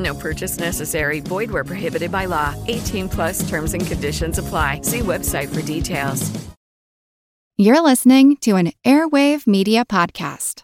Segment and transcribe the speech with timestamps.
[0.00, 1.20] No purchase necessary.
[1.20, 2.54] Void where prohibited by law.
[2.66, 4.80] 18 plus terms and conditions apply.
[4.82, 6.30] See website for details.
[7.56, 10.62] You're listening to an Airwave Media Podcast.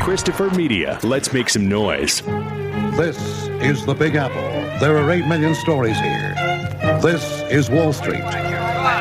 [0.00, 0.98] Christopher Media.
[1.04, 2.22] Let's make some noise.
[2.96, 4.50] This is the Big Apple.
[4.80, 6.34] There are 8 million stories here.
[7.00, 8.24] This is Wall Street.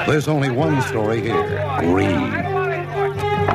[0.08, 2.46] There's only one story here greed.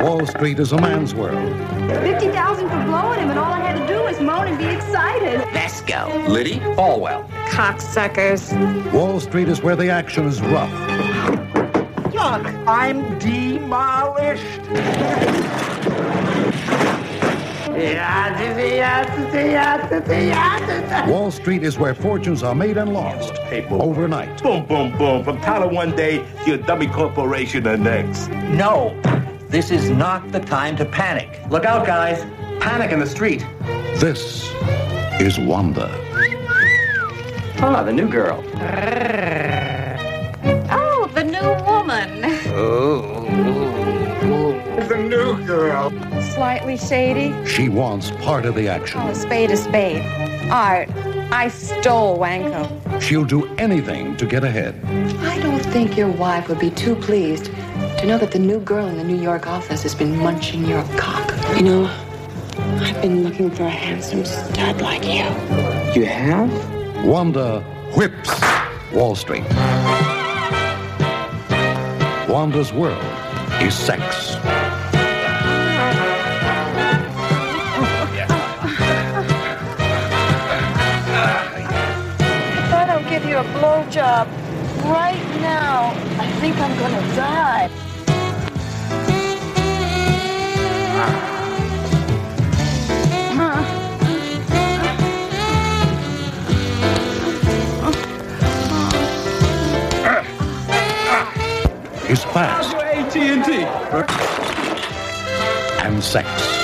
[0.02, 1.75] Wall Street is a man's world.
[1.88, 5.40] 50,000 for blowing him, and all I had to do was moan and be excited.
[5.52, 6.24] Let's go.
[6.28, 7.28] Liddy Falwell.
[7.48, 8.52] Cocksuckers.
[8.92, 10.72] Wall Street is where the action is rough.
[12.12, 14.60] Look, I'm demolished.
[21.08, 23.34] Wall Street is where fortunes are made and lost
[23.70, 24.42] overnight.
[24.42, 25.22] Boom, boom, boom.
[25.22, 28.28] From Tyler one day to your dummy corporation the next.
[28.30, 28.98] No,
[29.48, 31.40] this is not the time to panic.
[31.50, 32.24] Look out, guys.
[32.60, 33.46] Panic in the street.
[34.00, 34.52] This
[35.20, 35.88] is Wanda.
[37.58, 38.44] Ah, the new girl.
[40.70, 42.22] Oh, the new woman.
[42.54, 43.24] Oh.
[44.88, 45.90] The new girl.
[46.34, 47.32] Slightly shady.
[47.46, 49.00] She wants part of the action.
[49.00, 50.04] Oh, a spade a spade.
[50.50, 50.90] Art,
[51.32, 53.00] I stole Wanko.
[53.00, 54.80] She'll do anything to get ahead.
[55.20, 57.50] I don't think your wife would be too pleased
[57.98, 60.82] to know that the new girl in the New York office has been munching your
[60.98, 61.30] cock.
[61.56, 61.84] You know,
[62.80, 65.24] I've been looking for a handsome stud like you.
[65.98, 66.50] You have?
[67.04, 67.60] Wanda
[67.96, 68.30] whips
[68.92, 69.44] Wall Street.
[72.28, 73.02] Wanda's world
[73.62, 74.36] is sex.
[82.58, 84.45] If I don't give you a blowjob
[84.90, 87.70] right now, I think I'm gonna die.
[102.08, 103.64] Is fast AT&T.
[105.84, 106.55] and sex.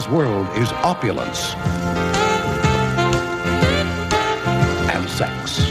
[0.00, 1.54] Wanda's world is opulence
[4.88, 5.69] and sex.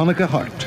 [0.00, 0.66] Veronica Hart.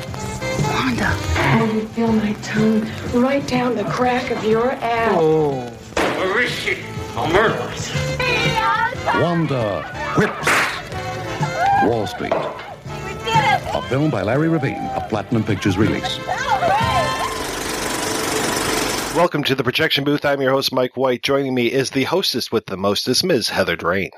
[0.62, 2.88] Wanda, I can feel my tongue
[3.20, 5.12] right down the crack of your ass.
[5.16, 5.68] Oh.
[5.96, 6.78] Where is she?
[7.16, 9.20] I'll murder her.
[9.20, 9.82] Wanda
[10.16, 10.46] whips
[11.82, 12.32] Wall Street.
[12.32, 13.74] We did it.
[13.74, 16.16] A film by Larry Revene, a Platinum Pictures release.
[19.16, 20.24] Welcome to the projection booth.
[20.24, 21.24] I'm your host, Mike White.
[21.24, 23.48] Joining me is the hostess with the mostest, Ms.
[23.48, 24.10] Heather Drain.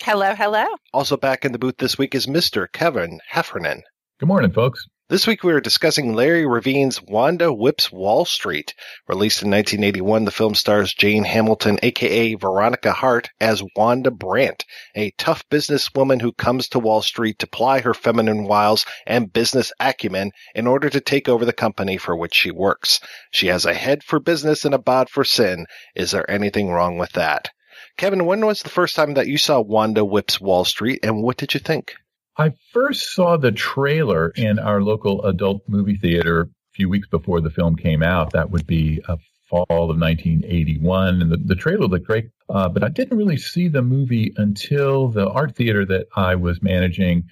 [0.00, 0.64] Hello, hello.
[0.94, 2.72] Also back in the booth this week is Mr.
[2.72, 3.82] Kevin Heffernan.
[4.22, 4.86] Good morning, folks.
[5.08, 8.72] This week we are discussing Larry Revene's Wanda Whips Wall Street.
[9.08, 14.64] Released in 1981, the film stars Jane Hamilton, aka Veronica Hart, as Wanda Brandt,
[14.94, 19.72] a tough businesswoman who comes to Wall Street to ply her feminine wiles and business
[19.80, 23.00] acumen in order to take over the company for which she works.
[23.32, 25.66] She has a head for business and a bod for sin.
[25.96, 27.50] Is there anything wrong with that?
[27.96, 31.38] Kevin, when was the first time that you saw Wanda Whips Wall Street and what
[31.38, 31.96] did you think?
[32.38, 37.40] I first saw the trailer in our local adult movie theater a few weeks before
[37.40, 38.32] the film came out.
[38.32, 39.18] That would be a
[39.50, 42.30] fall of 1981, and the, the trailer looked great.
[42.48, 46.62] Uh, but I didn't really see the movie until the art theater that I was
[46.62, 47.24] managing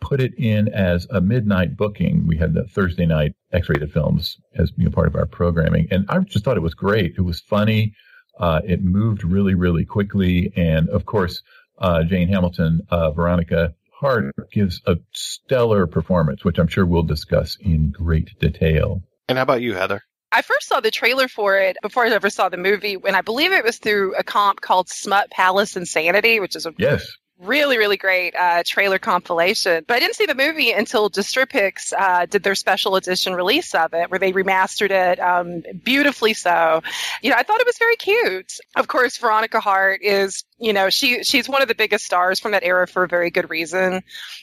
[0.00, 2.26] put it in as a midnight booking.
[2.26, 6.06] We had the Thursday night X-rated films as you know, part of our programming, and
[6.08, 7.14] I just thought it was great.
[7.16, 7.94] It was funny.
[8.38, 11.42] Uh, it moved really, really quickly, and of course,
[11.78, 17.56] uh, Jane Hamilton, uh, Veronica Hart gives a stellar performance, which I'm sure we'll discuss
[17.60, 19.02] in great detail.
[19.28, 20.02] And how about you, Heather?
[20.32, 23.22] I first saw the trailer for it before I ever saw the movie, and I
[23.22, 27.76] believe it was through a comp called Smut Palace Insanity, which is a yes really,
[27.78, 29.84] really great uh, trailer compilation.
[29.86, 33.92] But I didn't see the movie until Distripix uh, did their special edition release of
[33.94, 36.34] it, where they remastered it um, beautifully.
[36.34, 36.82] So,
[37.22, 38.54] you know, I thought it was very cute.
[38.74, 42.52] Of course, Veronica Hart is, you know, she she's one of the biggest stars from
[42.52, 44.02] that era for a very good reason,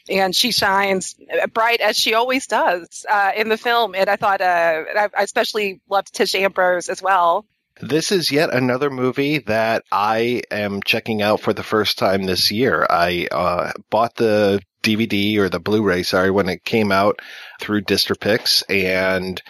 [0.10, 1.16] and she shines
[1.54, 3.96] bright as she always does uh, in the film.
[3.96, 7.46] And I thought, uh, I, I especially loved Tish Ambrose as well.
[7.90, 12.50] This is yet another movie that I am checking out for the first time this
[12.50, 12.88] year.
[12.90, 17.20] I uh, bought the DVD or the Blu-ray, sorry, when it came out
[17.60, 19.42] through Distripix, and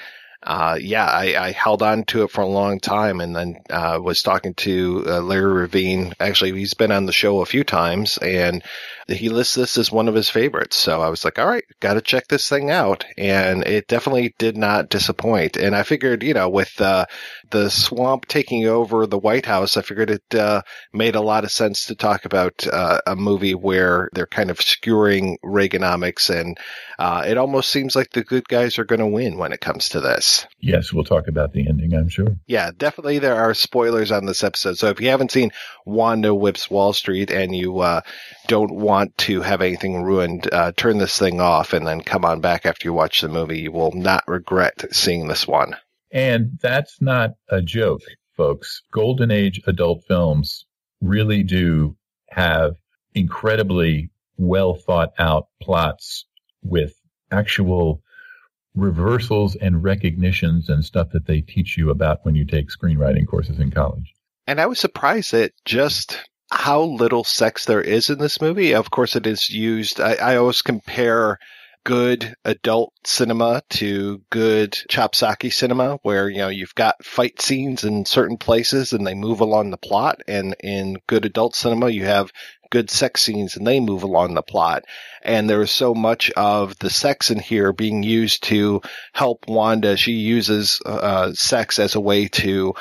[0.41, 3.99] uh, yeah, I, I, held on to it for a long time, and then uh,
[4.01, 6.13] was talking to uh, Larry Revene.
[6.19, 8.63] Actually, he's been on the show a few times, and
[9.15, 10.75] he lists this as one of his favorites.
[10.75, 13.05] So I was like, all right, got to check this thing out.
[13.17, 15.57] And it definitely did not disappoint.
[15.57, 17.05] And I figured, you know, with uh,
[17.51, 20.61] the swamp taking over the White House, I figured it uh,
[20.93, 24.57] made a lot of sense to talk about uh, a movie where they're kind of
[24.57, 26.29] skewering Reaganomics.
[26.29, 26.57] And
[26.99, 29.89] uh, it almost seems like the good guys are going to win when it comes
[29.89, 30.47] to this.
[30.59, 32.35] Yes, we'll talk about the ending, I'm sure.
[32.47, 34.77] Yeah, definitely there are spoilers on this episode.
[34.77, 35.51] So if you haven't seen
[35.85, 38.01] Wanda Whips Wall Street and you uh,
[38.47, 42.41] don't want to have anything ruined, uh, turn this thing off and then come on
[42.41, 43.61] back after you watch the movie.
[43.61, 45.75] You will not regret seeing this one.
[46.11, 48.01] And that's not a joke,
[48.37, 48.83] folks.
[48.91, 50.65] Golden Age adult films
[51.01, 51.97] really do
[52.29, 52.75] have
[53.13, 56.25] incredibly well thought out plots
[56.63, 56.93] with
[57.31, 58.01] actual
[58.75, 63.59] reversals and recognitions and stuff that they teach you about when you take screenwriting courses
[63.59, 64.13] in college.
[64.47, 66.19] And I was surprised at just
[66.53, 68.73] how little sex there is in this movie.
[68.73, 69.99] Of course, it is used.
[69.99, 71.39] I, I always compare
[71.83, 78.05] good adult cinema to good chopsocky cinema where you know you've got fight scenes in
[78.05, 82.31] certain places and they move along the plot and in good adult cinema you have
[82.69, 84.85] good sex scenes and they move along the plot
[85.23, 89.97] and there is so much of the sex in here being used to help Wanda
[89.97, 92.73] she uses uh, sex as a way to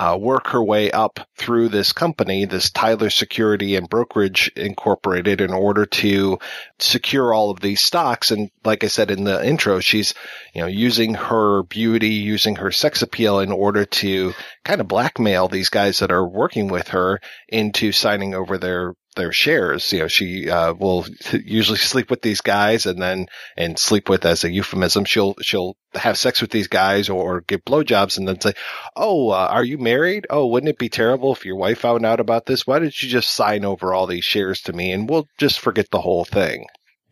[0.00, 5.52] uh, work her way up through this company, this Tyler Security and Brokerage Incorporated, in
[5.52, 6.38] order to
[6.78, 8.30] secure all of these stocks.
[8.30, 10.14] And like I said in the intro, she's,
[10.54, 14.32] you know, using her beauty, using her sex appeal in order to
[14.64, 19.32] kind of blackmail these guys that are working with her into signing over their their
[19.32, 19.92] shares.
[19.92, 23.26] You know, she uh, will usually sleep with these guys and then
[23.56, 25.04] and sleep with as a euphemism.
[25.04, 28.52] She'll she'll have sex with these guys or, or give blowjobs and then say,
[28.96, 30.26] "Oh, uh, are you married?
[30.30, 32.66] Oh, wouldn't it be terrible if your wife found out about this?
[32.66, 35.90] Why did you just sign over all these shares to me and we'll just forget
[35.90, 36.66] the whole thing?"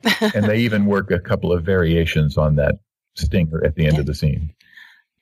[0.35, 2.77] and they even work a couple of variations on that
[3.17, 4.55] stinger at the end of the scene.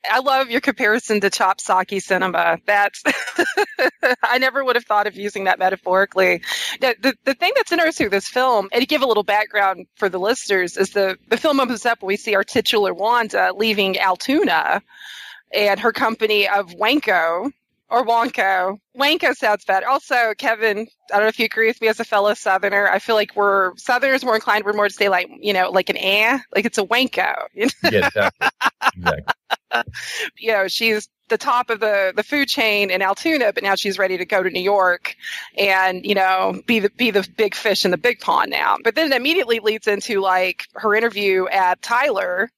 [0.09, 2.57] I love your comparison to chopsocky cinema.
[2.65, 3.03] That's
[4.23, 6.41] I never would have thought of using that metaphorically.
[6.81, 9.87] The, the, the thing that's interesting with this film, and to give a little background
[9.95, 13.51] for the listeners, is the the film opens up when we see our titular Wanda
[13.55, 14.81] leaving Altoona
[15.53, 17.51] and her company of Wanko,
[17.89, 18.79] or Wonko.
[18.97, 19.87] Wanko sounds better.
[19.87, 22.87] Also, Kevin, I don't know if you agree with me as a fellow Southerner.
[22.87, 24.65] I feel like we're Southerners more inclined.
[24.65, 27.33] We're more to say like you know like an eh, like it's a Wanko.
[27.53, 28.47] Yeah, exactly.
[28.95, 29.33] exactly.
[30.37, 33.97] you know, she's the top of the the food chain in Altoona, but now she's
[33.97, 35.15] ready to go to New York
[35.57, 38.77] and you know be the be the big fish in the big pond now.
[38.83, 42.49] But then it immediately leads into like her interview at Tyler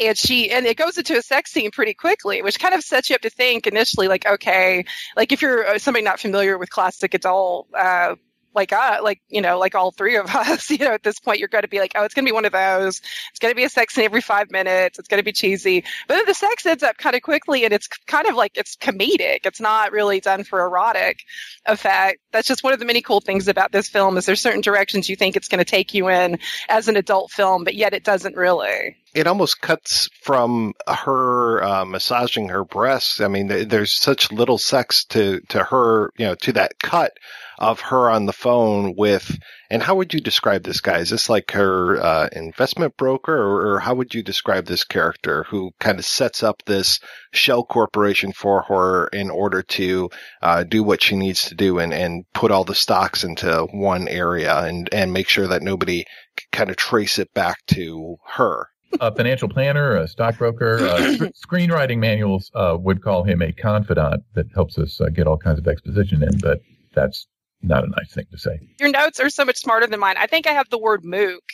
[0.00, 3.10] and she and it goes into a sex scene pretty quickly which kind of sets
[3.10, 4.84] you up to think initially like okay
[5.16, 8.14] like if you're uh, somebody not familiar with classic adult uh,
[8.54, 11.38] like uh like you know like all three of us you know at this point
[11.38, 13.00] you're going to be like oh it's going to be one of those.
[13.30, 14.98] It's going to be a sex scene every five minutes.
[14.98, 15.84] It's going to be cheesy.
[16.08, 18.76] But then the sex ends up kind of quickly and it's kind of like it's
[18.76, 19.40] comedic.
[19.44, 21.22] It's not really done for erotic
[21.66, 22.20] effect.
[22.32, 25.08] That's just one of the many cool things about this film is there's certain directions
[25.08, 26.38] you think it's going to take you in
[26.68, 28.96] as an adult film but yet it doesn't really.
[29.14, 33.20] It almost cuts from her uh, massaging her breasts.
[33.20, 37.12] I mean, there's such little sex to to her, you know, to that cut
[37.60, 39.38] of her on the phone with,
[39.68, 40.98] and how would you describe this guy?
[40.98, 45.44] Is this like her uh, investment broker, or, or, how would you describe this character
[45.44, 47.00] who kind of sets up this
[47.32, 50.10] shell corporation for her in order to
[50.42, 54.08] uh, do what she needs to do and, and put all the stocks into one
[54.08, 56.04] area and, and make sure that nobody
[56.52, 58.68] kind of trace it back to her?
[59.00, 60.78] a financial planner, a stockbroker.
[60.78, 60.96] Uh,
[61.46, 65.58] screenwriting manuals uh, would call him a confidant that helps us uh, get all kinds
[65.58, 66.60] of exposition in, but
[66.94, 67.28] that's
[67.62, 68.58] not a nice thing to say.
[68.78, 70.16] Your notes are so much smarter than mine.
[70.18, 71.44] I think I have the word mook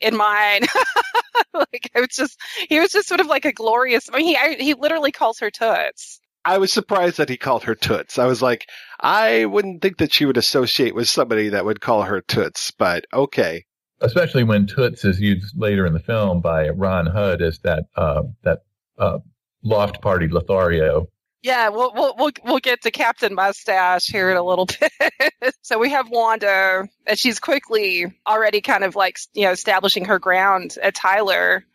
[0.00, 0.62] in mine.
[1.54, 4.08] like it was just, he was just sort of like a glorious.
[4.12, 6.20] I mean, he I, he literally calls her toots.
[6.44, 8.18] I was surprised that he called her toots.
[8.18, 8.68] I was like,
[9.00, 13.06] I wouldn't think that she would associate with somebody that would call her toots, but
[13.12, 13.64] okay
[14.04, 18.22] especially when Toots is used later in the film by Ron Hudd as that uh,
[18.42, 18.60] that
[18.98, 19.18] uh,
[19.62, 21.08] loft party Lothario.
[21.44, 25.54] Yeah, we'll, we'll we'll we'll get to Captain Mustache here in a little bit.
[25.60, 30.18] so we have Wanda, and she's quickly already kind of like you know establishing her
[30.18, 31.66] ground at Tyler.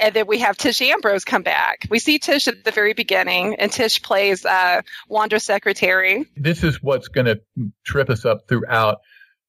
[0.00, 1.86] And then we have Tish Ambrose come back.
[1.88, 6.26] We see Tish at the very beginning, and Tish plays uh, Wanda's secretary.
[6.36, 7.40] This is what's going to
[7.84, 9.02] trip us up throughout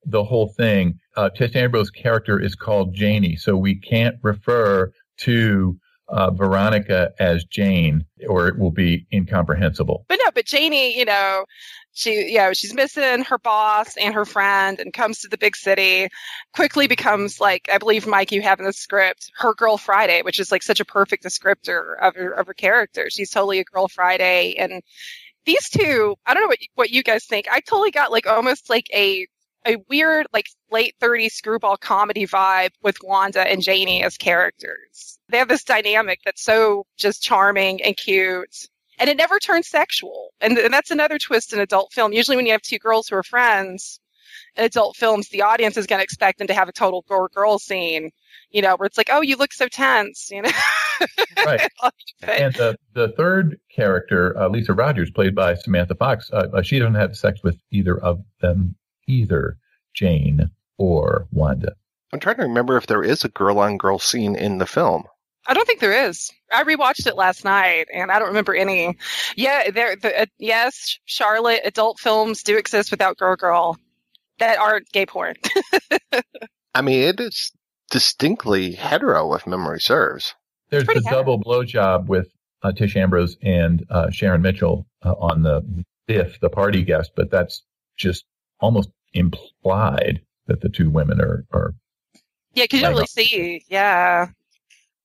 [0.05, 0.99] the whole thing.
[1.15, 5.79] Uh, Tish Ambrose's character is called Janie, so we can't refer to
[6.11, 10.05] uh, Veronica as Jane, or it will be incomprehensible.
[10.07, 11.45] But no, but Janie, you know,
[11.93, 15.55] she, you know, she's missing her boss and her friend, and comes to the big
[15.55, 16.07] city.
[16.53, 20.39] Quickly becomes like, I believe, Mike, you have in the script, her girl Friday, which
[20.39, 23.09] is like such a perfect descriptor of her of her character.
[23.09, 24.81] She's totally a girl Friday, and
[25.45, 27.47] these two, I don't know what what you guys think.
[27.51, 29.27] I totally got like almost like a
[29.65, 35.19] a weird, like late 30s screwball comedy vibe with Wanda and Janie as characters.
[35.29, 38.67] They have this dynamic that's so just charming and cute.
[38.99, 40.29] And it never turns sexual.
[40.41, 42.13] And, and that's another twist in adult film.
[42.13, 43.99] Usually when you have two girls who are friends
[44.55, 47.27] in adult films, the audience is going to expect them to have a total girl
[47.27, 48.11] girl scene,
[48.51, 50.51] you know, where it's like, oh, you look so tense, you know?
[51.45, 51.69] right.
[52.21, 56.77] and the, the third character, uh, Lisa Rogers, played by Samantha Fox, uh, uh she
[56.77, 58.75] doesn't have sex with either of them
[59.11, 59.57] either
[59.93, 61.75] Jane or Wanda.
[62.13, 65.03] I'm trying to remember if there is a girl on girl scene in the film.
[65.47, 66.31] I don't think there is.
[66.51, 68.97] I rewatched it last night, and I don't remember any.
[69.35, 69.95] Yeah, there.
[69.95, 71.61] The, uh, yes, Charlotte.
[71.65, 73.77] Adult films do exist without girl girl
[74.39, 75.35] that aren't gay porn.
[76.75, 77.51] I mean, it is
[77.89, 80.35] distinctly hetero, if memory serves.
[80.69, 81.11] There's the hetero.
[81.11, 82.27] double blowjob with
[82.61, 87.31] uh, Tish Ambrose and uh, Sharon Mitchell uh, on the Biff, the party guest, but
[87.31, 87.63] that's
[87.97, 88.25] just
[88.59, 91.73] almost implied that the two women are are.
[92.53, 93.63] Yeah, because you don't really see.
[93.69, 94.27] Yeah.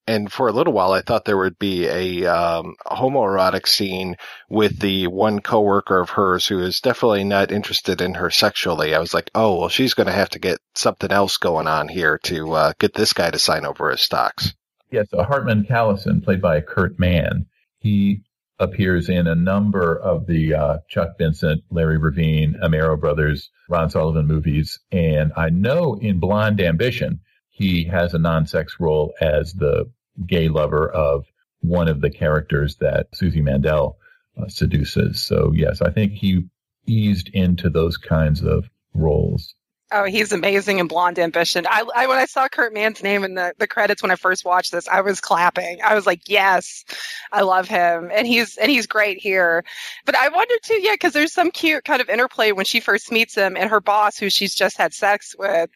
[0.08, 4.16] And for a little while, I thought there would be a um, homoerotic scene
[4.48, 8.94] with the one coworker of hers who is definitely not interested in her sexually.
[8.94, 11.88] I was like, oh, well, she's going to have to get something else going on
[11.88, 14.54] here to uh, get this guy to sign over his stocks.
[14.92, 17.46] Yes, uh, Hartman Callison, played by Kurt Mann,
[17.80, 18.22] he
[18.58, 24.26] appears in a number of the uh, Chuck Vincent, Larry Revene, Amero Brothers, Ron Sullivan
[24.26, 24.78] movies.
[24.90, 27.20] And I know in Blonde Ambition,
[27.50, 29.90] he has a non sex role as the
[30.26, 31.26] gay lover of
[31.60, 33.98] one of the characters that Susie Mandel
[34.40, 35.24] uh, seduces.
[35.24, 36.44] So, yes, I think he
[36.86, 39.54] eased into those kinds of roles.
[39.92, 41.64] Oh, he's amazing in Blonde Ambition.
[41.64, 44.44] I, I, when I saw Kurt Mann's name in the, the credits when I first
[44.44, 45.78] watched this, I was clapping.
[45.80, 46.84] I was like, yes,
[47.30, 49.64] I love him, and he's and he's great here.
[50.04, 53.12] But I wonder too, yeah, because there's some cute kind of interplay when she first
[53.12, 55.70] meets him, and her boss, who she's just had sex with,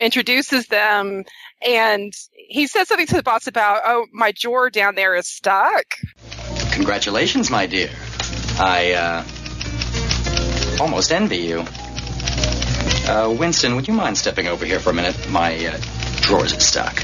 [0.00, 1.24] introduces them,
[1.60, 5.96] and he says something to the boss about, oh, my drawer down there is stuck.
[6.72, 7.90] Congratulations, my dear.
[8.58, 11.66] I uh, almost envy you.
[13.06, 15.16] Uh, Winston, would you mind stepping over here for a minute?
[15.30, 15.80] My uh,
[16.20, 16.98] drawers are stuck.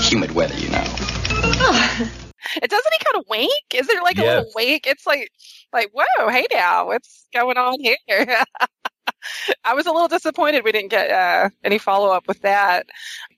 [0.00, 0.84] Humid weather, you know.
[0.86, 2.10] Oh.
[2.60, 3.50] Doesn't he kind of wink?
[3.74, 4.86] Is there like a little wink?
[4.86, 5.30] It's like,
[5.72, 7.96] like, whoa, hey now, what's going on here?
[9.64, 12.86] I was a little disappointed we didn't get uh, any follow up with that.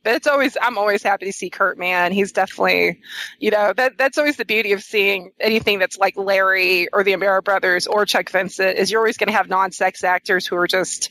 [0.02, 2.12] But it's always I'm always happy to see Kurt Mann.
[2.12, 3.00] He's definitely,
[3.38, 7.12] you know, that that's always the beauty of seeing anything that's like Larry or the
[7.12, 10.66] Amero Brothers or Chuck Vincent is you're always going to have non-sex actors who are
[10.66, 11.10] just,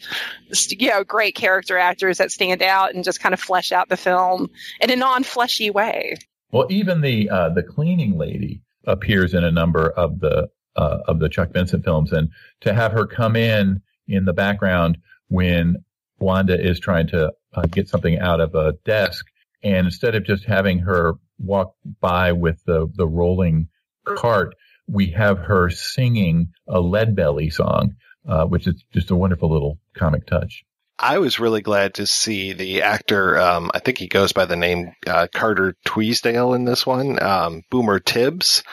[0.71, 3.97] you know, great character actors that stand out and just kind of flesh out the
[3.97, 4.49] film
[4.81, 6.15] in a non-fleshy way.
[6.51, 11.19] Well, even the uh, the cleaning lady appears in a number of the uh, of
[11.19, 12.29] the Chuck Vincent films, and
[12.61, 15.83] to have her come in in the background when
[16.17, 19.25] Wanda is trying to uh, get something out of a desk.
[19.63, 23.67] And instead of just having her walk by with the, the rolling
[24.05, 24.55] cart,
[24.87, 27.95] we have her singing a Lead Belly song,
[28.27, 30.63] uh, which is just a wonderful little comic touch.
[31.01, 33.39] I was really glad to see the actor.
[33.39, 37.61] Um, I think he goes by the name uh, Carter Tweasdale in this one, um,
[37.71, 38.63] Boomer Tibbs,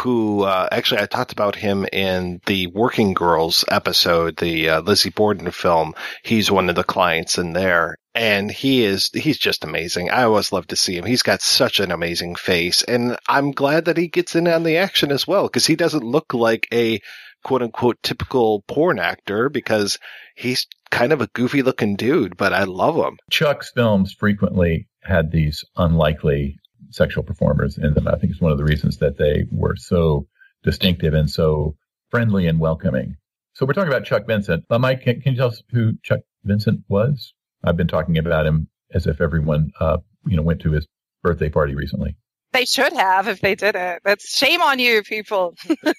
[0.00, 5.10] who uh, actually I talked about him in the Working Girls episode, the uh, Lizzie
[5.10, 5.94] Borden film.
[6.24, 7.98] He's one of the clients in there.
[8.18, 10.10] And he is, he's just amazing.
[10.10, 11.04] I always love to see him.
[11.04, 12.82] He's got such an amazing face.
[12.82, 16.02] And I'm glad that he gets in on the action as well, because he doesn't
[16.02, 17.00] look like a
[17.44, 20.00] quote unquote typical porn actor because
[20.34, 23.18] he's kind of a goofy looking dude, but I love him.
[23.30, 26.58] Chuck's films frequently had these unlikely
[26.90, 28.08] sexual performers in them.
[28.08, 30.26] I think it's one of the reasons that they were so
[30.64, 31.76] distinctive and so
[32.10, 33.14] friendly and welcoming.
[33.52, 34.64] So we're talking about Chuck Vincent.
[34.70, 37.32] Mike, can, can, you tell us who Chuck Vincent was?
[37.64, 40.86] I've been talking about him as if everyone, uh, you know, went to his
[41.22, 42.16] birthday party recently.
[42.52, 44.00] They should have if they did it.
[44.04, 45.54] That's shame on you, people.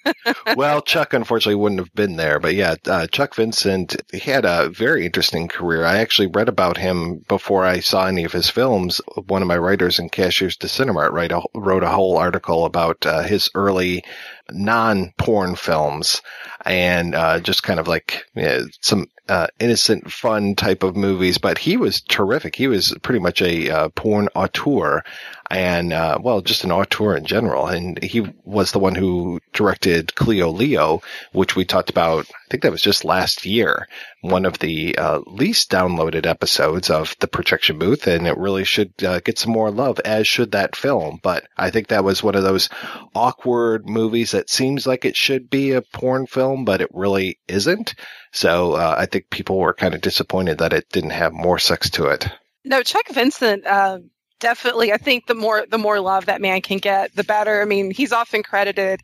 [0.56, 4.70] well, Chuck unfortunately wouldn't have been there, but yeah, uh, Chuck Vincent he had a
[4.70, 5.86] very interesting career.
[5.86, 9.00] I actually read about him before I saw any of his films.
[9.28, 13.06] One of my writers in Cashiers du Cinemart write a, wrote a whole article about
[13.06, 14.04] uh, his early
[14.50, 16.24] non-porn films
[16.66, 21.38] and uh, just kind of like you know, some uh, innocent, fun type of movies.
[21.38, 22.55] But he was terrific.
[22.55, 25.03] He was pretty much a uh, porn auteur
[25.50, 27.68] and uh, well, just an auteur in general.
[27.68, 31.01] And he was the one who directed Cleo Leo,
[31.32, 32.27] which we talked about.
[32.29, 33.88] I think that was just last year.
[34.22, 38.94] One of the uh, least downloaded episodes of the Projection Booth, and it really should
[39.03, 41.20] uh, get some more love, as should that film.
[41.22, 42.70] But I think that was one of those
[43.15, 47.96] awkward movies that seems like it should be a porn film, but it really isn't.
[48.32, 51.89] So uh, I think people were kind of disappointed that it didn't have more sex
[51.91, 52.29] to it.
[52.65, 54.00] No, Chuck Vincent uh,
[54.39, 54.91] definitely.
[54.91, 57.62] I think the more the more love that man can get, the better.
[57.62, 59.01] I mean, he's often credited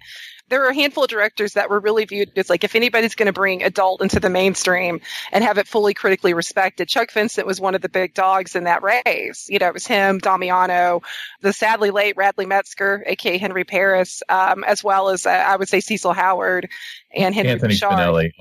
[0.50, 3.28] there were a handful of directors that were really viewed as like if anybody's going
[3.28, 7.60] to bring adult into the mainstream and have it fully critically respected, Chuck Vincent was
[7.60, 9.48] one of the big dogs in that race.
[9.50, 11.02] You know, it was him, Damiano,
[11.42, 15.70] the sadly late Radley Metzger, aka Henry Paris, um, as well as uh, I would
[15.70, 16.70] say Cecil Howard
[17.16, 18.32] and Henry Anthony Spinelli.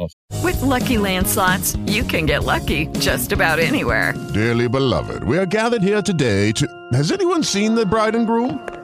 [0.43, 4.13] With Lucky Land slots, you can get lucky just about anywhere.
[4.35, 6.69] Dearly beloved, we are gathered here today to.
[6.93, 8.84] Has anyone seen the bride and groom?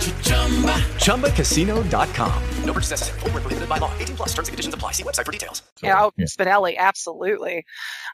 [0.00, 2.42] ChumbaCasino.com.
[2.64, 3.20] No purchase necessary.
[3.20, 3.92] Full prohibited by law.
[3.98, 4.92] 18 plus terms and conditions apply.
[4.92, 5.62] See website for details.
[5.82, 7.64] Yeah, oh, Spinelli, absolutely.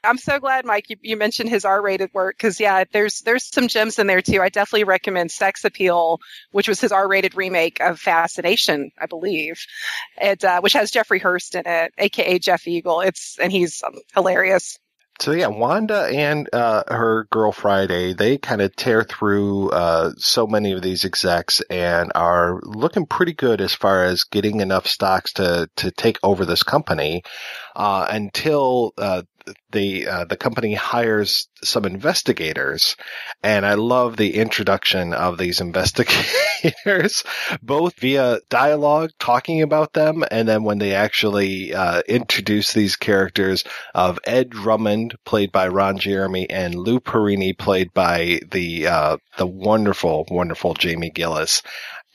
[0.03, 3.67] I'm so glad, Mike, you, you mentioned his R-rated work because yeah, there's there's some
[3.67, 4.41] gems in there too.
[4.41, 6.19] I definitely recommend Sex Appeal,
[6.51, 9.59] which was his R-rated remake of Fascination, I believe,
[10.19, 13.01] it uh, which has Geoffrey Hirst in it, aka Jeff Eagle.
[13.01, 14.79] It's and he's um, hilarious.
[15.19, 20.45] So yeah, Wanda and uh, her girl Friday, they kind of tear through uh, so
[20.45, 25.33] many of these execs and are looking pretty good as far as getting enough stocks
[25.33, 27.23] to to take over this company
[27.75, 29.23] uh, until uh,
[29.71, 32.95] the uh, the company hires some investigators,
[33.43, 37.23] and I love the introduction of these investigators,
[37.61, 43.63] both via dialogue talking about them, and then when they actually uh, introduce these characters
[43.93, 49.47] of Ed Drummond, played by Ron Jeremy, and Lou Perrini, played by the uh, the
[49.47, 51.61] wonderful, wonderful Jamie Gillis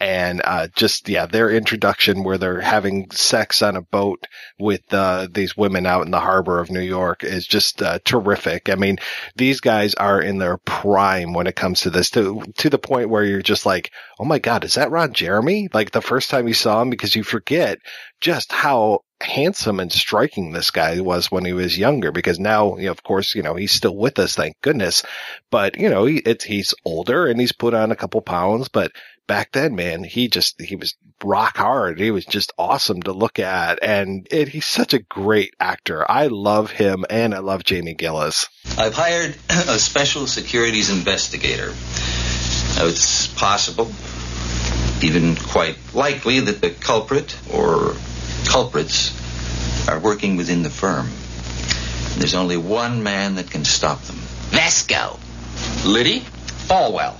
[0.02, 4.26] and uh, just yeah, their introduction where they're having sex on a boat
[4.58, 8.68] with uh, these women out in the harbor of New York is just uh, terrific.
[8.68, 8.98] I mean,
[9.36, 13.10] these guys are in their prime when it comes to this, to to the point
[13.10, 15.68] where you're just like, oh my god, is that Ron Jeremy?
[15.72, 17.78] Like the first time you saw him, because you forget
[18.20, 22.86] just how handsome and striking this guy was when he was younger because now, you
[22.86, 25.04] know, of course, you know, he's still with us, thank goodness.
[25.50, 28.92] But, you know, he, it's, he's older and he's put on a couple pounds, but
[29.26, 31.98] back then, man, he just, he was rock hard.
[31.98, 33.78] He was just awesome to look at.
[33.82, 36.08] And it, he's such a great actor.
[36.10, 38.48] I love him and I love Jamie Gillis.
[38.78, 41.68] I've hired a special securities investigator.
[42.76, 43.92] Now, it's possible,
[45.02, 47.94] even quite likely, that the culprit or
[48.46, 49.18] culprits
[49.88, 51.08] are working within the firm.
[52.18, 54.16] There's only one man that can stop them.
[54.50, 55.18] Vesco.
[55.84, 56.20] Liddy?
[56.20, 57.16] Falwell.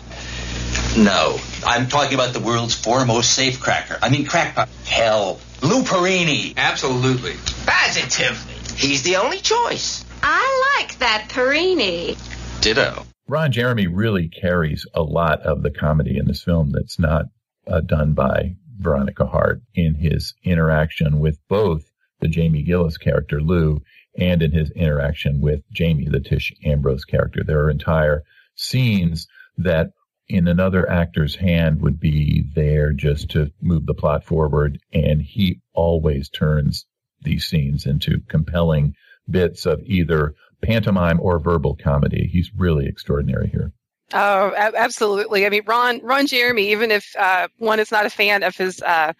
[0.96, 3.98] No, I'm talking about the world's foremost safecracker.
[4.02, 4.68] I mean, crackpot.
[4.84, 6.54] Hell, Lou Perrini.
[6.56, 7.34] Absolutely.
[7.64, 8.52] Positively.
[8.76, 10.04] He's the only choice.
[10.22, 12.18] I like that Perrini.
[12.60, 13.06] Ditto.
[13.26, 17.26] Ron Jeremy really carries a lot of the comedy in this film that's not
[17.66, 21.84] uh, done by Veronica Hart in his interaction with both
[22.20, 23.80] the Jamie Gillis character Lou
[24.18, 27.42] and in his interaction with Jamie, the Tish Ambrose character.
[27.42, 28.24] There are entire
[28.54, 29.26] scenes
[29.56, 29.92] that
[30.32, 34.78] in another actor's hand would be there just to move the plot forward.
[34.92, 36.86] And he always turns
[37.20, 38.94] these scenes into compelling
[39.28, 42.28] bits of either pantomime or verbal comedy.
[42.32, 43.72] He's really extraordinary here.
[44.14, 45.46] Oh, absolutely.
[45.46, 48.82] I mean, Ron, Ron Jeremy, even if uh, one is not a fan of his
[48.82, 49.12] uh,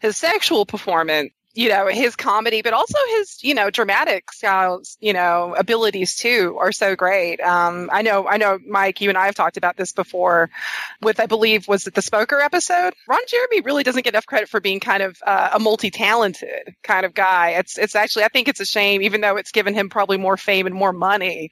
[0.00, 5.12] his sexual performance, you know, his comedy, but also his, you know, dramatic styles, you
[5.12, 7.40] know, abilities too are so great.
[7.40, 10.50] Um, I know, I know, Mike, you and I have talked about this before
[11.02, 12.94] with, I believe, was it the Spoker episode?
[13.08, 17.04] Ron Jeremy really doesn't get enough credit for being kind of uh, a multi-talented kind
[17.04, 17.50] of guy.
[17.58, 20.36] It's, it's actually, I think it's a shame, even though it's given him probably more
[20.36, 21.50] fame and more money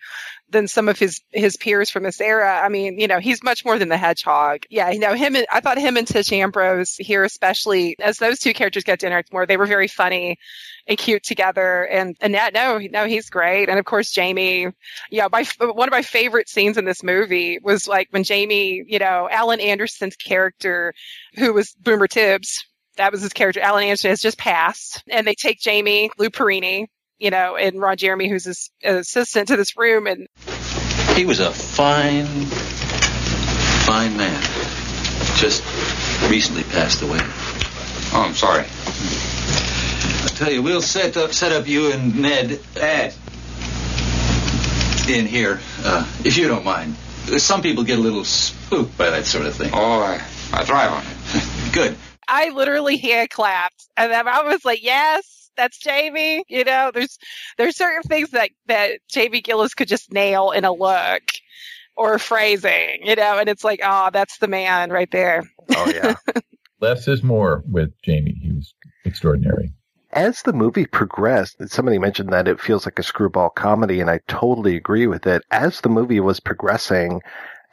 [0.51, 2.61] than some of his his peers from this era.
[2.63, 4.65] I mean, you know, he's much more than the hedgehog.
[4.71, 8.39] Yeah, you know, him and I thought him and Tish Ambrose here, especially as those
[8.39, 10.39] two characters get to interact more, they were very funny
[10.87, 11.85] and cute together.
[11.85, 13.69] And Annette, no, no, he's great.
[13.69, 14.69] And of course, Jamie.
[15.11, 18.99] Yeah, my one of my favorite scenes in this movie was like when Jamie, you
[18.99, 20.95] know, Alan Anderson's character,
[21.35, 22.65] who was Boomer Tibbs.
[22.97, 23.61] That was his character.
[23.61, 26.87] Alan Anderson has just passed, and they take Jamie Lou Perrini,
[27.19, 30.29] you know, and Ron Jeremy, who's his assistant to this room, and
[31.15, 32.27] he was a fine,
[33.87, 34.43] fine man.
[35.37, 35.63] Just
[36.31, 37.19] recently passed away.
[38.13, 38.65] Oh, I'm sorry.
[40.25, 43.15] I tell you, we'll set up set up you and Ned Ed
[45.09, 46.97] in here, uh, if you don't mind.
[47.39, 49.71] Some people get a little spooked by that sort of thing.
[49.73, 50.15] Oh, I,
[50.53, 51.47] I thrive on it.
[51.73, 51.97] Good.
[52.29, 56.45] I literally hand clapped, and then I was like, "Yes, that's Jamie.
[56.49, 57.19] You know, there's
[57.59, 61.23] there's certain things that that Jamie Gillis could just nail in a look
[61.97, 65.43] or phrasing, you know, and it's like, oh, that's the man right there.
[65.75, 66.15] Oh yeah.
[66.81, 68.39] Less is more with Jamie.
[68.43, 69.73] He was extraordinary.
[70.13, 74.21] As the movie progressed, somebody mentioned that it feels like a screwball comedy, and I
[74.29, 75.43] totally agree with it.
[75.51, 77.23] As the movie was progressing,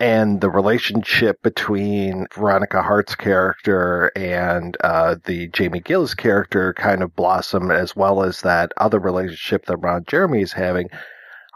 [0.04, 7.16] and the relationship between Veronica Hart's character and uh, the Jamie Gillis character kind of
[7.16, 10.89] blossom, as well as that other relationship that Ron Jeremy is having.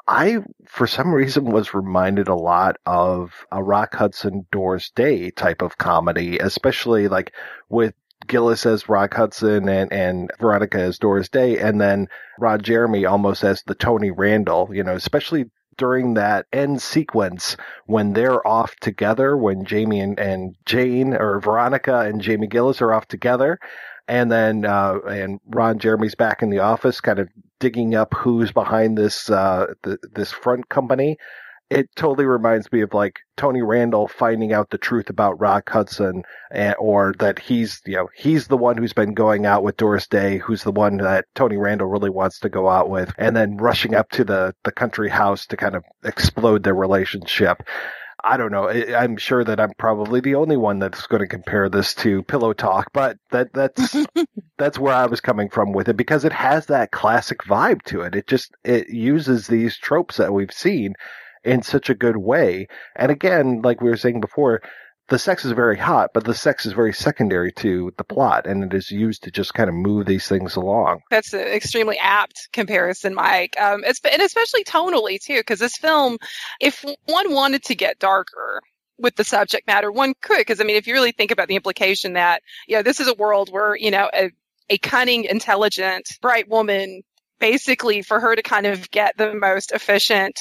[0.07, 5.61] I, for some reason, was reminded a lot of a Rock Hudson Doris Day type
[5.61, 7.33] of comedy, especially like
[7.67, 7.95] with
[8.27, 12.07] Gillis as Rock Hudson and, and Veronica as Doris Day, and then
[12.39, 18.13] Ron Jeremy almost as the Tony Randall, you know, especially during that end sequence when
[18.13, 23.07] they're off together, when Jamie and, and Jane or Veronica and Jamie Gillis are off
[23.07, 23.59] together.
[24.07, 28.51] And then, uh, and Ron Jeremy's back in the office, kind of digging up who's
[28.51, 31.17] behind this, uh, the, this front company
[31.69, 36.23] it totally reminds me of like Tony Randall finding out the truth about Rock Hudson,
[36.51, 40.07] and, or that he's you know he's the one who's been going out with Doris
[40.07, 43.57] Day, who's the one that Tony Randall really wants to go out with, and then
[43.57, 47.63] rushing up to the the country house to kind of explode their relationship.
[48.23, 48.67] I don't know.
[48.67, 52.51] I'm sure that I'm probably the only one that's going to compare this to Pillow
[52.53, 53.95] Talk, but that that's
[54.57, 58.01] that's where I was coming from with it because it has that classic vibe to
[58.01, 58.15] it.
[58.15, 60.95] It just it uses these tropes that we've seen
[61.47, 62.67] in such a good way.
[62.95, 64.61] And again, like we were saying before,
[65.09, 68.63] the sex is very hot, but the sex is very secondary to the plot, and
[68.63, 70.99] it is used to just kind of move these things along.
[71.09, 73.55] That's an extremely apt comparison, Mike.
[73.59, 76.17] Um, it's, and especially tonally too, because this film,
[76.59, 78.61] if one wanted to get darker,
[78.99, 81.55] with the subject matter, one could, because I mean, if you really think about the
[81.55, 84.31] implication that, you know, this is a world where, you know, a,
[84.69, 87.03] a cunning, intelligent, bright woman,
[87.39, 90.39] basically for her to kind of get the most efficient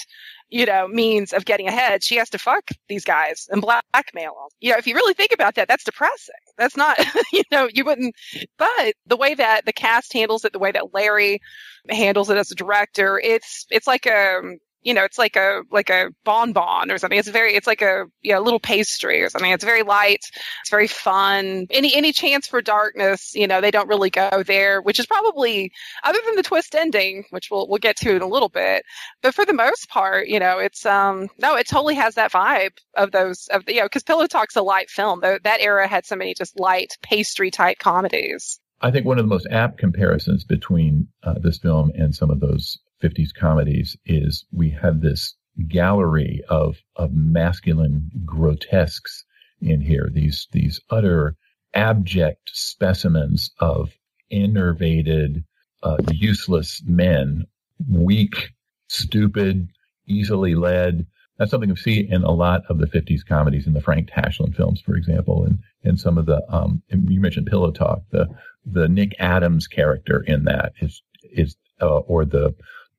[0.49, 4.49] you know, means of getting ahead, she has to fuck these guys and blackmail them.
[4.61, 6.35] You know, if you really think about that, that's depressing.
[6.57, 6.99] That's not,
[7.33, 8.15] you know, you wouldn't,
[8.57, 11.41] but the way that the cast handles it, the way that Larry
[11.89, 14.41] handles it as a director, it's, it's like a,
[14.87, 17.19] you know, it's like a like a bonbon or something.
[17.19, 19.51] It's very, it's like a you know, little pastry or something.
[19.51, 20.21] It's very light.
[20.61, 21.67] It's very fun.
[21.71, 25.73] Any any chance for darkness, you know, they don't really go there, which is probably
[26.05, 28.85] other than the twist ending, which we'll we'll get to in a little bit.
[29.23, 32.79] But for the most part, you know, it's um no, it totally has that vibe
[32.97, 35.21] of those of you know, because Pillow Talk's a light film.
[35.21, 38.61] That era had so many just light pastry type comedies.
[38.83, 42.39] I think one of the most apt comparisons between uh, this film and some of
[42.39, 45.35] those 50s comedies is we have this
[45.69, 49.25] gallery of of masculine grotesques
[49.61, 50.11] in here.
[50.13, 51.37] These these utter
[51.75, 53.93] abject specimens of
[54.31, 55.45] enervated,
[55.83, 57.47] uh, useless men,
[57.91, 58.53] weak,
[58.89, 59.69] stupid,
[60.07, 61.07] easily led.
[61.39, 64.55] That's something we see in a lot of the 50s comedies in the Frank Tashlin
[64.55, 68.27] films, for example, and, and some of the, um, you mentioned Pillow Talk, the,
[68.65, 72.55] the Nick Adams character in that is, is, uh, or the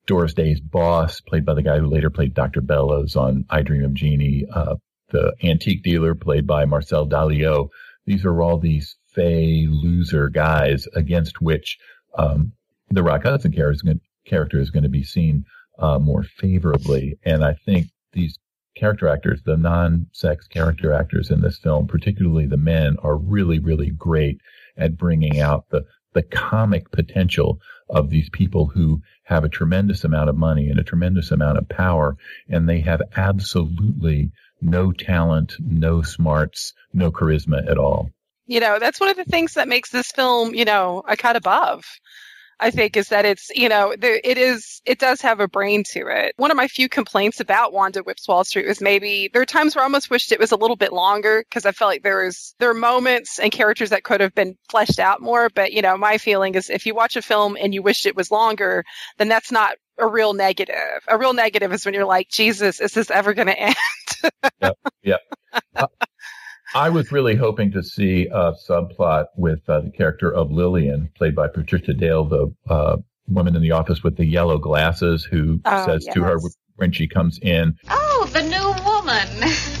[0.08, 2.62] Doris Day's boss, played by the guy who later played Dr.
[2.62, 4.76] Bellows on I Dream of Jeannie, uh,
[5.10, 7.68] the antique dealer played by Marcel Dalio.
[8.06, 11.78] These are all these fey loser guys against which
[12.16, 12.52] um,
[12.90, 15.44] the Rock Hudson character is going to be seen
[15.78, 17.18] uh, more favorably.
[17.24, 18.38] And I think these
[18.76, 23.90] character actors, the non-sex character actors in this film, particularly the men, are really, really
[23.90, 24.40] great
[24.78, 30.30] at bringing out the the comic potential of these people who have a tremendous amount
[30.30, 32.16] of money and a tremendous amount of power,
[32.48, 38.10] and they have absolutely no talent, no smarts, no charisma at all.
[38.46, 41.36] You know, that's one of the things that makes this film, you know, a cut
[41.36, 41.84] above.
[42.60, 45.84] I think is that it's, you know, there, it is, it does have a brain
[45.92, 46.34] to it.
[46.36, 49.74] One of my few complaints about Wanda Whips Wall Street was maybe there are times
[49.74, 52.24] where I almost wished it was a little bit longer because I felt like there
[52.24, 55.48] was, there are moments and characters that could have been fleshed out more.
[55.54, 58.16] But, you know, my feeling is if you watch a film and you wish it
[58.16, 58.84] was longer,
[59.18, 61.02] then that's not a real negative.
[61.08, 63.76] A real negative is when you're like, Jesus, is this ever going to end?
[64.60, 64.78] yep.
[65.02, 65.20] Yep.
[66.74, 71.34] I was really hoping to see a subplot with uh, the character of Lillian, played
[71.34, 75.86] by Patricia Dale, the uh, woman in the office with the yellow glasses, who oh,
[75.86, 76.14] says yes.
[76.14, 76.38] to her
[76.76, 79.28] when she comes in, "Oh, the new woman.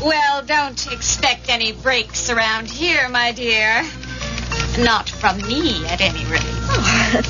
[0.02, 3.82] Well, don't expect any breaks around here, my dear.
[4.78, 7.26] Not from me, at any rate."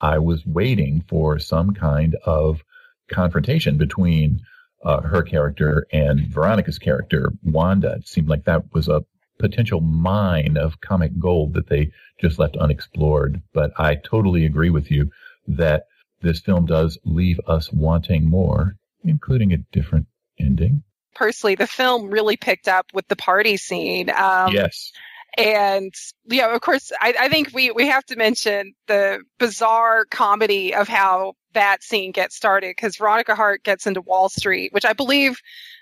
[0.00, 2.62] I was waiting for some kind of
[3.10, 4.40] confrontation between
[4.86, 7.94] uh, her character and Veronica's character, Wanda.
[7.94, 9.04] It seemed like that was a
[9.38, 13.42] potential mine of comic gold that they just left unexplored.
[13.52, 15.10] But I totally agree with you
[15.48, 15.86] that
[16.22, 20.06] this film does leave us wanting more, including a different
[20.38, 20.84] ending.
[21.16, 24.08] Personally, the film really picked up with the party scene.
[24.10, 24.92] Um, yes.
[25.36, 25.92] And
[26.24, 30.88] yeah, of course, I, I think we, we have to mention the bizarre comedy of
[30.88, 35.38] how that scene gets started because Veronica Hart gets into Wall Street, which I believe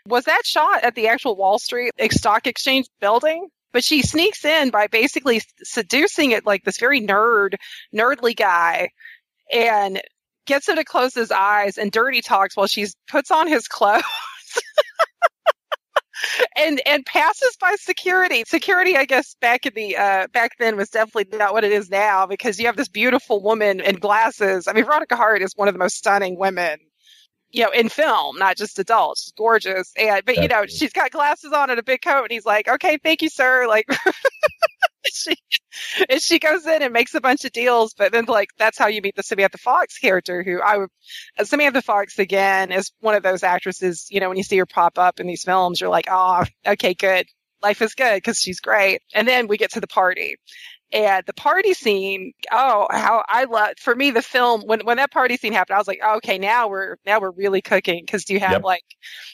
[0.07, 3.49] was that shot at the actual Wall Street stock exchange building.
[3.73, 7.57] But she sneaks in by basically seducing it like this very nerd,
[7.93, 8.90] nerdly guy
[9.53, 10.01] and
[10.47, 14.05] gets him to close his eyes and dirty talks while she puts on his clothes.
[16.57, 18.45] And and passes by security.
[18.47, 21.91] Security, I guess, back in the uh, back then was definitely not what it is
[21.91, 24.69] now because you have this beautiful woman in glasses.
[24.69, 26.79] I mean, Veronica Hart is one of the most stunning women,
[27.51, 29.25] you know, in film, not just adults.
[29.25, 32.33] She's gorgeous, and but you know, she's got glasses on and a big coat, and
[32.33, 33.87] he's like, "Okay, thank you, sir." Like.
[35.12, 35.37] she
[36.09, 38.87] and she goes in and makes a bunch of deals, but then like that's how
[38.87, 40.90] you meet the Samantha Fox character, who I would
[41.38, 44.07] uh, Samantha Fox again is one of those actresses.
[44.11, 46.95] You know, when you see her pop up in these films, you're like, oh, okay,
[46.95, 47.27] good,
[47.64, 49.01] life is good because she's great.
[49.14, 50.37] And then we get to the party.
[50.93, 55.11] And the party scene, oh, how I love, for me, the film, when, when that
[55.11, 58.07] party scene happened, I was like, oh, okay, now we're, now we're really cooking.
[58.07, 58.62] Cause you have yep.
[58.62, 58.85] like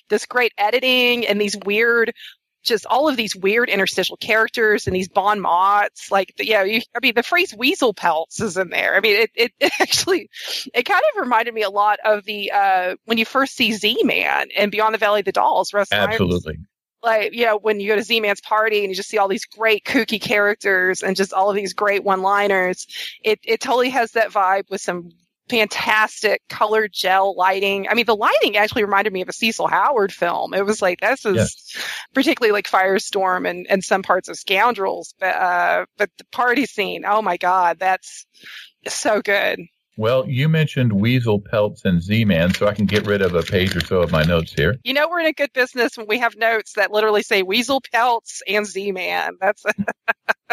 [0.09, 2.14] this great editing and these weird
[2.62, 6.11] just all of these weird interstitial characters and these bon mots.
[6.11, 8.96] Like, yeah, you, I mean, the phrase weasel pelts is in there.
[8.96, 10.29] I mean, it, it, it, actually,
[10.75, 14.49] it kind of reminded me a lot of the, uh, when you first see Z-Man
[14.57, 15.73] and Beyond the Valley of the Dolls.
[15.73, 16.59] Russ Absolutely.
[17.03, 19.46] Like, you know, when you go to Z-Man's party and you just see all these
[19.46, 22.87] great kooky characters and just all of these great one-liners,
[23.25, 25.11] it, it totally has that vibe with some
[25.50, 27.88] fantastic color gel lighting.
[27.88, 30.54] I mean, the lighting actually reminded me of a Cecil Howard film.
[30.54, 31.84] It was like this is yes.
[32.14, 37.04] particularly like Firestorm and, and some parts of Scoundrels, but uh, but the party scene,
[37.04, 38.26] oh my god, that's
[38.88, 39.60] so good.
[39.96, 43.76] Well, you mentioned weasel pelts and Z-Man, so I can get rid of a page
[43.76, 44.76] or so of my notes here.
[44.82, 47.82] You know, we're in a good business when we have notes that literally say weasel
[47.92, 49.36] pelts and Z-Man.
[49.40, 49.62] That's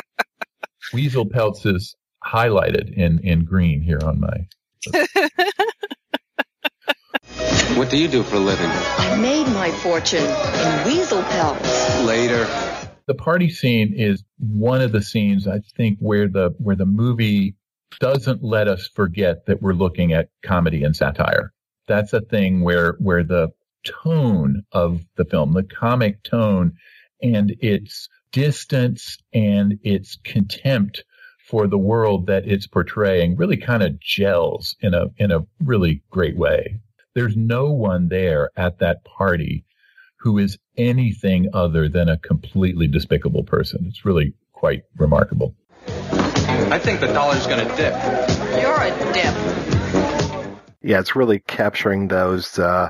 [0.94, 4.48] weasel pelts is highlighted in in green here on my
[7.76, 8.70] what do you do for a living?
[8.70, 12.04] I made my fortune in weasel pelts.
[12.04, 12.46] Later.
[13.08, 17.56] The party scene is one of the scenes I think where the where the movie
[18.00, 21.54] doesn't let us forget that we're looking at comedy and satire.
[21.88, 23.50] That's a thing where where the
[23.86, 26.74] tone of the film, the comic tone
[27.22, 31.04] and its distance and its contempt
[31.48, 36.04] for the world that it's portraying really kind of gels in a in a really
[36.12, 36.80] great way.
[37.16, 39.64] There's no one there at that party
[40.20, 43.86] who is anything other than a completely despicable person.
[43.88, 45.56] It's really quite remarkable.
[45.88, 47.94] I think the dollar's going to dip.
[48.62, 50.48] You're a dip.
[50.82, 52.90] Yeah, it's really capturing those uh,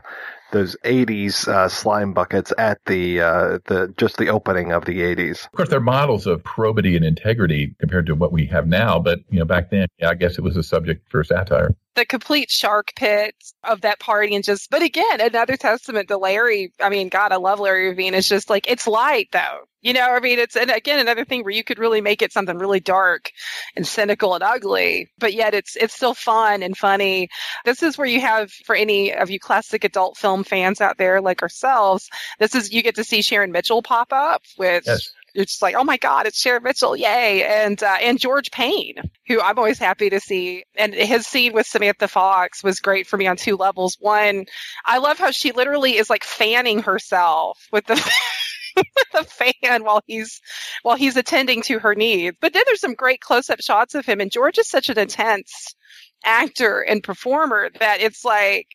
[0.52, 5.46] those '80s uh, slime buckets at the uh, the just the opening of the '80s.
[5.46, 9.00] Of course, they're models of probity and integrity compared to what we have now.
[9.00, 12.06] But you know, back then, yeah, I guess it was a subject for satire the
[12.06, 13.34] complete shark pit
[13.64, 17.38] of that party and just but again another testament to larry i mean god i
[17.38, 18.14] love larry Revene.
[18.14, 19.62] it's just like it's light though.
[19.82, 22.32] You know i mean it's and again another thing where you could really make it
[22.32, 23.32] something really dark
[23.76, 27.30] and cynical and ugly but yet it's it's still fun and funny.
[27.66, 31.20] This is where you have for any of you classic adult film fans out there
[31.20, 35.62] like ourselves this is you get to see sharon mitchell pop up with yes just
[35.62, 37.44] like, oh my God, it's Sharon Mitchell, yay!
[37.44, 38.96] And uh, and George Payne,
[39.28, 43.18] who I'm always happy to see, and his scene with Samantha Fox was great for
[43.18, 43.98] me on two levels.
[44.00, 44.46] One,
[44.86, 47.96] I love how she literally is like fanning herself with the.
[49.14, 50.40] with fan while he's
[50.84, 52.38] while he's attending to her needs.
[52.40, 55.00] But then there's some great close up shots of him, and George is such an
[55.00, 55.74] intense
[56.24, 58.68] actor and performer that it's like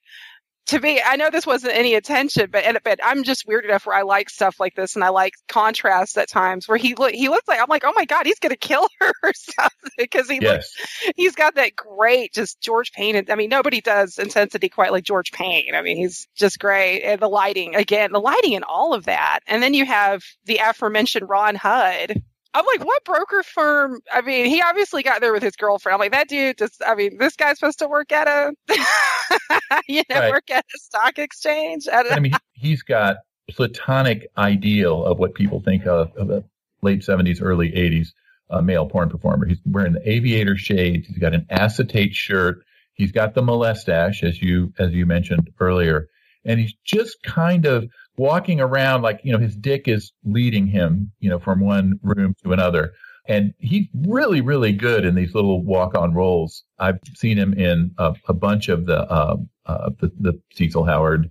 [0.67, 3.97] to me, I know this wasn't any attention, but but I'm just weird enough where
[3.97, 7.29] I like stuff like this, and I like contrasts at times where he look he
[7.29, 10.39] looks like I'm like, oh my god, he's gonna kill her or something because he
[10.41, 10.53] yes.
[10.53, 13.25] looks he's got that great just George Payne.
[13.29, 15.75] I mean, nobody does intensity quite like George Payne.
[15.75, 19.41] I mean, he's just great, and the lighting again, the lighting and all of that,
[19.47, 22.23] and then you have the aforementioned Ron Hudd
[22.55, 24.01] I'm like, what broker firm?
[24.13, 25.95] I mean, he obviously got there with his girlfriend.
[25.95, 28.53] I'm like, that dude just, I mean, this guy's supposed to work at a,
[29.89, 30.31] you know, right.
[30.31, 31.89] work at a stock exchange.
[31.91, 33.19] I mean, he's got
[33.51, 36.45] platonic ideal of what people think of, of a
[36.83, 38.09] late 70s, early 80s
[38.51, 39.47] uh, male porn performer.
[39.47, 41.07] He's wearing the aviator shades.
[41.07, 42.65] He's got an acetate shirt.
[42.95, 46.09] He's got the mustache, as you, as you mentioned earlier.
[46.45, 51.13] And he's just kind of, walking around like, you know, his dick is leading him,
[51.21, 52.93] you know, from one room to another.
[53.27, 56.65] And he's really, really good in these little walk on roles.
[56.79, 61.31] I've seen him in a, a bunch of the, uh, uh, the, the Cecil Howard,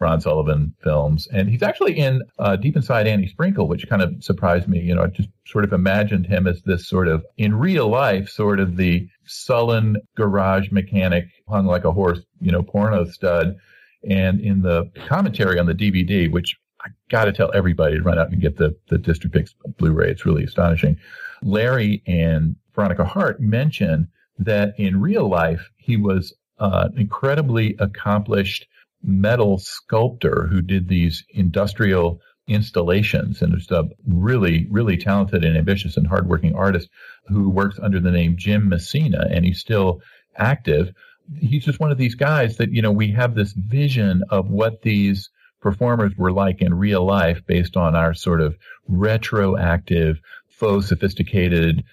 [0.00, 1.28] Ron Sullivan films.
[1.32, 4.80] And he's actually in uh, Deep Inside Annie Sprinkle, which kind of surprised me.
[4.80, 8.28] You know, I just sort of imagined him as this sort of, in real life,
[8.28, 13.56] sort of the sullen garage mechanic hung like a horse, you know, porno stud
[14.08, 18.18] and in the commentary on the DVD, which I got to tell everybody to run
[18.18, 20.10] out and get the, the Distribpix Blu-ray.
[20.10, 20.96] It's really astonishing.
[21.42, 24.08] Larry and Veronica Hart mention
[24.38, 28.66] that in real life, he was uh, an incredibly accomplished
[29.02, 35.96] metal sculptor who did these industrial installations and just a really, really talented and ambitious
[35.96, 36.88] and hardworking artist
[37.26, 40.00] who works under the name Jim Messina and he's still
[40.36, 40.92] active
[41.38, 44.82] he's just one of these guys that, you know, we have this vision of what
[44.82, 48.56] these performers were like in real life based on our sort of
[48.88, 51.84] retroactive, faux sophisticated,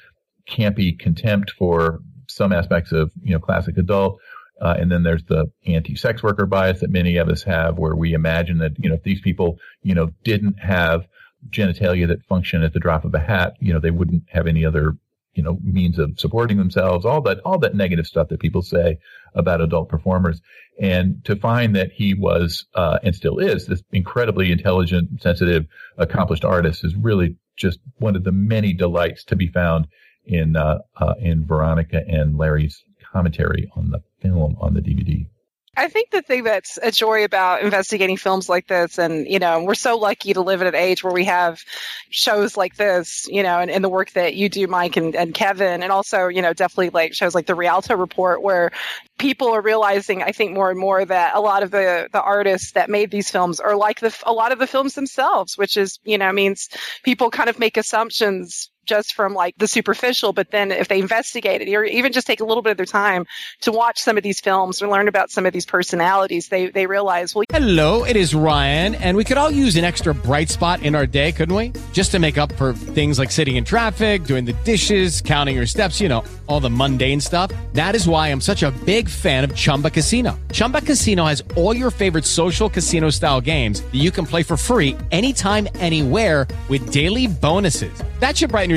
[0.50, 4.20] campy contempt for some aspects of, you know, classic adult.
[4.60, 8.14] Uh, and then there's the anti-sex worker bias that many of us have where we
[8.14, 11.08] imagine that, you know, if these people, you know, didn't have
[11.50, 14.66] genitalia that function at the drop of a hat, you know, they wouldn't have any
[14.66, 14.98] other
[15.38, 18.98] you know, means of supporting themselves, all that, all that negative stuff that people say
[19.38, 20.42] about adult performers.
[20.80, 25.66] And to find that he was, uh, and still is this incredibly intelligent, sensitive,
[25.98, 29.88] accomplished artist is really just one of the many delights to be found
[30.26, 35.28] in, uh, uh, in Veronica and Larry's commentary on the film on the DVD.
[35.78, 39.64] I think the thing that's a joy about investigating films like this, and you know,
[39.64, 41.64] we're so lucky to live in an age where we have
[42.10, 45.36] shows like this, you know, and, and the work that you do, Mike and, and
[45.36, 48.72] Kevin, and also, you know, definitely like shows like the Rialto Report, where
[49.20, 52.72] people are realizing, I think, more and more that a lot of the the artists
[52.72, 56.00] that made these films are like the a lot of the films themselves, which is,
[56.04, 56.70] you know, means
[57.04, 61.62] people kind of make assumptions just from like the superficial, but then if they investigate
[61.62, 63.26] it or even just take a little bit of their time
[63.62, 66.88] to watch some of these films or learn about some of these personalities, they, they
[66.88, 70.82] realize, well, hello, it is Ryan, and we could all use an extra bright spot
[70.82, 71.74] in our day, couldn't we?
[71.92, 75.66] Just to make up for things like sitting in traffic, doing the dishes, counting your
[75.66, 77.52] steps, you know, all the mundane stuff.
[77.74, 80.40] That is why I'm such a big fan of Chumba Casino.
[80.52, 84.58] Chumba Casino has all your favorite social casino style games that you can play for
[84.58, 88.04] free anytime, anywhere with daily bonuses.
[88.20, 88.77] That should brighten your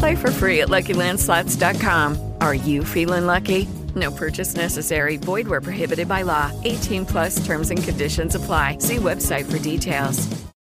[0.00, 2.34] Play for free at LuckyLandSlots.com.
[2.40, 3.68] Are you feeling lucky?
[3.94, 5.18] No purchase necessary.
[5.18, 6.50] Void where prohibited by law.
[6.64, 8.78] 18 plus terms and conditions apply.
[8.78, 10.26] See website for details.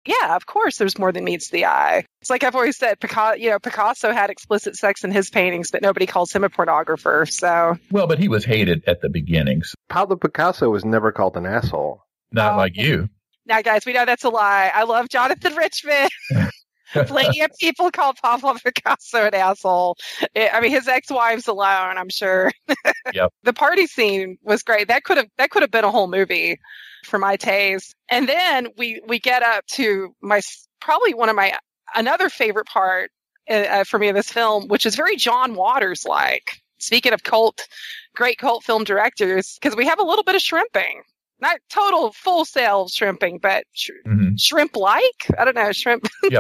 [0.08, 2.04] Yeah, of course, there's more than meets the eye.
[2.22, 5.70] It's like I've always said, Picasso, you know, Picasso had explicit sex in his paintings,
[5.70, 7.32] but nobody calls him a pornographer.
[7.32, 9.76] So, Well, but he was hated at the beginnings.
[9.88, 12.02] Pablo Picasso was never called an asshole.
[12.32, 13.08] Not oh, like you.
[13.46, 14.72] now, guys, we know that's a lie.
[14.74, 16.08] I love Jonathan Richman.
[17.08, 19.98] Plenty of people call Pablo Picasso an asshole.
[20.36, 22.52] I I mean, his ex-wives alone, I'm sure.
[23.14, 23.34] Yep.
[23.44, 24.88] the party scene was great.
[24.88, 26.60] That could have that could have been a whole movie
[27.04, 27.96] for my taste.
[28.10, 30.42] And then we we get up to my
[30.80, 31.58] probably one of my
[31.96, 33.12] another favorite part
[33.50, 36.62] uh, for me of this film, which is very John Waters like.
[36.78, 37.68] Speaking of cult,
[38.16, 41.04] great cult film directors, because we have a little bit of shrimping.
[41.42, 43.90] Not total full sail shrimping, but sh-
[44.38, 45.28] shrimp like.
[45.38, 46.08] I don't know, shrimp.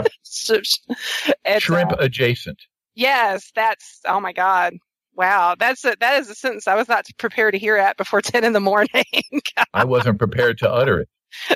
[1.45, 2.61] Uh, Shrimp adjacent.
[2.95, 4.73] Yes, that's oh my god.
[5.15, 8.21] Wow, that's a, that is a sentence I was not prepared to hear at before
[8.23, 9.03] ten in the morning.
[9.73, 11.09] I wasn't prepared to utter it.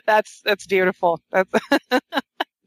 [0.05, 1.21] that's that's beautiful.
[1.31, 1.51] That's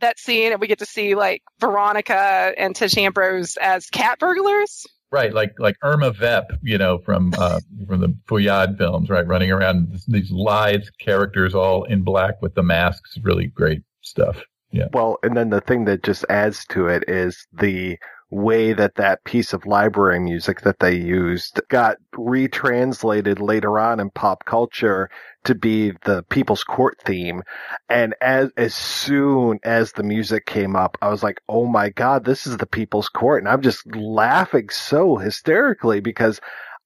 [0.00, 4.86] that scene, and we get to see like Veronica and Tish Ambrose as cat burglars.
[5.11, 9.50] Right, like like Irma Vep, you know, from uh, from the Feuillade films, right, running
[9.50, 13.16] around these lithe characters all in black with the masks.
[13.22, 14.42] Really great stuff.
[14.70, 14.88] Yeah.
[14.92, 17.96] Well, and then the thing that just adds to it is the
[18.30, 24.10] way that that piece of library music that they used got retranslated later on in
[24.10, 25.08] pop culture
[25.44, 27.42] to be the People's Court theme.
[27.88, 32.24] And as, as soon as the music came up, I was like, Oh my God,
[32.24, 33.42] this is the People's Court.
[33.42, 36.40] And I'm just laughing so hysterically because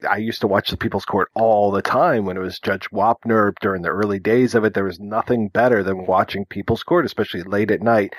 [0.09, 3.53] I used to watch the People's Court all the time when it was Judge Wapner
[3.61, 4.75] during the early days of it.
[4.75, 8.15] There was nothing better than watching People's Court, especially late at night.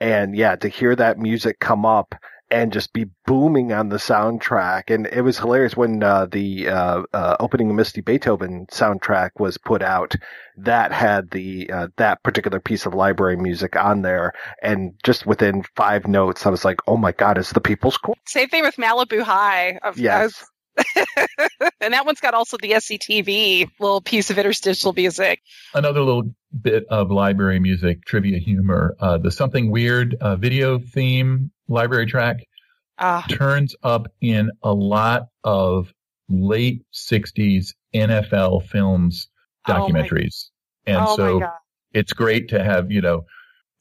[0.00, 2.14] And yeah, to hear that music come up
[2.50, 4.94] and just be booming on the soundtrack.
[4.94, 9.58] And it was hilarious when uh, the uh, uh, opening of Misty Beethoven soundtrack was
[9.58, 10.14] put out.
[10.58, 14.32] That had the uh, that particular piece of library music on there,
[14.62, 18.16] and just within five notes, I was like, "Oh my god, it's the People's Court!"
[18.26, 19.78] Same thing with Malibu High.
[19.82, 20.44] Of, Yes.
[21.80, 25.40] and that one's got also the SCTV little piece of interstitial music.
[25.74, 28.94] Another little bit of library music trivia humor.
[29.00, 32.38] Uh, the something weird uh, video theme library track
[32.98, 33.24] Ah.
[33.28, 35.92] turns up in a lot of
[36.28, 39.28] late '60s NFL films
[39.68, 40.50] documentaries,
[40.86, 41.40] and Oh so
[41.92, 43.24] it's great to have you know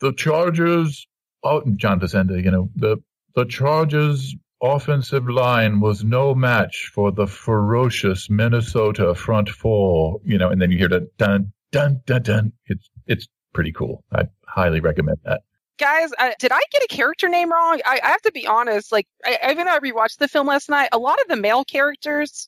[0.02, 1.08] the Chargers.
[1.44, 2.98] Oh, John Facenda, you know the
[3.36, 10.20] the Chargers offensive line was no match for the ferocious Minnesota front four.
[10.26, 12.52] You know, and then you hear the dun dun dun dun.
[12.66, 14.04] It's it's pretty cool.
[14.12, 15.42] I highly recommend that.
[15.78, 17.82] Guys, uh, did I get a character name wrong?
[17.86, 18.92] I, I have to be honest.
[18.92, 21.66] Like, I, even though I rewatched the film last night, a lot of the male
[21.66, 22.48] characters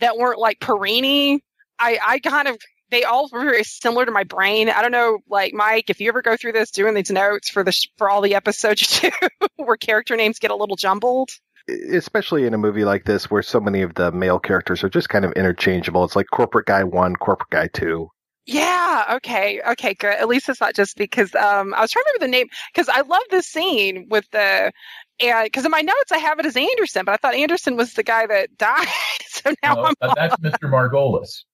[0.00, 1.40] that weren't like Perrini,
[1.78, 2.58] I, I kind of
[2.90, 4.68] they all were very similar to my brain.
[4.68, 7.64] I don't know, like Mike, if you ever go through this doing these notes for
[7.64, 11.30] the for all the episodes you do, where character names get a little jumbled.
[11.68, 15.08] especially in a movie like this where so many of the male characters are just
[15.08, 16.04] kind of interchangeable.
[16.04, 18.10] It's like corporate guy one, corporate guy two.
[18.46, 19.14] Yeah.
[19.16, 19.60] Okay.
[19.70, 19.94] Okay.
[19.94, 20.14] Good.
[20.14, 22.88] At least it's not just because um, I was trying to remember the name because
[22.88, 24.72] I love this scene with the
[25.20, 27.94] and because in my notes I have it as Anderson, but I thought Anderson was
[27.94, 28.86] the guy that died.
[29.28, 30.70] so now No, I'm uh, that's Mr.
[30.70, 31.44] Margolis.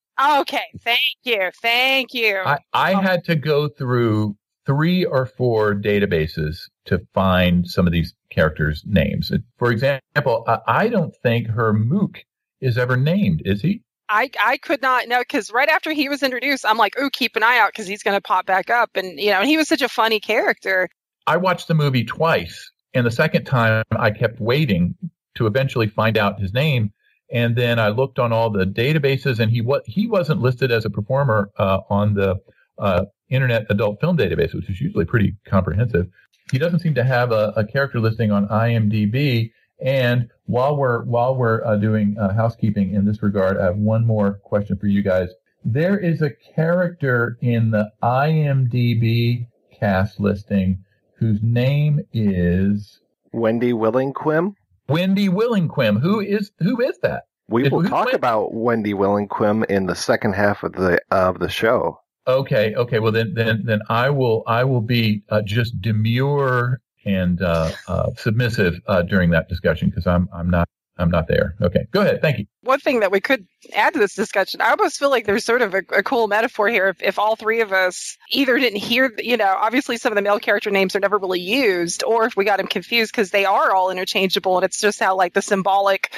[0.41, 0.64] okay.
[0.82, 1.51] Thank you.
[1.62, 2.38] Thank you.
[2.45, 4.36] I, I had to go through
[4.66, 9.32] three or four databases to find some of these characters' names.
[9.59, 12.24] For example, I, I don't think her Mook
[12.61, 13.82] is ever named, is he?
[14.11, 17.37] I I could not know because right after he was introduced, I'm like, oh, keep
[17.37, 19.57] an eye out because he's going to pop back up, and you know, and he
[19.57, 20.89] was such a funny character.
[21.27, 24.97] I watched the movie twice, and the second time I kept waiting
[25.37, 26.93] to eventually find out his name.
[27.33, 30.85] And then I looked on all the databases, and he what he wasn't listed as
[30.85, 32.37] a performer uh, on the
[32.79, 36.09] uh, Internet Adult Film Database, which is usually pretty comprehensive.
[36.51, 39.53] He doesn't seem to have a, a character listing on IMDb.
[39.81, 44.07] And while we're while we're uh, doing uh, housekeeping in this regard, I have one
[44.07, 45.28] more question for you guys.
[45.64, 49.47] There is a character in the IMDb
[49.78, 50.85] cast listing
[51.16, 53.01] whose name is
[53.33, 54.55] Wendy Willingquim.
[54.89, 56.01] Wendy Willingquim.
[56.01, 57.24] Who is who is that?
[57.49, 61.39] We will who's talk Wen- about Wendy Willingquim in the second half of the of
[61.39, 62.01] the show.
[62.26, 62.99] Okay, okay.
[63.01, 68.11] Well, then, then, then I will, I will be uh, just demure and uh, uh,
[68.17, 70.69] submissive uh, during that discussion because I'm I'm not
[71.01, 71.55] I'm not there.
[71.63, 72.21] Okay, go ahead.
[72.21, 72.47] Thank you.
[72.63, 75.63] One thing that we could add to this discussion, I almost feel like there's sort
[75.63, 76.89] of a, a cool metaphor here.
[76.89, 80.23] If, if all three of us either didn't hear, you know, obviously some of the
[80.23, 83.47] male character names are never really used, or if we got them confused because they
[83.47, 86.15] are all interchangeable, and it's just how like the symbolic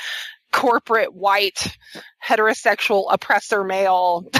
[0.53, 1.77] corporate white
[2.23, 4.27] heterosexual oppressor male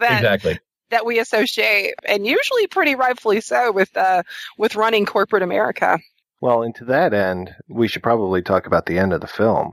[0.00, 0.58] that exactly
[0.90, 4.22] that we associate, and usually pretty rightfully so, with uh,
[4.58, 5.98] with running corporate America.
[6.40, 9.72] Well, and to that end, we should probably talk about the end of the film.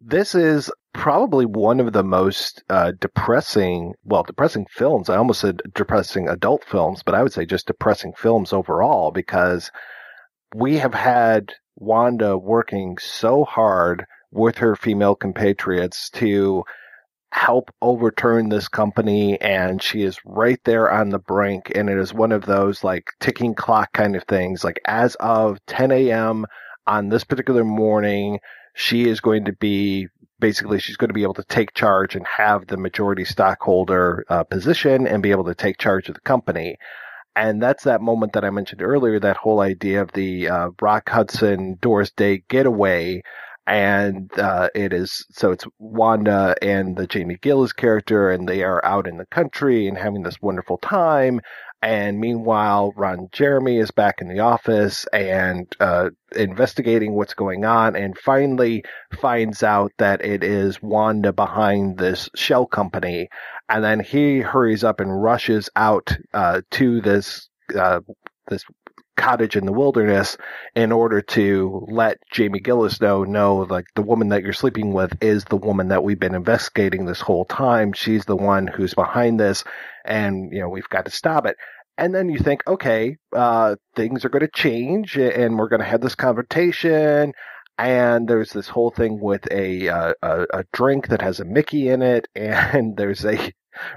[0.00, 5.08] This is probably one of the most uh, depressing, well, depressing films.
[5.08, 9.70] I almost said depressing adult films, but I would say just depressing films overall because
[10.54, 16.64] we have had Wanda working so hard with her female compatriots to
[17.32, 22.12] help overturn this company and she is right there on the brink and it is
[22.12, 24.62] one of those like ticking clock kind of things.
[24.62, 26.44] Like as of 10 a.m
[26.86, 28.38] on this particular morning
[28.74, 30.08] she is going to be
[30.40, 34.44] basically she's going to be able to take charge and have the majority stockholder uh,
[34.44, 36.76] position and be able to take charge of the company.
[37.34, 41.08] And that's that moment that I mentioned earlier, that whole idea of the uh, Rock
[41.08, 43.22] Hudson Doris Day getaway
[43.72, 48.84] and uh, it is so it's Wanda and the Jamie Gillis character, and they are
[48.84, 51.40] out in the country and having this wonderful time.
[51.80, 57.96] And meanwhile, Ron Jeremy is back in the office and uh, investigating what's going on,
[57.96, 58.84] and finally
[59.18, 63.30] finds out that it is Wanda behind this shell company.
[63.70, 68.00] And then he hurries up and rushes out uh, to this uh,
[68.48, 68.66] this
[69.16, 70.36] cottage in the wilderness
[70.74, 75.12] in order to let Jamie Gillis know, no, like the woman that you're sleeping with
[75.22, 77.92] is the woman that we've been investigating this whole time.
[77.92, 79.64] She's the one who's behind this
[80.04, 81.56] and, you know, we've got to stop it.
[81.98, 85.86] And then you think, okay, uh, things are going to change and we're going to
[85.86, 87.32] have this confrontation.
[87.78, 91.88] And there's this whole thing with a, uh, a, a drink that has a Mickey
[91.88, 93.52] in it, and there's a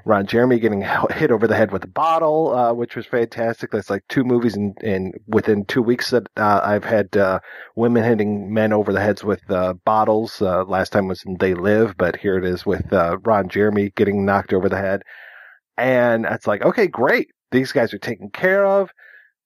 [0.05, 3.71] Ron Jeremy getting hit over the head with a bottle, uh, which was fantastic.
[3.71, 7.39] That's like two movies in, in within two weeks that uh, I've had uh,
[7.75, 10.41] women hitting men over the heads with uh, bottles.
[10.41, 14.25] Uh, last time was in They Live, but here it is with Ron Jeremy getting
[14.25, 15.01] knocked over the head.
[15.77, 17.29] And it's like, okay, great.
[17.51, 18.89] These guys are taken care of.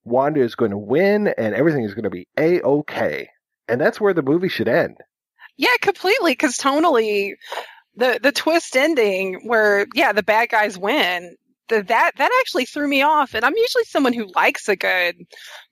[0.04, 3.28] Wanda is going to win, and everything is going to be a okay.
[3.70, 4.96] And that's where the movie should end.
[5.56, 6.32] Yeah, completely.
[6.32, 7.34] Because tonally,
[7.96, 11.36] the the twist ending where yeah the bad guys win
[11.68, 15.16] the, that that actually threw me off and i'm usually someone who likes a good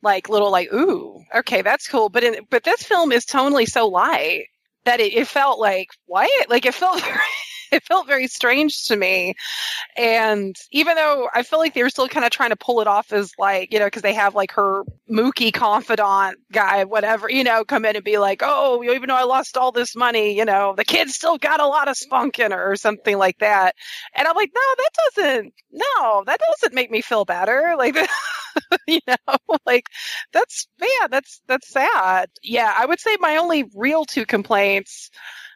[0.02, 3.86] like little like ooh okay that's cool but in, but this film is tonally so
[3.88, 4.46] light
[4.84, 7.18] that it, it felt like what like it felt very
[7.72, 9.34] it felt very strange to me.
[9.96, 12.86] And even though I feel like they were still kind of trying to pull it
[12.86, 17.44] off as like, you know, because they have like her Mookie confidant guy, whatever, you
[17.44, 20.44] know, come in and be like, oh, even though I lost all this money, you
[20.44, 23.74] know, the kid still got a lot of spunk in her or something like that.
[24.14, 27.74] And I'm like, no, that doesn't, no, that doesn't make me feel better.
[27.78, 27.94] Like,
[28.88, 29.84] you know, like
[30.32, 32.28] that's, man, that's, that's sad.
[32.42, 35.10] Yeah, I would say my only real two complaints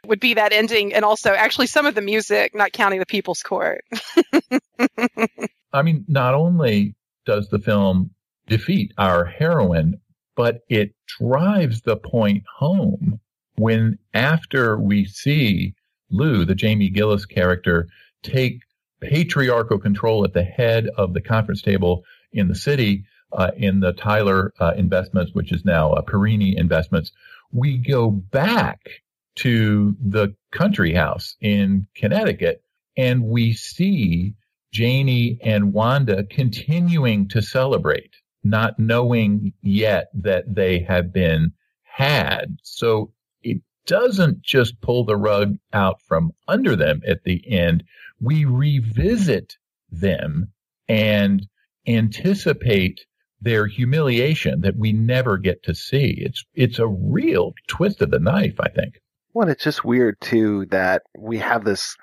[0.07, 3.43] would be that ending and also actually some of the music, not counting the People's
[3.43, 3.85] Court.
[5.73, 6.95] I mean, not only
[7.25, 8.11] does the film
[8.47, 10.01] defeat our heroine,
[10.35, 13.21] but it drives the point home
[13.57, 15.75] when after we see
[16.11, 17.87] Lou, the Jamie Gillis character,
[18.23, 18.61] take
[19.01, 23.93] patriarchal control at the head of the conference table in the city, uh, in the
[23.93, 27.13] Tyler uh, Investments, which is now uh, Perrini Investments,
[27.53, 28.89] we go back
[29.37, 32.63] to the country house in Connecticut
[32.97, 34.35] and we see
[34.73, 41.53] Janie and Wanda continuing to celebrate, not knowing yet that they have been
[41.83, 42.57] had.
[42.63, 43.13] So
[43.43, 47.85] it doesn't just pull the rug out from under them at the end.
[48.21, 49.57] We revisit
[49.91, 50.53] them
[50.89, 51.47] and
[51.87, 53.05] anticipate
[53.41, 56.15] their humiliation that we never get to see.
[56.19, 59.02] It's, it's a real twist of the knife, I think.
[59.35, 61.97] Well, it's just weird too that we have this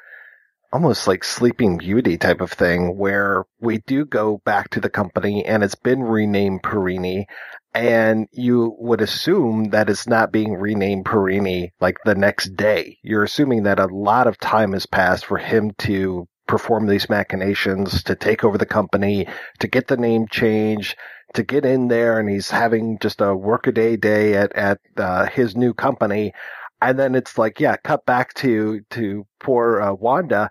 [0.73, 5.45] almost like Sleeping Beauty type of thing where we do go back to the company
[5.45, 7.25] and it's been renamed Perrini
[7.73, 12.97] and you would assume that it's not being renamed Perrini like the next day.
[13.03, 18.01] You're assuming that a lot of time has passed for him to perform these machinations,
[18.03, 19.27] to take over the company,
[19.59, 20.95] to get the name changed,
[21.35, 25.55] to get in there and he's having just a workaday day at, at uh, his
[25.55, 26.33] new company
[26.81, 30.49] and then it's like, yeah, cut back to to poor uh, Wanda,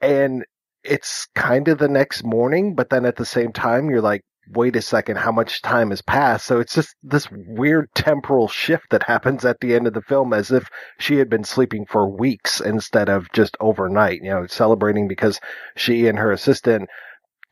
[0.00, 0.44] and
[0.82, 4.22] it's kind of the next morning, but then at the same time, you're like,
[4.52, 6.46] wait a second, how much time has passed?
[6.46, 10.32] So it's just this weird temporal shift that happens at the end of the film
[10.32, 10.68] as if
[10.98, 15.40] she had been sleeping for weeks instead of just overnight, you know, celebrating because
[15.76, 16.90] she and her assistant,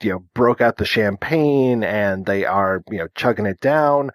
[0.02, 4.10] you know, broke out the champagne and they are, you know, chugging it down.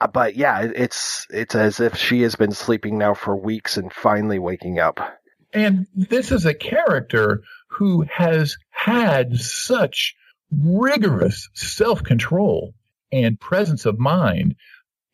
[0.00, 3.92] Uh, But yeah, it's, it's as if she has been sleeping now for weeks and
[3.92, 5.00] finally waking up.
[5.52, 10.14] And this is a character who has had such
[10.50, 12.74] rigorous self control
[13.12, 14.56] and presence of mind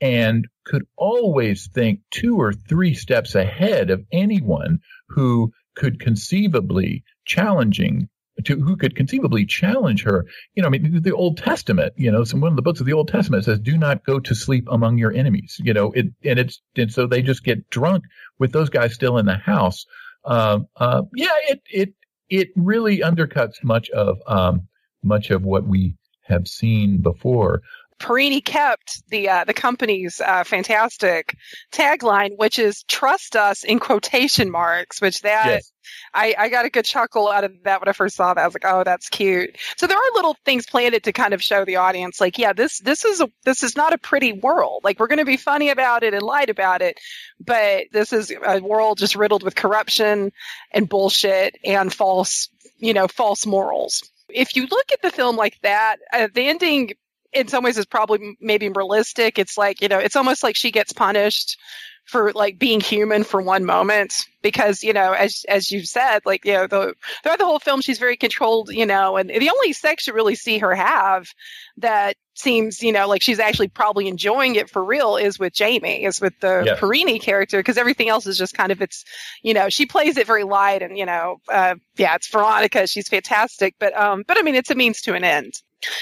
[0.01, 8.09] and could always think two or three steps ahead of anyone who could conceivably challenging
[8.45, 10.26] to who could conceivably challenge her.
[10.55, 12.86] You know, I mean, the Old Testament, you know, some one of the books of
[12.86, 16.07] the Old Testament says, "Do not go to sleep among your enemies." You know, it
[16.24, 18.05] and it's and so they just get drunk
[18.38, 19.86] with those guys still in the house.
[20.24, 21.95] Um, uh, yeah, it it
[22.28, 24.68] it really undercuts much of um,
[25.03, 27.62] much of what we have seen before.
[28.03, 31.36] Perrini kept the uh, the company's uh, fantastic
[31.72, 35.00] tagline, which is "Trust us" in quotation marks.
[35.00, 35.72] Which that Yes.
[36.14, 38.40] I, I got a good chuckle out of that when I first saw that.
[38.42, 41.42] I was like, "Oh, that's cute." So there are little things planted to kind of
[41.42, 44.82] show the audience, like, yeah, this this is a this is not a pretty world.
[44.82, 46.98] Like we're going to be funny about it and light about it,
[47.40, 50.32] but this is a world just riddled with corruption
[50.72, 52.48] and bullshit and false,
[52.78, 54.11] you know, false morals.
[54.28, 56.92] If you look at the film like that, uh, the ending
[57.33, 59.39] in some ways is probably maybe realistic.
[59.39, 61.59] It's like, you know, it's almost like she gets punished
[62.05, 64.12] for like being human for one moment
[64.43, 67.80] because, you know, as as you said, like, you know, the throughout the whole film
[67.80, 71.28] she's very controlled, you know, and the only sex you really see her have
[71.76, 76.05] that seems, you know, like she's actually probably enjoying it for real is with Jamie,
[76.05, 76.80] is with the Yes.
[76.80, 79.05] Perrini character because everything else is just kind of it's,
[79.43, 83.09] you know, she plays it very light and, you know, uh, yeah, it's Veronica, she's
[83.09, 85.55] fantastic, but um but I mean it's a means to an end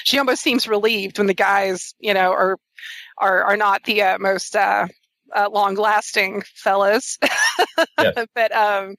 [0.05, 2.59] she almost seems relieved when the guys, you know, are
[3.19, 4.87] are are not the uh, most uh,
[5.35, 7.19] uh, long lasting fellas.
[8.35, 8.97] but um,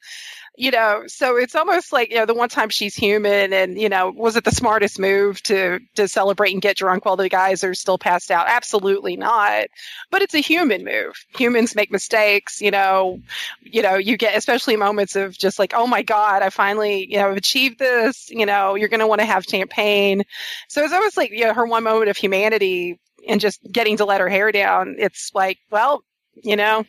[0.56, 3.90] you know, so it's almost like you know the one time she's human, and you
[3.90, 7.64] know, was it the smartest move to to celebrate and get drunk while the guys
[7.64, 8.48] are still passed out?
[8.48, 9.68] Absolutely not.
[10.10, 11.14] But it's a human move.
[11.38, 12.62] Humans make mistakes.
[12.62, 13.20] You know,
[13.62, 17.18] you know, you get especially moments of just like, oh my god, I finally you
[17.18, 18.30] know achieved this.
[18.30, 20.24] You know, you're going to want to have champagne.
[20.68, 24.06] So it's almost like you know her one moment of humanity and just getting to
[24.06, 24.96] let her hair down.
[24.98, 26.04] It's like, well,
[26.36, 26.86] you know,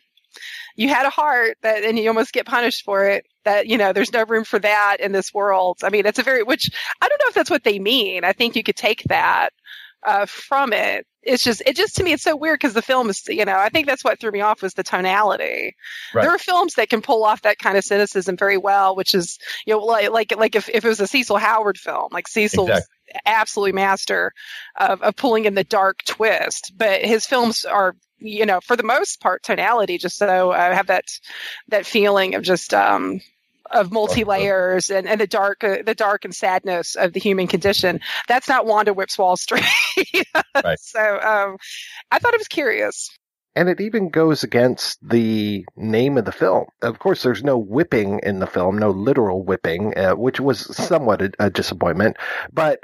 [0.76, 3.92] you had a heart that and you almost get punished for it that you know
[3.92, 6.70] there's no room for that in this world i mean it's a very which
[7.00, 9.50] i don't know if that's what they mean i think you could take that
[10.04, 13.08] uh, from it it's just it just to me it's so weird because the film
[13.08, 15.76] is you know i think that's what threw me off was the tonality
[16.14, 16.22] Right.
[16.22, 19.38] there are films that can pull off that kind of cynicism very well which is
[19.66, 22.68] you know like like, like if, if it was a cecil howard film like cecil's
[22.70, 22.94] Exactly.
[23.26, 24.32] Absolutely master
[24.78, 28.82] of, of pulling in the dark twist but his films are you know for the
[28.82, 31.04] most part tonality just so i have that
[31.68, 33.20] that feeling of just um
[33.72, 37.46] of multi layers and, and the dark uh, the dark and sadness of the human
[37.46, 38.00] condition.
[38.28, 39.64] That's not wanda whips wall street.
[40.64, 40.78] Right.
[40.78, 41.56] so um
[42.10, 43.10] i thought it was curious
[43.54, 46.66] And it even goes against the name of the film.
[46.80, 51.20] Of course, there's no whipping in the film, no literal whipping, uh, which was somewhat
[51.20, 52.16] a, a disappointment.
[52.52, 52.80] But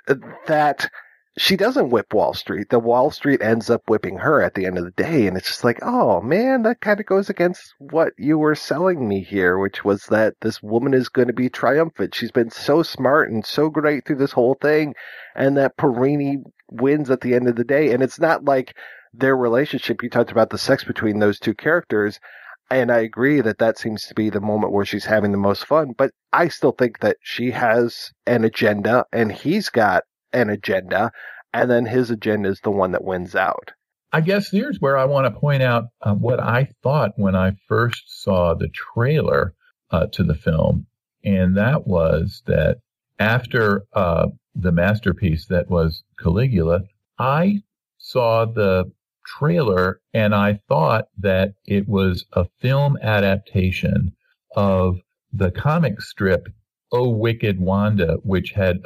[0.46, 0.90] that
[1.38, 2.68] she doesn't whip Wall Street.
[2.68, 5.26] The Wall Street ends up whipping her at the end of the day.
[5.26, 9.08] And it's just like, oh man, that kind of goes against what you were selling
[9.08, 12.14] me here, which was that this woman is going to be triumphant.
[12.14, 14.94] She's been so smart and so great through this whole thing.
[15.36, 17.92] And that Perrini wins at the end of the day.
[17.92, 18.76] And it's not like
[19.14, 20.02] their relationship.
[20.02, 22.18] You talked about the sex between those two characters.
[22.70, 25.64] And I agree that that seems to be the moment where she's having the most
[25.64, 25.94] fun.
[25.96, 30.02] But I still think that she has an agenda and he's got
[30.32, 31.12] an agenda.
[31.52, 33.72] And then his agenda is the one that wins out.
[34.12, 37.56] I guess here's where I want to point out uh, what I thought when I
[37.66, 39.54] first saw the trailer
[39.90, 40.86] uh, to the film,
[41.24, 42.78] and that was that
[43.18, 46.82] after uh, the masterpiece that was Caligula,
[47.18, 47.62] I
[47.98, 48.90] saw the
[49.26, 54.14] trailer and I thought that it was a film adaptation
[54.56, 54.98] of
[55.32, 56.48] the comic strip
[56.90, 58.78] Oh Wicked Wanda, which had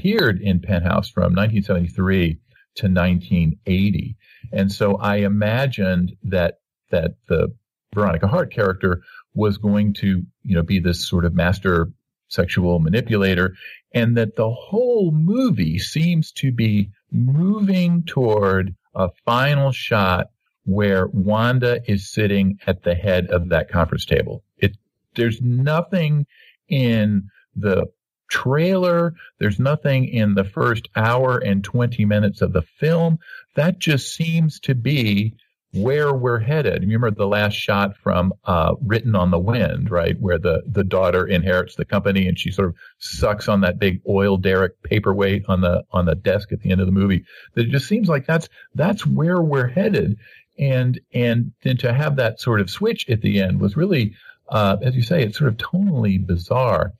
[0.00, 2.38] appeared in Penthouse from 1973
[2.76, 4.16] to 1980.
[4.52, 7.54] And so I imagined that that the
[7.94, 9.02] Veronica Hart character
[9.34, 11.88] was going to, you know, be this sort of master
[12.28, 13.54] sexual manipulator
[13.92, 20.28] and that the whole movie seems to be moving toward a final shot
[20.64, 24.42] where Wanda is sitting at the head of that conference table.
[24.56, 24.76] It
[25.14, 26.26] there's nothing
[26.68, 27.86] in the
[28.30, 29.12] trailer.
[29.38, 33.18] There's nothing in the first hour and 20 minutes of the film.
[33.56, 35.34] That just seems to be
[35.72, 36.82] where we're headed.
[36.82, 41.26] Remember the last shot from uh, Written on the Wind, right, where the the daughter
[41.26, 45.60] inherits the company and she sort of sucks on that big oil derrick paperweight on
[45.60, 47.24] the on the desk at the end of the movie.
[47.54, 50.18] That it just seems like that's that's where we're headed,
[50.58, 54.14] and and then to have that sort of switch at the end was really,
[54.48, 56.92] uh, as you say, it's sort of tonally bizarre,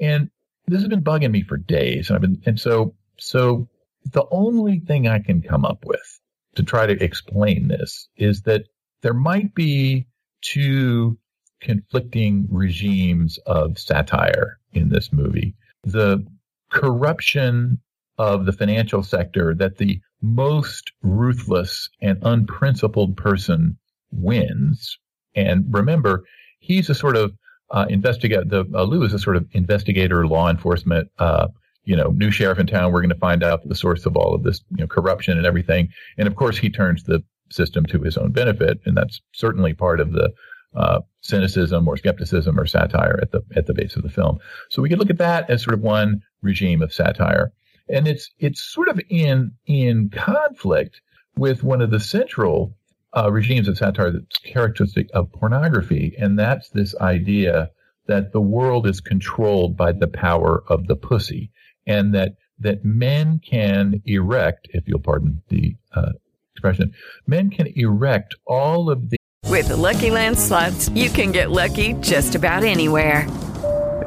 [0.00, 0.28] and
[0.68, 3.68] this has been bugging me for days, and I've been and so so
[4.12, 6.20] the only thing I can come up with
[6.54, 8.64] to try to explain this is that
[9.02, 10.06] there might be
[10.40, 11.18] two
[11.60, 15.54] conflicting regimes of satire in this movie.
[15.84, 16.24] The
[16.70, 17.80] corruption
[18.18, 23.78] of the financial sector that the most ruthless and unprincipled person
[24.10, 24.98] wins.
[25.34, 26.24] And remember,
[26.58, 27.32] he's a sort of
[27.70, 28.44] uh, investigator.
[28.44, 31.48] The uh, Lou is a sort of investigator, law enforcement uh,
[31.88, 32.92] you know, new sheriff in town.
[32.92, 35.46] We're going to find out the source of all of this, you know, corruption and
[35.46, 35.88] everything.
[36.18, 39.98] And of course, he turns the system to his own benefit, and that's certainly part
[39.98, 40.30] of the
[40.76, 44.38] uh, cynicism or skepticism or satire at the at the base of the film.
[44.68, 47.52] So we could look at that as sort of one regime of satire,
[47.88, 51.00] and it's it's sort of in in conflict
[51.38, 52.76] with one of the central
[53.16, 57.70] uh, regimes of satire that's characteristic of pornography, and that's this idea
[58.06, 61.50] that the world is controlled by the power of the pussy
[61.86, 66.10] and that that men can erect, if you'll pardon the uh,
[66.54, 66.92] expression,
[67.26, 69.16] men can erect all of the.
[69.46, 73.26] With the Lucky Land slots, you can get lucky just about anywhere.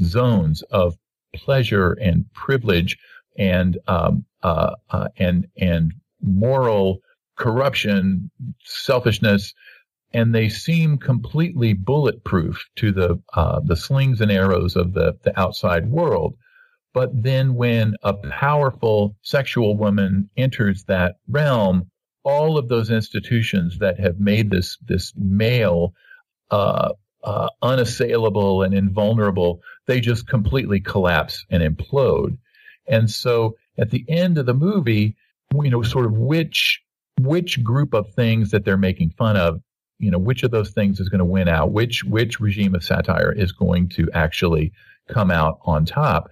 [0.00, 0.96] zones of
[1.34, 2.96] pleasure and privilege
[3.38, 5.92] and um, uh, uh, and and
[6.22, 7.00] moral
[7.36, 8.30] corruption,
[8.64, 9.54] selfishness,
[10.12, 15.38] and they seem completely bulletproof to the uh, the slings and arrows of the, the
[15.38, 16.36] outside world.
[16.94, 21.90] But then when a powerful sexual woman enters that realm,
[22.24, 25.92] all of those institutions that have made this this male
[26.50, 26.92] uh,
[27.22, 32.38] uh, unassailable and invulnerable, they just completely collapse and implode.
[32.88, 35.16] And so at the end of the movie,
[35.54, 36.82] you know, sort of which
[37.20, 39.60] which group of things that they're making fun of
[39.98, 42.84] you know which of those things is going to win out which which regime of
[42.84, 44.72] satire is going to actually
[45.08, 46.30] come out on top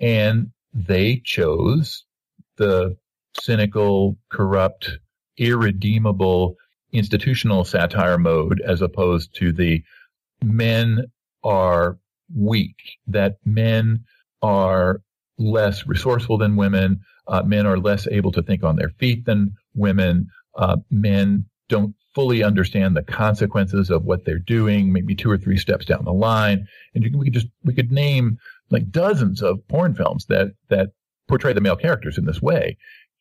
[0.00, 2.04] and they chose
[2.56, 2.96] the
[3.40, 4.98] cynical corrupt
[5.36, 6.56] irredeemable
[6.92, 9.82] institutional satire mode as opposed to the
[10.42, 11.04] men
[11.42, 11.98] are
[12.34, 12.76] weak
[13.06, 14.04] that men
[14.42, 15.00] are
[15.38, 19.54] less resourceful than women uh, men are less able to think on their feet than
[19.74, 20.26] women
[20.56, 25.56] uh, men don't fully understand the consequences of what they're doing, maybe two or three
[25.56, 26.66] steps down the line.
[26.94, 28.38] And you, we could just, we could name
[28.70, 30.88] like dozens of porn films that, that
[31.28, 32.76] portray the male characters in this way.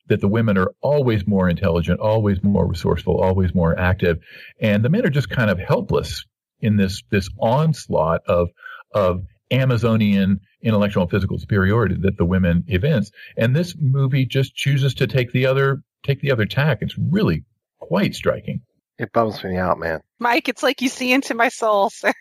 [0.07, 4.18] That the women are always more intelligent, always more resourceful, always more active.
[4.60, 6.26] And the men are just kind of helpless
[6.62, 8.49] in this, this onslaught of,
[8.94, 13.12] of Amazonian intellectual and physical superiority that the women evince.
[13.38, 16.80] And this movie just chooses to take the other, take the other tack.
[16.82, 17.44] It's really
[17.80, 18.62] quite striking.
[18.98, 20.02] It bums me out, man.
[20.20, 22.12] Mike, it's like you see into my soul, sir.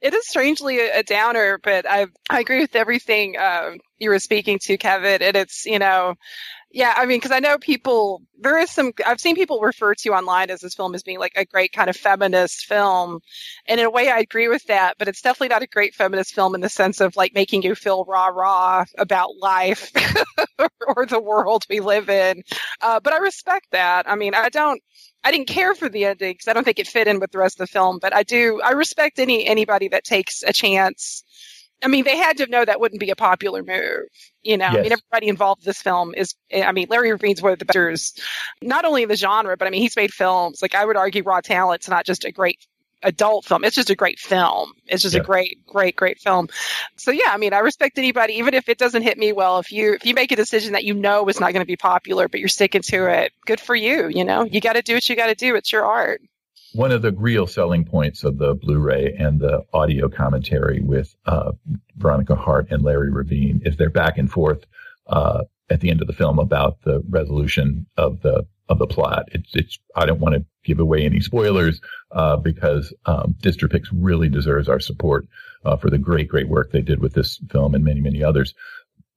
[0.00, 4.20] it is strangely a, a, downer, but I I agree with everything um, you were
[4.20, 5.20] speaking to, Kevin.
[5.20, 6.14] And it's you know,
[6.74, 10.08] yeah, I mean, because I know people, there is some, I've seen people refer to
[10.10, 13.20] online as this film as being like a great kind of feminist film.
[13.66, 16.34] And in a way, I agree with that, but it's definitely not a great feminist
[16.34, 19.92] film in the sense of like making you feel rah rah about life
[20.96, 22.42] or the world we live in.
[22.80, 24.10] Uh, but I respect that.
[24.10, 24.82] I mean, I don't,
[25.22, 27.38] I didn't care for the ending because I don't think it fit in with the
[27.38, 31.22] rest of the film, but I do, I respect any, anybody that takes a chance
[31.84, 34.08] I mean, they had to know that wouldn't be a popular move.
[34.42, 34.76] You know, yes.
[34.76, 37.64] I mean, everybody involved in this film is, I mean, Larry Revene's one of the
[37.66, 38.20] best,
[38.62, 40.60] not only in the genre, but I mean, he's made films.
[40.62, 42.66] Like, I would argue Raw Talent's not just a great
[43.02, 43.64] adult film.
[43.64, 44.72] It's just a great film.
[44.86, 45.20] It's just yeah.
[45.20, 46.48] a great, great, great film.
[46.96, 49.58] So yeah, I mean, I respect anybody, even if it doesn't hit me well.
[49.58, 51.76] If you if you make a decision that you know is not going to be
[51.76, 54.08] popular, but you're sticking to it, good for you.
[54.08, 55.54] You know, you got to do what you got to do.
[55.54, 56.22] It's your art
[56.74, 61.52] one of the real selling points of the Blu-ray and the audio commentary with uh,
[61.96, 64.64] Veronica Hart and Larry Revene is their back and forth
[65.06, 69.28] uh, at the end of the film about the resolution of the of the plot.
[69.32, 73.36] It's it's I don't want to give away any spoilers uh, because um,
[73.92, 75.26] really deserves our support
[75.64, 78.54] uh, for the great great work they did with this film and many many others.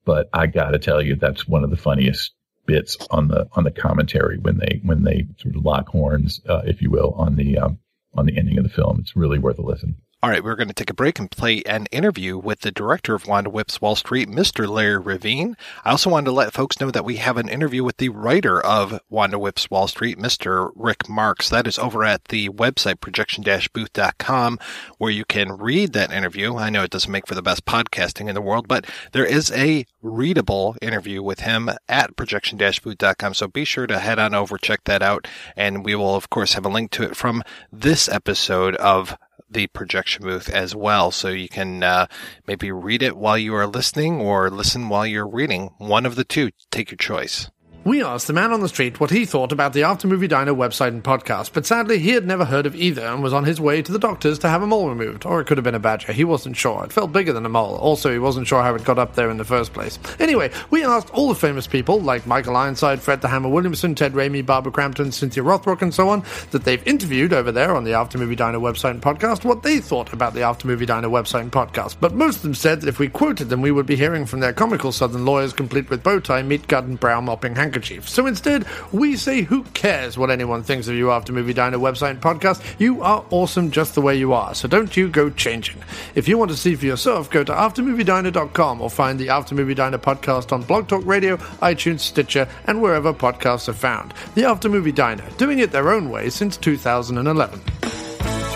[0.06, 2.34] But I got to tell you, that's one of the funniest
[2.68, 6.62] bits on the on the commentary when they when they sort of lock horns, uh,
[6.66, 7.80] if you will, on the um,
[8.14, 9.00] on the ending of the film.
[9.00, 9.96] It's really worth a listen.
[10.24, 13.14] All right, we're going to take a break and play an interview with the director
[13.14, 14.68] of Wanda Whips Wall Street, Mr.
[14.68, 15.54] Larry Revene.
[15.86, 18.60] I also wanted to let folks know that we have an interview with the writer
[18.60, 20.72] of Wanda Whips Wall Street, Mr.
[20.76, 21.50] Rick Marks.
[21.50, 24.58] That is over at the website projection-booth.com
[24.98, 26.56] where you can read that interview.
[26.56, 29.52] I know it doesn't make for the best podcasting in the world, but there is
[29.52, 33.36] a readable interview with him at projection-booth.com.
[33.36, 36.54] So be sure to head on over, check that out, and we will of course
[36.54, 39.16] have a link to it from this episode of
[39.50, 41.12] the projection booth as well.
[41.12, 42.08] So you can uh,
[42.46, 45.72] maybe read it while you are listening or listen while you're reading.
[45.78, 46.52] One of the two.
[46.72, 47.50] Take your choice.
[47.88, 50.54] We asked the man on the street what he thought about the After Movie Diner
[50.54, 53.62] website and podcast, but sadly he had never heard of either and was on his
[53.62, 55.26] way to the doctor's to have a mole removed.
[55.26, 56.84] Or it could have been a badger, he wasn't sure.
[56.84, 57.78] It felt bigger than a mole.
[57.78, 60.00] Also, he wasn't sure how it got up there in the first place.
[60.20, 64.12] Anyway, we asked all the famous people, like Michael Ironside, Fred the Hammer Williamson, Ted
[64.12, 67.94] Raimi, Barbara Crampton, Cynthia Rothrock, and so on, that they've interviewed over there on the
[67.94, 71.40] After Movie Diner website and podcast, what they thought about the After Movie Diner website
[71.40, 71.96] and podcast.
[72.02, 74.42] But most of them said that if we quoted them, we would be hearing from
[74.42, 77.77] their comical southern lawyers complete with bow tie, meat gut, and brow mopping handkerchief.
[78.10, 82.12] So instead, we say who cares what anyone thinks of you after Movie Diner website
[82.12, 82.64] and podcast.
[82.80, 85.78] You are awesome just the way you are, so don't you go changing.
[86.16, 89.76] If you want to see for yourself, go to aftermoviediner.com or find the After Movie
[89.76, 94.14] Diner podcast on Blog Talk Radio, iTunes, Stitcher, and wherever podcasts are found.
[94.36, 98.07] The After Movie Diner, doing it their own way since 2011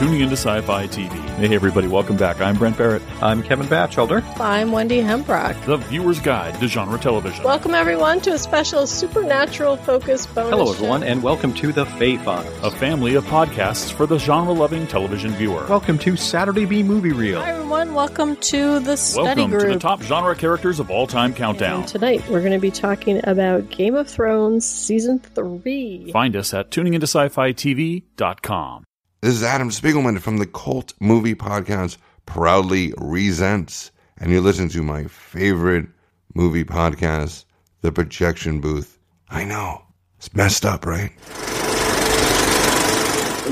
[0.01, 1.11] tuning into Sci Fi TV.
[1.35, 2.41] Hey, everybody, welcome back.
[2.41, 3.03] I'm Brent Barrett.
[3.21, 4.23] I'm Kevin Batchelder.
[4.39, 5.63] I'm Wendy Hembrock.
[5.65, 7.43] The Viewer's Guide to Genre Television.
[7.43, 10.49] Welcome, everyone, to a special supernatural focus bonus.
[10.49, 11.07] Hello, everyone, show.
[11.07, 15.33] and welcome to the Fae Files, a family of podcasts for the genre loving television
[15.33, 15.67] viewer.
[15.67, 17.39] Welcome to Saturday B Movie Reel.
[17.39, 17.93] Hi, everyone.
[17.93, 19.67] Welcome to the study welcome group.
[19.67, 21.81] to the top genre characters of all time countdown.
[21.81, 26.11] And tonight, we're going to be talking about Game of Thrones Season 3.
[26.11, 28.83] Find us at tuningintosci-fi-tv.com.
[29.23, 34.81] This is Adam Spiegelman from the Cult Movie Podcast, proudly resents, and you're listening to
[34.81, 35.85] my favorite
[36.33, 37.45] movie podcast,
[37.81, 38.97] The Projection Booth.
[39.29, 39.83] I know
[40.17, 41.11] it's messed up, right?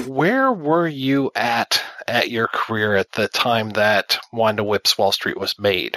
[0.07, 5.39] Where were you at at your career at the time that Wanda Whips Wall Street
[5.39, 5.95] was made?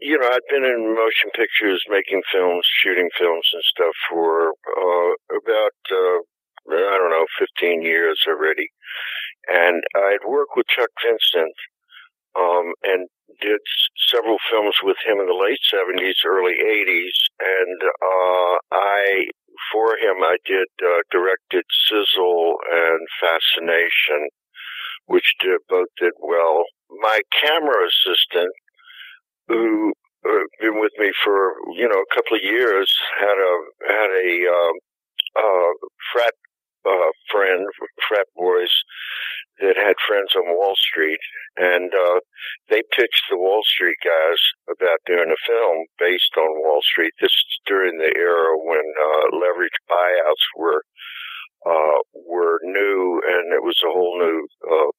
[0.00, 5.36] You know, I'd been in motion pictures, making films, shooting films and stuff for uh,
[5.36, 6.22] about uh,
[6.70, 8.70] I don't know, 15 years already.
[9.48, 11.54] And I'd worked with Chuck Vincent,
[12.38, 13.08] um, and
[13.40, 13.60] did
[13.96, 17.16] several films with him in the late 70s, early 80s.
[17.40, 19.26] And, uh, I,
[19.72, 24.28] for him, I did, uh, directed Sizzle and Fascination,
[25.06, 26.64] which did, both did well.
[26.90, 28.52] My camera assistant,
[29.48, 29.92] who,
[30.24, 32.88] uh, been with me for, you know, a couple of years,
[33.18, 33.54] had a,
[33.88, 34.74] had a, um,
[35.36, 35.72] uh,
[36.12, 36.34] frat
[36.84, 37.66] uh, friend,
[38.08, 38.70] frat boys
[39.82, 41.18] had friends on Wall Street,
[41.56, 42.20] and uh,
[42.70, 47.12] they pitched the Wall Street guys about doing a film based on Wall Street.
[47.20, 50.82] This is during the era when uh, leverage buyouts were
[51.66, 54.90] uh, were new, and it was a whole new, uh,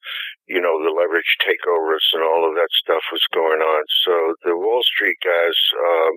[0.48, 3.84] you know, the leverage takeovers and all of that stuff was going on.
[4.06, 5.58] So the Wall Street guys.
[5.74, 6.12] Uh,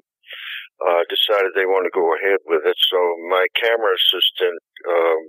[0.77, 2.77] uh, decided they want to go ahead with it.
[2.77, 2.99] So
[3.33, 5.21] my camera assistant um,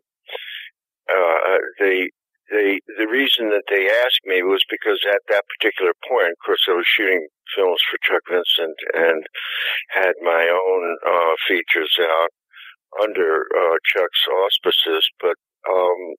[1.07, 2.09] uh, they
[2.51, 6.63] they the reason that they asked me was because at that particular point, of course,
[6.67, 9.23] I was shooting films for Chuck Vincent and
[9.89, 12.29] had my own uh, features out
[13.03, 15.35] under uh, Chuck's auspices, but
[15.69, 16.15] um,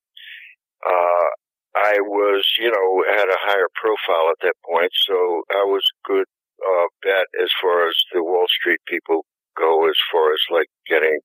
[0.87, 1.29] uh,
[1.77, 6.09] I was, you know, had a higher profile at that point, so I was a
[6.09, 6.27] good
[6.61, 9.25] uh, bet as far as the Wall Street people
[9.57, 11.19] go, as far as like getting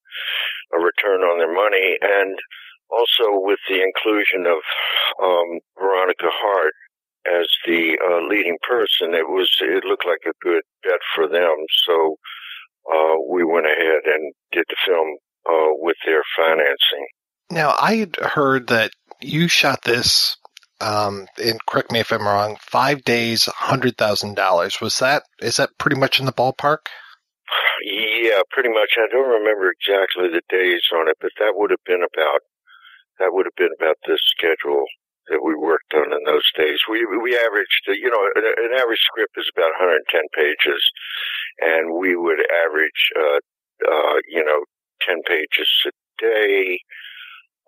[0.74, 1.98] a return on their money.
[2.02, 2.38] And
[2.94, 4.60] also with the inclusion of
[5.24, 6.74] um, Veronica Hart
[7.26, 11.56] as the uh, leading person, it was it looked like a good bet for them.
[11.86, 12.18] So
[12.92, 15.18] uh, we went ahead and did the film
[15.50, 17.08] uh, with their financing.
[17.50, 18.92] Now I had heard that
[19.22, 20.38] you shot this.
[20.82, 22.58] Um, and correct me if I'm wrong.
[22.60, 24.82] Five days, hundred thousand dollars.
[24.82, 26.80] Was that is that pretty much in the ballpark?
[27.86, 28.98] Yeah, pretty much.
[28.98, 32.42] I don't remember exactly the days on it, but that would have been about
[33.20, 34.86] that would have been about this schedule.
[35.30, 36.80] that we worked on in those days.
[36.90, 40.84] We we averaged, you know, an, an average script is about 110 pages,
[41.62, 43.40] and we would average, uh,
[43.88, 44.66] uh, you know,
[45.08, 46.80] 10 pages a day,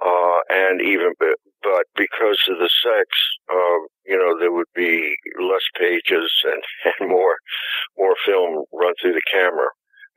[0.03, 3.07] uh, and even but, but because of the sex,
[3.49, 6.61] uh, you know, there would be less pages and,
[6.99, 7.37] and more
[7.97, 9.69] more film run through the camera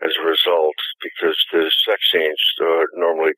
[0.02, 3.32] as a result because the sex scenes uh, normally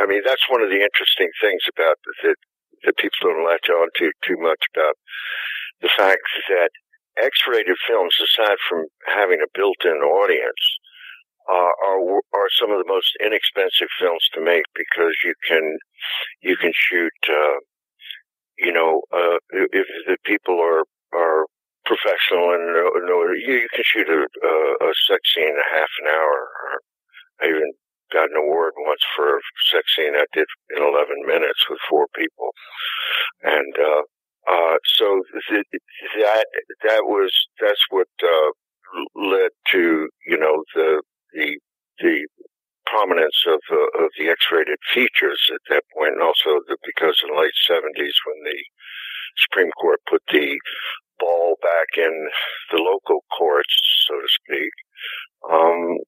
[0.00, 2.36] I mean that's one of the interesting things about that
[2.84, 4.96] that people don't latch on to too much about
[5.80, 6.70] the fact that
[7.18, 10.64] X-rated films aside from having a built-in audience
[11.50, 12.00] uh, are
[12.32, 15.78] are some of the most inexpensive films to make because you can
[16.40, 17.58] you can shoot uh,
[18.58, 21.46] you know uh, if the people are are
[21.90, 24.54] professional and know, know you, you can shoot a, a,
[24.86, 26.38] a sex scene in a half an hour.
[27.42, 27.72] I even
[28.12, 29.40] got an award once for a
[29.72, 32.54] sex scene I did in 11 minutes with four people,
[33.42, 34.02] and uh,
[34.46, 35.66] uh, so th-
[36.18, 36.46] that
[36.86, 38.50] that was that's what uh,
[39.14, 41.02] led to you know the
[41.34, 41.58] the
[41.98, 42.26] the
[42.86, 47.34] prominence of uh, of the X-rated features at that point, and also the, because in
[47.34, 48.58] the late 70s when the
[49.38, 50.58] Supreme Court put the
[51.20, 52.28] ball back in
[52.72, 53.74] the local courts,
[54.08, 54.72] so to speak.
[55.50, 55.98] Um,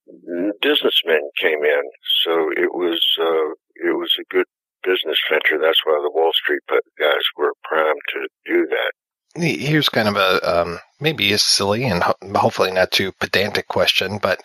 [0.61, 1.83] businessmen came in,
[2.25, 3.53] so it was uh,
[3.89, 4.47] it was a good
[4.83, 5.59] business venture.
[5.61, 6.63] That's why the Wall Street
[6.99, 8.93] guys were primed to do that.
[9.35, 14.19] Here's kind of a um, maybe a silly and ho- hopefully not too pedantic question,
[14.19, 14.43] but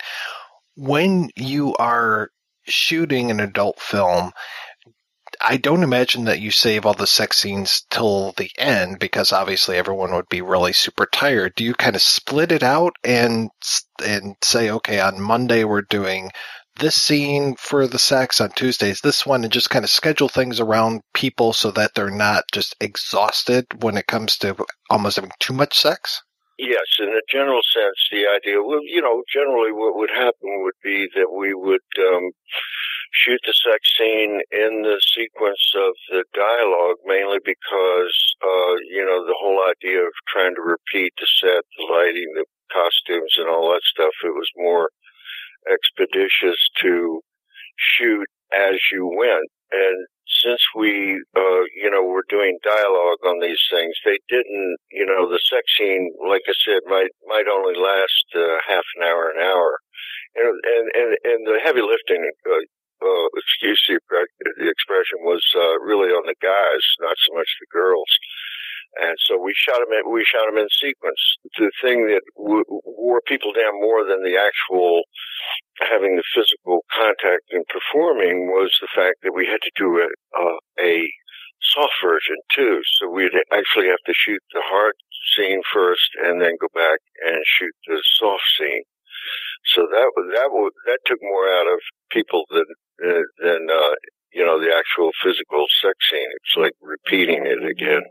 [0.76, 2.30] when you are
[2.64, 4.32] shooting an adult film,
[5.40, 9.76] I don't imagine that you save all the sex scenes till the end because obviously
[9.76, 11.54] everyone would be really super tired.
[11.54, 13.50] Do you kind of split it out and
[14.04, 16.30] and say, okay, on Monday we're doing
[16.78, 20.60] this scene for the sex, on Tuesdays this one, and just kind of schedule things
[20.60, 24.56] around people so that they're not just exhausted when it comes to
[24.90, 26.22] almost having too much sex?
[26.58, 30.74] Yes, in a general sense, the idea, well, you know, generally what would happen would
[30.82, 32.32] be that we would um,
[33.12, 39.24] shoot the sex scene in the sequence of the dialogue, mainly because, uh, you know,
[39.26, 43.72] the whole idea of trying to repeat the set, the lighting, the costumes, and all
[43.72, 44.90] that stuff, it was more
[45.70, 47.20] expeditious to
[47.76, 49.48] shoot as you went.
[49.70, 50.06] And
[50.42, 55.28] since we, uh, you know, were doing dialogue on these things, they didn't, you know,
[55.28, 59.40] the sex scene, like I said, might might only last uh, half an hour, an
[59.40, 59.78] hour,
[60.36, 62.60] and and and, and the heavy lifting uh,
[63.02, 64.00] uh, excuse the,
[64.58, 68.10] the expression, was uh, really on the guys, not so much the girls.
[69.00, 69.92] And so we shot them.
[69.92, 71.20] In, we shot them in sequence.
[71.58, 75.02] The thing that w- wore people down more than the actual
[75.78, 80.08] having the physical contact and performing was the fact that we had to do a,
[80.34, 81.06] uh, a
[81.60, 82.80] soft version too.
[82.98, 84.94] So we'd actually have to shoot the hard
[85.36, 88.82] scene first, and then go back and shoot the soft scene.
[89.74, 90.50] So that that
[90.86, 92.64] that took more out of people than
[93.38, 93.94] than uh,
[94.32, 96.30] you know the actual physical sex scene.
[96.42, 98.02] It's like repeating it again.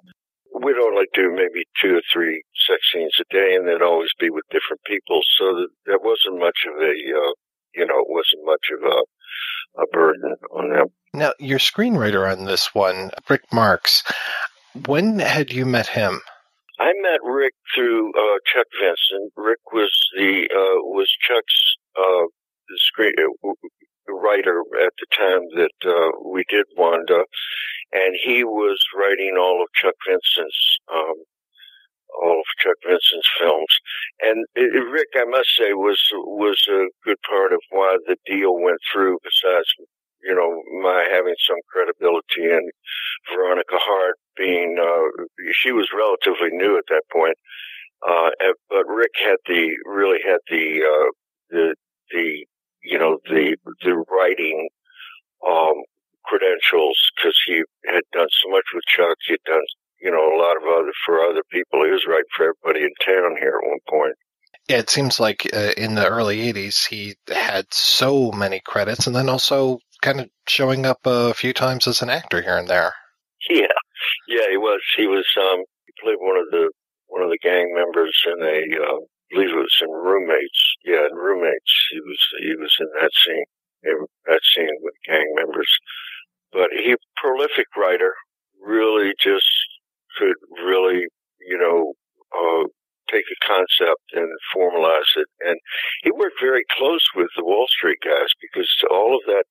[0.53, 4.30] We'd only do maybe two or three sex scenes a day, and they'd always be
[4.30, 5.22] with different people.
[5.38, 7.34] So that there wasn't much of a uh,
[7.76, 10.88] you know it wasn't much of a a burden on them.
[11.14, 14.03] Now, your screenwriter on this one, Rick Marks.
[14.86, 16.22] When had you met him?
[16.80, 19.34] I met Rick through uh, Chuck Vincent.
[19.36, 22.25] Rick was the uh, was Chuck's uh,
[22.69, 27.23] the screen uh, writer at the time that uh, we did Wanda,
[27.93, 31.15] and he was writing all of Chuck Vincent's um,
[32.21, 33.73] all of Chuck Vincent's films.
[34.21, 38.53] And it, Rick, I must say, was was a good part of why the deal
[38.53, 39.17] went through.
[39.23, 39.73] Besides,
[40.24, 42.70] you know, my having some credibility and
[43.34, 47.36] Veronica Hart being, uh, she was relatively new at that point.
[48.07, 48.30] Uh,
[48.70, 51.11] but Rick had the really had the uh,
[51.49, 51.76] the
[52.11, 52.45] the
[52.88, 54.70] you know, the, the writing,
[55.47, 55.84] um,
[56.24, 59.18] credentials because he had done so much with Chuck.
[59.28, 59.61] He'd done,
[60.01, 61.84] you know, a lot of other, for other people.
[61.86, 64.15] He was writing for everybody in town here at one point.
[64.68, 69.15] Yeah, it seems like uh, in the early 80s he had so many credits and
[69.15, 72.93] then also kind of showing up a few times as an actor here and there.
[73.50, 73.68] Yeah.
[74.28, 74.82] Yeah, he was.
[74.98, 76.70] He was, um, he played one of the,
[77.08, 79.00] one of the gang members in a, uh,
[79.32, 80.62] believe it was in Roommates.
[80.84, 83.45] Yeah, in Roommates, he was he was in that scene,
[84.26, 85.70] that scene with gang members.
[86.52, 88.14] But he prolific writer,
[88.62, 89.48] really just
[90.18, 91.06] could really,
[91.41, 91.93] you know,
[92.34, 92.68] uh,
[93.12, 95.28] take a concept and formalize it.
[95.41, 95.58] And
[96.04, 99.43] he worked very close with the Wall Street guys because all of that,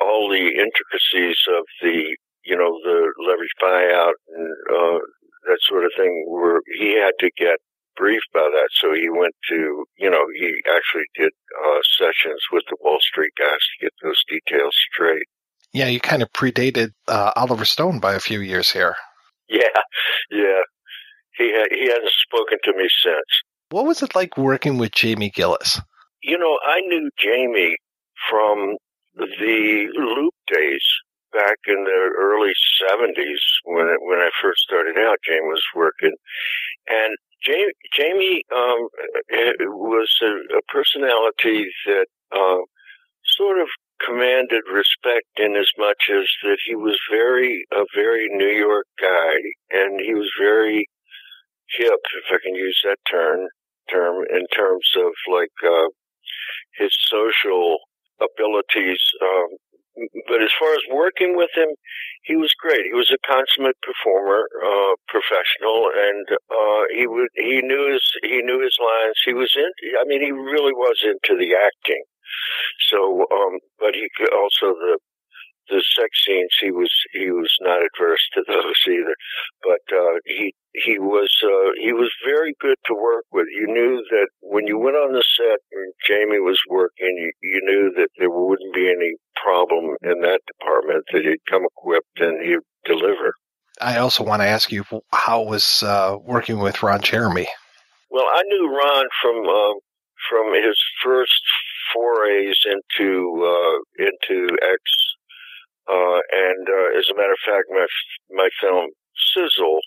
[0.00, 4.98] all the intricacies of the you know, the leverage buyout and uh,
[5.48, 6.24] that sort of thing.
[6.28, 7.58] Where he had to get
[7.96, 11.32] briefed by that, so he went to, you know, he actually did
[11.66, 15.26] uh, sessions with the Wall Street guys to get those details straight.
[15.72, 18.94] Yeah, you kind of predated uh, Oliver Stone by a few years here.
[19.48, 19.62] Yeah,
[20.30, 20.62] yeah.
[21.36, 23.42] He ha- he hasn't spoken to me since.
[23.70, 25.80] What was it like working with Jamie Gillis?
[26.22, 27.76] You know, I knew Jamie
[28.30, 28.76] from
[29.16, 30.84] the Loop days
[31.32, 32.52] back in the early
[32.82, 35.18] '70s when it, when I first started out.
[35.24, 36.14] Jamie was working,
[36.88, 38.88] and Jamie, Jamie um,
[39.60, 42.62] was a, a personality that uh,
[43.24, 43.68] sort of
[44.04, 49.34] commanded respect in as much as that he was very a very New York guy,
[49.70, 50.86] and he was very
[51.76, 53.48] hip, if I can use that term,
[53.90, 55.88] term in terms of like uh,
[56.78, 57.78] his social
[58.24, 59.00] abilities.
[59.22, 59.48] Um,
[60.26, 61.68] but as far as working with him,
[62.24, 62.82] he was great.
[62.84, 68.42] He was a consummate performer, uh, professional, and uh, he would he knew his he
[68.42, 69.20] knew his lines.
[69.24, 69.70] He was in.
[70.00, 72.02] I mean, he really was into the acting.
[72.90, 74.98] So, um, but he could also the
[75.68, 79.14] the sex scenes he was he was not adverse to those either.
[79.62, 83.46] But uh he he was uh he was very good to work with.
[83.50, 87.60] You knew that when you went on the set and jamie was working you, you
[87.64, 89.12] knew that there wouldn't be any
[89.42, 93.34] problem in that department that he'd come equipped and he'd deliver.
[93.80, 97.48] I also want to ask you how was uh, working with Ron Jeremy.
[98.10, 99.74] well i knew ron from uh,
[100.30, 101.42] from his first
[101.92, 104.80] forays into uh into x
[105.88, 107.86] uh, and uh, as a matter of fact, my
[108.30, 108.90] my film
[109.34, 109.80] Sizzle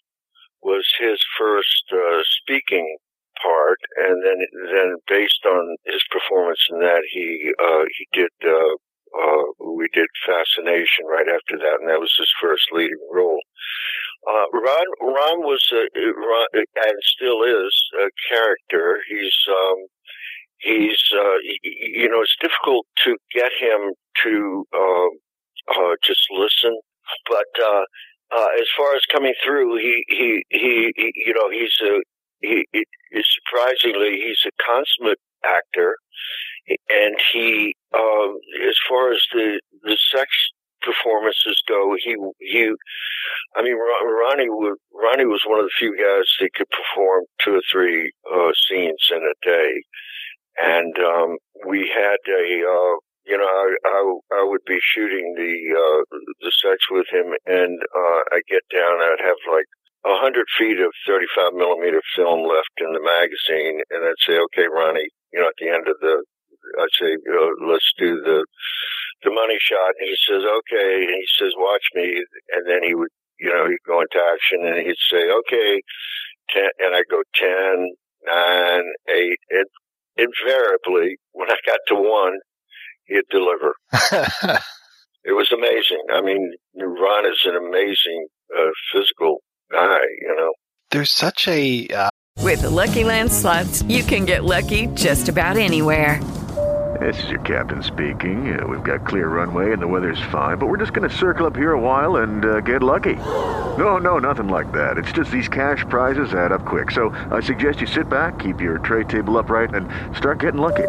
[0.62, 2.98] was his first uh, speaking
[3.42, 4.40] part, and then
[4.74, 9.44] then based on his performance in that, he uh, he did uh,
[9.76, 13.40] we did Fascination right after that, and that was his first leading role.
[14.28, 19.00] Uh, Ron Ron was a, Ron, and still is a character.
[19.10, 19.78] He's um,
[20.60, 23.94] he's uh, you know it's difficult to get him
[24.24, 24.66] to.
[25.68, 26.78] Uh, uh, just listen.
[27.30, 27.84] But uh,
[28.36, 32.02] uh, as far as coming through, he he he, he you know he's a
[32.42, 32.86] he, he
[33.24, 35.98] surprisingly he's a consummate actor,
[36.90, 38.38] and he um,
[38.68, 40.30] as far as the the sex
[40.82, 42.72] performances go, he he
[43.56, 47.56] I mean Ronnie would, Ronnie was one of the few guys that could perform two
[47.56, 49.82] or three uh, scenes in a day,
[50.62, 52.96] and um, we had a uh,
[53.28, 54.00] you know, I, I,
[54.40, 56.02] I would be shooting the, uh,
[56.42, 59.68] the sex with him and, uh, I get down, I'd have like
[60.06, 63.82] a hundred feet of 35 millimeter film left in the magazine.
[63.92, 66.24] And I'd say, okay, Ronnie, you know, at the end of the,
[66.80, 68.46] I'd say, you know, let's do the,
[69.24, 70.00] the money shot.
[70.00, 71.04] And he says, okay.
[71.04, 72.24] And he says, watch me.
[72.56, 75.82] And then he would, you know, he'd go into action and he'd say, okay,
[76.52, 77.92] 10, and I'd go 10,
[78.26, 79.38] 9, 8.
[79.52, 79.68] And
[80.16, 82.38] invariably, when I got to one,
[83.08, 83.76] he'd deliver.
[85.24, 86.04] it was amazing.
[86.12, 89.42] I mean, Ron is an amazing uh, physical
[89.72, 90.54] guy, you know.
[90.92, 91.88] There's such a.
[91.88, 92.10] Uh...
[92.42, 96.22] With the Lucky Land slots, you can get lucky just about anywhere.
[97.00, 98.60] This is your captain speaking.
[98.60, 101.46] Uh, we've got clear runway and the weather's fine, but we're just going to circle
[101.46, 103.16] up here a while and uh, get lucky.
[103.16, 104.98] No, no, nothing like that.
[104.98, 106.90] It's just these cash prizes add up quick.
[106.92, 110.88] So I suggest you sit back, keep your tray table upright, and start getting lucky.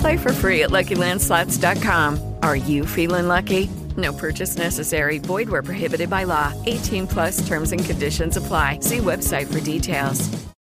[0.00, 2.36] Play for free at LuckyLandSlots.com.
[2.42, 3.68] Are you feeling lucky?
[3.98, 5.18] No purchase necessary.
[5.18, 6.54] Void where prohibited by law.
[6.64, 8.78] 18 plus terms and conditions apply.
[8.80, 10.30] See website for details.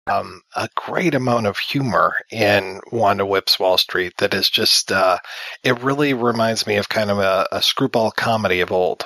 [0.07, 5.19] Um, a great amount of humor in Wanda Whips Wall Street that is just, uh,
[5.63, 9.05] it really reminds me of kind of a, a screwball comedy of old.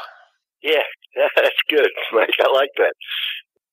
[0.63, 0.83] Yeah,
[1.35, 2.29] that's good, Mike.
[2.39, 2.93] I like that.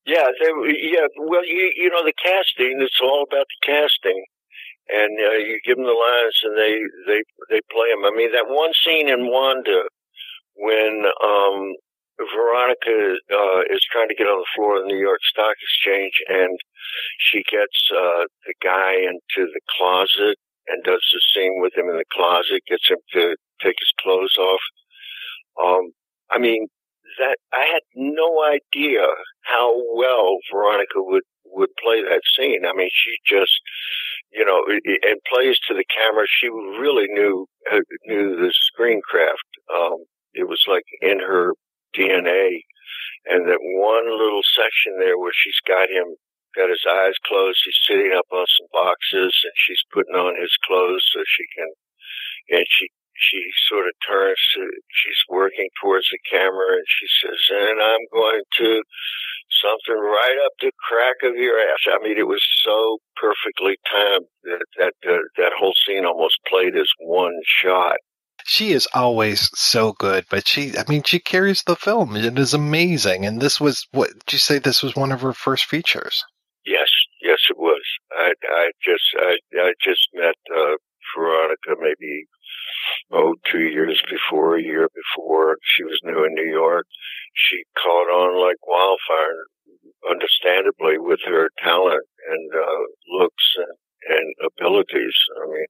[0.05, 1.07] Yeah, they, yeah.
[1.17, 2.79] Well, you you know the casting.
[2.81, 4.25] It's all about the casting
[4.93, 6.75] and uh, you give them the lines and they
[7.07, 8.05] they they play them.
[8.05, 9.85] I mean, that one scene in Wanda
[10.57, 11.75] when um,
[12.19, 16.13] Veronica uh, is trying to get on the floor of the New York Stock Exchange,
[16.29, 16.59] and
[17.19, 20.37] she gets uh, the guy into the closet
[20.69, 24.37] and does the scene with him in the closet, gets him to take his clothes
[24.39, 24.61] off.
[25.63, 25.93] Um,
[26.31, 26.69] I mean,
[27.19, 29.07] that I had no idea
[29.43, 32.65] how well Veronica would would play that scene.
[32.65, 33.53] I mean, she just,
[34.33, 36.25] you know, and plays to the camera.
[36.29, 39.49] She really knew uh, knew the screencraft.
[39.75, 40.05] Um,
[40.35, 41.53] it was like in her
[41.97, 42.63] DNA.
[43.25, 46.17] And that one little section there where she's got him,
[46.57, 47.63] got his eyes closed.
[47.65, 51.71] He's sitting up on some boxes, and she's putting on his clothes so she can.
[52.51, 53.39] And she she
[53.69, 58.43] sort of turns to, she's working towards the camera and she says, and I'm going
[58.59, 58.83] to
[59.61, 61.85] something right up the crack of your ass.
[61.87, 66.77] I mean, it was so perfectly timed that that uh, that whole scene almost played
[66.77, 67.97] as one shot.
[68.45, 72.17] She is always so good, but she, I mean, she carries the film.
[72.17, 73.25] It is amazing.
[73.25, 76.25] And this was, what, did you say this was one of her first features?
[76.67, 76.91] Yes,
[77.23, 77.83] yes, it was.
[78.11, 80.75] I, I just, I, I just met, uh,
[81.17, 82.27] Veronica maybe,
[83.13, 85.57] oh, two years before, a year before.
[85.63, 86.87] She was new in New York.
[87.35, 89.47] She caught on like wildfire,
[90.09, 95.15] understandably with her talent and, uh, looks and, and abilities.
[95.43, 95.67] I mean,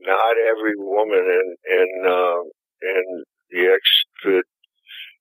[0.00, 2.42] not every woman in in uh,
[2.82, 3.80] in the X
[4.22, 4.44] could,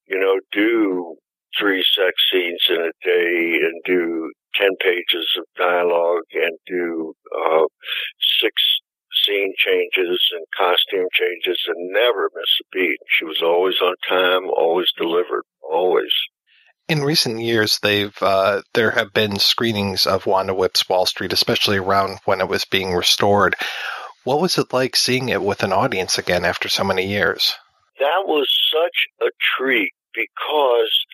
[0.08, 1.16] you know, do
[1.58, 7.66] three sex scenes in a day and do ten pages of dialogue and do uh,
[8.42, 8.54] six
[9.26, 13.00] scene changes and costume changes and never miss a beat.
[13.18, 16.12] She was always on time, always delivered, always.
[16.88, 21.78] In recent years, they've uh, there have been screenings of Wanda Whips Wall Street, especially
[21.78, 23.56] around when it was being restored.
[24.24, 27.54] What was it like seeing it with an audience again after so many years?
[28.00, 31.06] That was such a treat because,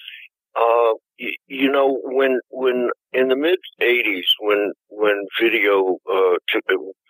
[0.55, 6.63] uh, you, you know, when when in the mid '80s, when when video uh, took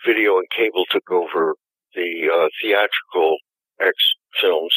[0.05, 1.55] video and cable took over
[1.95, 3.37] the uh, theatrical
[3.79, 3.93] X
[4.41, 4.73] films,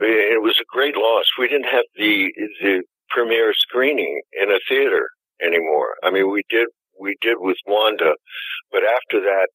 [0.00, 1.26] it was a great loss.
[1.38, 5.08] We didn't have the the premiere screening in a theater
[5.42, 5.94] anymore.
[6.02, 6.68] I mean, we did
[7.00, 8.14] we did with Wanda,
[8.70, 9.48] but after that,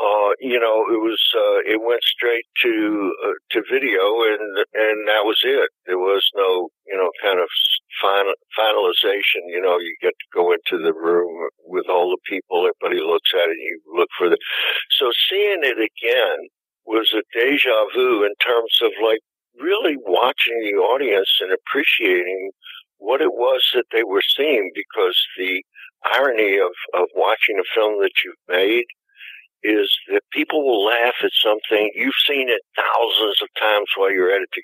[0.00, 4.42] uh, you know, it was uh, it went straight to uh, to video, and
[4.74, 5.70] and that was it.
[5.86, 7.48] There was no, you know, kind of
[8.00, 9.50] final finalization.
[9.50, 12.68] You know, you get to go into the room with all the people.
[12.70, 13.58] Everybody looks at it.
[13.58, 14.38] You look for the.
[14.98, 16.48] So seeing it again
[16.86, 19.20] was a deja vu in terms of like
[19.60, 22.52] really watching the audience and appreciating
[22.98, 25.62] what it was that they were seeing because the
[26.14, 28.84] irony of of watching a film that you've made
[29.62, 31.90] is that people will laugh at something.
[31.94, 34.62] You've seen it thousands of times while you're editing.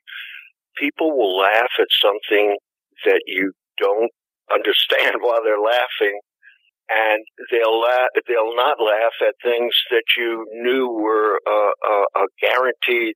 [0.77, 2.57] People will laugh at something
[3.05, 4.11] that you don't
[4.53, 6.19] understand while they're laughing,
[6.91, 7.83] and they'll
[8.29, 13.15] they'll not laugh at things that you knew were a, a, a guaranteed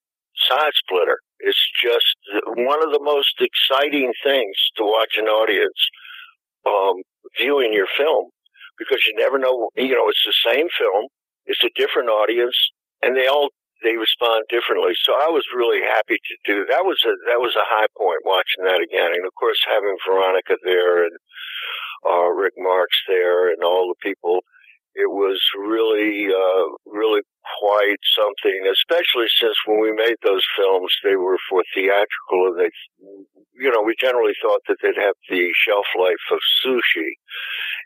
[0.49, 1.19] side splitter.
[1.41, 5.89] It's just one of the most exciting things to watch an audience
[6.67, 7.03] um,
[7.39, 8.31] viewing your film
[8.79, 9.71] because you never know.
[9.77, 11.07] You know, it's the same film
[11.49, 12.57] it's a different audience,
[13.03, 13.51] and they all
[13.83, 14.93] they respond differently.
[14.95, 16.85] So I was really happy to do that.
[16.85, 20.57] Was a that was a high point watching that again, and of course having Veronica
[20.63, 21.17] there and
[22.07, 24.41] uh, Rick Marks there and all the people.
[24.99, 27.23] It was really, uh, really
[27.61, 32.71] quite something, especially since when we made those films, they were for theatrical and they,
[33.55, 37.15] you know, we generally thought that they'd have the shelf life of sushi.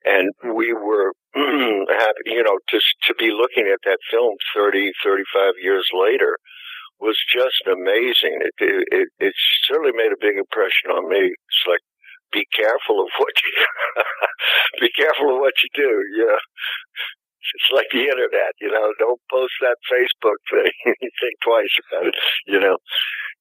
[0.04, 5.52] And we were happy, you know, to, to be looking at that film 30, 35
[5.60, 6.38] years later
[6.98, 8.40] was just amazing.
[8.40, 9.34] It, it, it
[9.68, 11.34] certainly made a big impression on me.
[11.34, 11.82] It's like,
[12.32, 13.52] be careful of what you,
[14.80, 15.92] be careful of what you do.
[16.16, 16.40] Yeah.
[17.54, 20.72] It's like the internet, you know, don't post that Facebook thing.
[21.20, 22.14] think twice about it,
[22.46, 22.78] you know.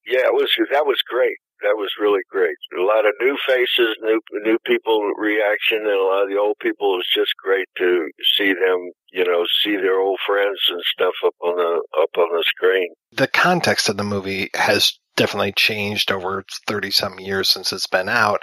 [0.05, 2.57] Yeah, it was, that was great that was really great.
[2.77, 6.57] A lot of new faces, new new people reaction, and a lot of the old
[6.59, 6.93] people.
[6.93, 11.13] It was just great to see them, you know, see their old friends and stuff
[11.26, 12.93] up on the up on the screen.
[13.11, 18.10] The context of the movie has definitely changed over thirty some years since it's been
[18.10, 18.42] out.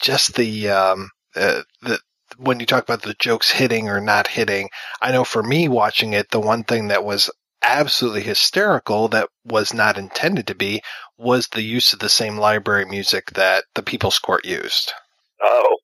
[0.00, 1.98] Just the um, uh, the
[2.38, 4.68] when you talk about the jokes hitting or not hitting,
[5.00, 7.30] I know for me watching it, the one thing that was
[7.62, 10.82] absolutely hysterical that was not intended to be
[11.18, 14.92] was the use of the same library music that the People's Court used.
[15.42, 15.76] Oh,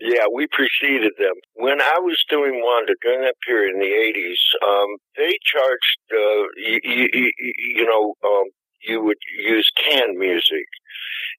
[0.00, 1.34] yeah, we preceded them.
[1.54, 6.46] When I was doing Wanda during that period in the 80s, um, they charged, uh,
[6.56, 7.32] you, you,
[7.76, 8.44] you know, um,
[8.86, 10.66] you would use canned music.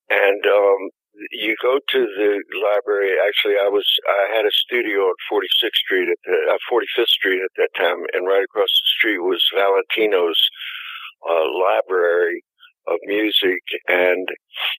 [0.10, 0.90] And um,
[1.32, 3.16] you go to the library.
[3.28, 7.42] Actually, I was I had a studio on 46th Street at the uh, 45th Street
[7.44, 10.40] at that time, and right across the street was Valentino's
[11.30, 12.44] uh, library
[12.88, 13.62] of music.
[13.88, 14.28] And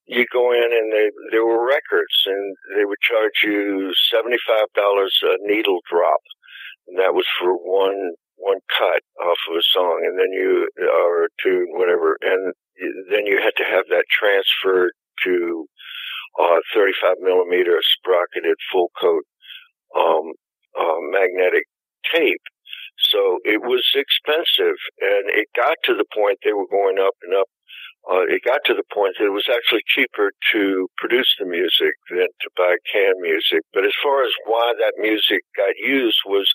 [0.06, 5.36] you go in, and they, there were records, and they would charge you $75 a
[5.40, 6.20] needle drop,
[6.88, 11.24] and that was for one one cut off of a song, and then you or
[11.24, 12.52] a tune, whatever, and
[13.10, 14.92] then you had to have that transferred
[15.24, 15.66] to
[16.40, 19.24] uh, 35 millimeter sprocketed full coat
[19.96, 20.32] um,
[20.78, 21.64] uh, magnetic
[22.12, 22.42] tape.
[22.98, 27.34] So it was expensive, and it got to the point they were going up and
[27.34, 27.48] up.
[28.10, 31.94] Uh, it got to the point that it was actually cheaper to produce the music
[32.10, 33.62] than to buy canned music.
[33.72, 36.50] But as far as why that music got used was,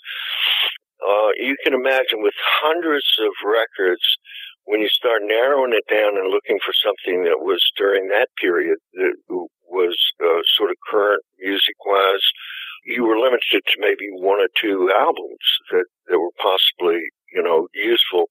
[1.02, 4.02] uh, you can imagine with hundreds of records,
[4.64, 8.76] when you start narrowing it down and looking for something that was during that period
[8.94, 9.14] that
[9.64, 12.26] was uh, sort of current music wise,
[12.84, 17.00] you were limited to maybe one or two albums that, that were possibly,
[17.32, 18.26] you know, useful.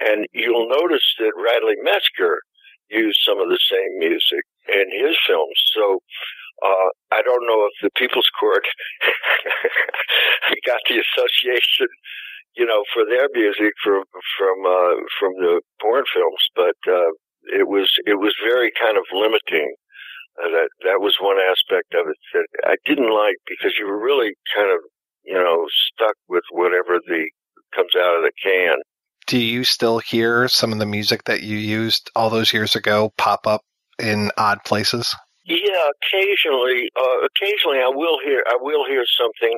[0.00, 2.40] And you'll notice that Radley Metzger
[2.90, 5.56] used some of the same music in his films.
[5.74, 6.00] So,
[6.64, 8.64] uh, I don't know if the People's Court
[10.66, 11.88] got the association,
[12.56, 14.04] you know, for their music from,
[14.36, 17.10] from, uh, from the porn films, but, uh,
[17.54, 19.72] it was, it was very kind of limiting
[20.42, 23.98] uh, that that was one aspect of it that I didn't like because you were
[23.98, 24.78] really kind of
[25.24, 27.28] you know stuck with whatever the
[27.74, 28.78] comes out of the can.
[29.26, 33.12] Do you still hear some of the music that you used all those years ago
[33.18, 33.62] pop up
[33.98, 35.14] in odd places?
[35.48, 39.56] Yeah, occasionally, uh, occasionally I will hear, I will hear something,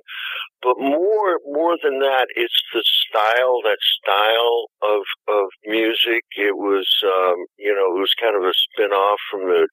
[0.63, 6.23] but more, more than that, it's the style, that style of, of music.
[6.39, 9.67] It was, um, you know, it was kind of a spin off from the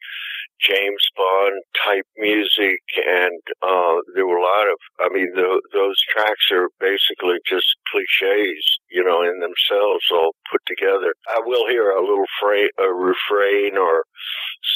[0.59, 4.77] James Bond type music, and uh, there were a lot of.
[4.99, 10.61] I mean, the, those tracks are basically just cliches, you know, in themselves, all put
[10.65, 11.13] together.
[11.29, 14.03] I will hear a little fra- a refrain or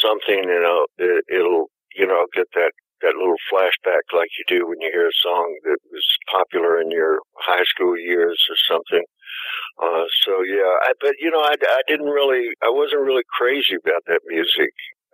[0.02, 2.72] something, you know, it, it'll, you know, get that
[3.02, 6.92] that little flashback like you do when you hear a song that was popular in
[6.92, 9.04] your high school years or something.
[9.82, 13.74] Uh, so yeah, I, but you know, I, I didn't really, I wasn't really crazy
[13.74, 14.70] about that music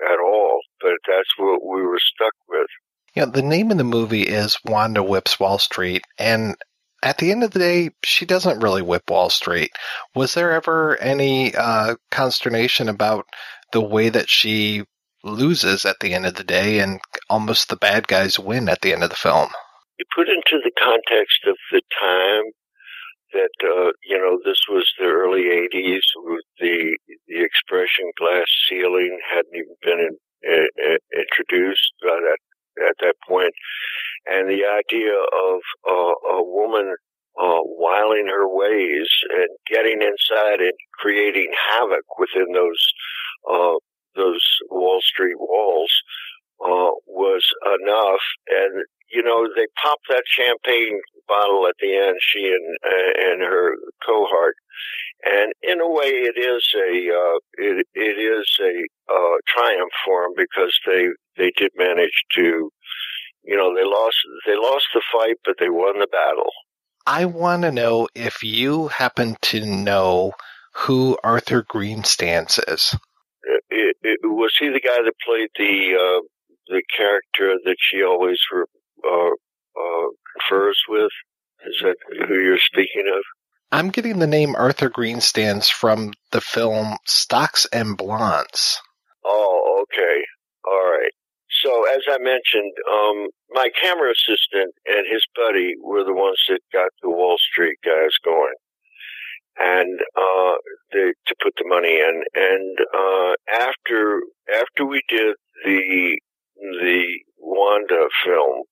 [0.05, 2.67] at all, but that's what we were stuck with.
[3.15, 6.55] Yeah, the name of the movie is Wanda Whips Wall Street, and
[7.03, 9.71] at the end of the day, she doesn't really whip Wall Street.
[10.15, 13.25] Was there ever any uh, consternation about
[13.71, 14.83] the way that she
[15.23, 16.99] loses at the end of the day and
[17.29, 19.49] almost the bad guys win at the end of the film?
[19.99, 22.43] You put into the context of the time
[23.37, 26.01] that uh, you know this was the early '80s.
[26.59, 26.97] The
[27.27, 30.15] the expression glass ceiling hadn't even been in,
[30.49, 32.39] uh, introduced at that
[32.89, 33.53] at that point,
[34.25, 36.95] and the idea of uh, a woman
[37.39, 42.83] uh, wiling her ways and getting inside and creating havoc within those
[43.49, 43.77] uh,
[44.15, 45.91] those Wall Street walls
[46.63, 48.21] uh, was enough.
[48.49, 53.41] And you know, they popped that champagne bottle at the end, she and uh, and
[53.41, 53.75] her
[54.05, 54.55] cohort,
[55.25, 60.23] and in a way, it is a uh, it it is a uh, triumph for
[60.23, 61.07] them because they
[61.37, 62.69] they did manage to,
[63.43, 66.51] you know, they lost they lost the fight, but they won the battle.
[67.05, 70.33] I want to know if you happen to know
[70.73, 72.95] who Arthur Greenstands is.
[73.43, 76.21] It, it, it, was he the guy that played the uh,
[76.69, 78.63] the character that she always re,
[79.05, 81.11] uh, uh, confers with?
[81.65, 81.95] Is that
[82.27, 83.23] who you're speaking of?
[83.71, 88.79] I'm getting the name Arthur Greenstands from the film Stocks and Blondes.
[89.25, 90.21] Oh, okay.
[90.65, 91.11] All right.
[91.49, 96.59] So, as I mentioned, um, my camera assistant and his buddy were the ones that
[96.71, 98.53] got the Wall Street guys going,
[99.57, 100.55] and uh,
[100.93, 102.23] they, to put the money in.
[102.35, 104.21] And uh, after
[104.53, 105.35] after we did
[105.65, 106.19] the
[106.59, 107.05] the
[107.37, 108.63] Wanda film,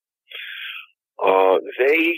[1.24, 2.16] uh, they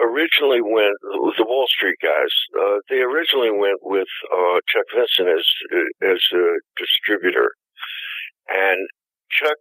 [0.00, 2.32] originally went the Wall Street guys.
[2.58, 5.46] Uh, they originally went with uh, Chuck Vincent as
[6.02, 7.52] as a distributor,
[8.48, 8.88] and
[9.30, 9.58] Chuck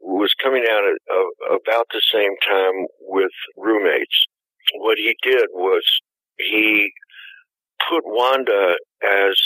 [0.00, 4.26] was coming out at uh, about the same time with roommates.
[4.74, 5.84] What he did was
[6.38, 6.92] he
[7.88, 9.36] put Wanda as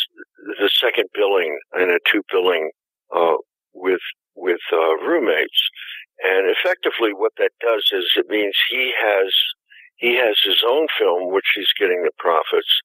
[0.60, 2.70] the second billing in a two billing
[3.14, 3.36] uh,
[3.74, 4.00] with
[4.36, 5.70] with uh, roommates.
[6.22, 9.32] And effectively what that does is it means he has,
[9.96, 12.80] he has his own film, which he's getting the profits.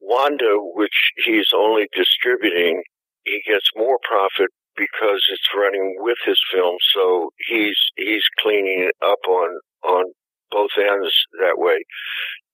[0.00, 2.82] Wanda, which he's only distributing,
[3.24, 6.76] he gets more profit because it's running with his film.
[6.92, 10.04] So he's, he's cleaning up on, on
[10.50, 11.84] both ends that way.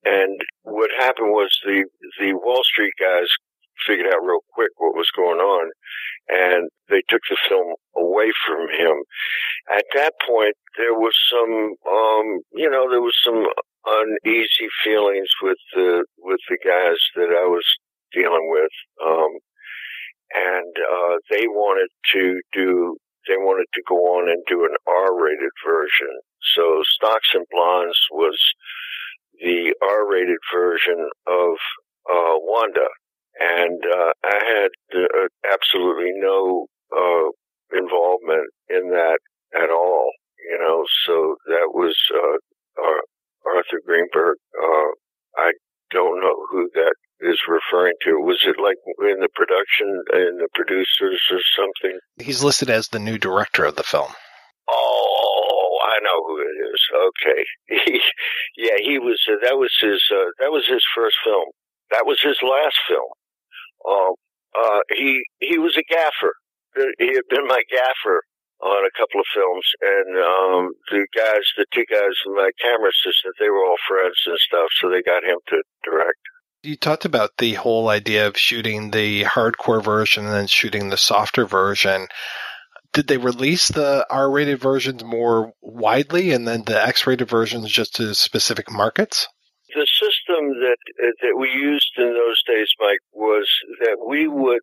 [0.05, 1.85] And what happened was the,
[2.19, 3.28] the Wall Street guys
[3.86, 5.70] figured out real quick what was going on
[6.28, 9.02] and they took the film away from him.
[9.74, 13.47] At that point, there was some, um, you know, there was some
[13.86, 17.64] uneasy feelings with the with the guys that I was
[18.12, 18.70] dealing with,
[19.06, 19.30] um,
[20.34, 22.97] and uh, they wanted to do.
[23.28, 26.20] They wanted to go on and do an R-rated version.
[26.55, 28.38] So Stocks and Blondes was
[29.40, 31.52] the R-rated version of
[32.10, 32.88] uh, Wanda,
[33.41, 37.29] and uh, I had uh, absolutely no uh,
[37.73, 39.19] involvement in that
[39.55, 40.11] at all.
[40.51, 42.39] You know, so that was uh,
[43.47, 44.37] Arthur Greenberg.
[44.62, 44.91] Uh,
[45.37, 45.53] I
[45.91, 48.21] don't know who that is referring to.
[48.21, 51.99] Was it like in the production in the producers or something?
[52.19, 54.12] He's listed as the new director of the film.
[54.69, 56.81] Oh, I know who it is.
[57.09, 58.01] Okay,
[58.57, 59.21] yeah, he was.
[59.29, 60.03] Uh, that was his.
[60.11, 61.47] Uh, that was his first film.
[61.91, 63.09] That was his last film.
[63.89, 64.15] Um,
[64.59, 66.35] uh, he he was a gaffer.
[66.98, 68.23] He had been my gaffer
[68.62, 73.35] on a couple of films, and um, the guys, the two guys, my camera assistant,
[73.39, 76.19] they were all friends and stuff, so they got him to direct.
[76.62, 80.98] You talked about the whole idea of shooting the hardcore version and then shooting the
[80.98, 82.09] softer version.
[82.93, 88.15] Did they release the R-rated versions more widely, and then the X-rated versions just to
[88.15, 89.27] specific markets?
[89.74, 90.76] The system that
[91.22, 93.48] that we used in those days, Mike, was
[93.80, 94.60] that we would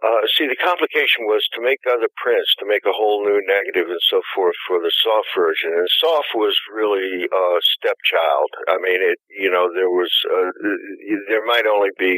[0.00, 3.84] uh, see, the complication was to make other prints, to make a whole new negative
[3.90, 5.76] and so forth for the soft version.
[5.76, 8.50] And soft was really a stepchild.
[8.68, 10.56] I mean, it, you know, there was, uh,
[11.28, 12.16] there might only be,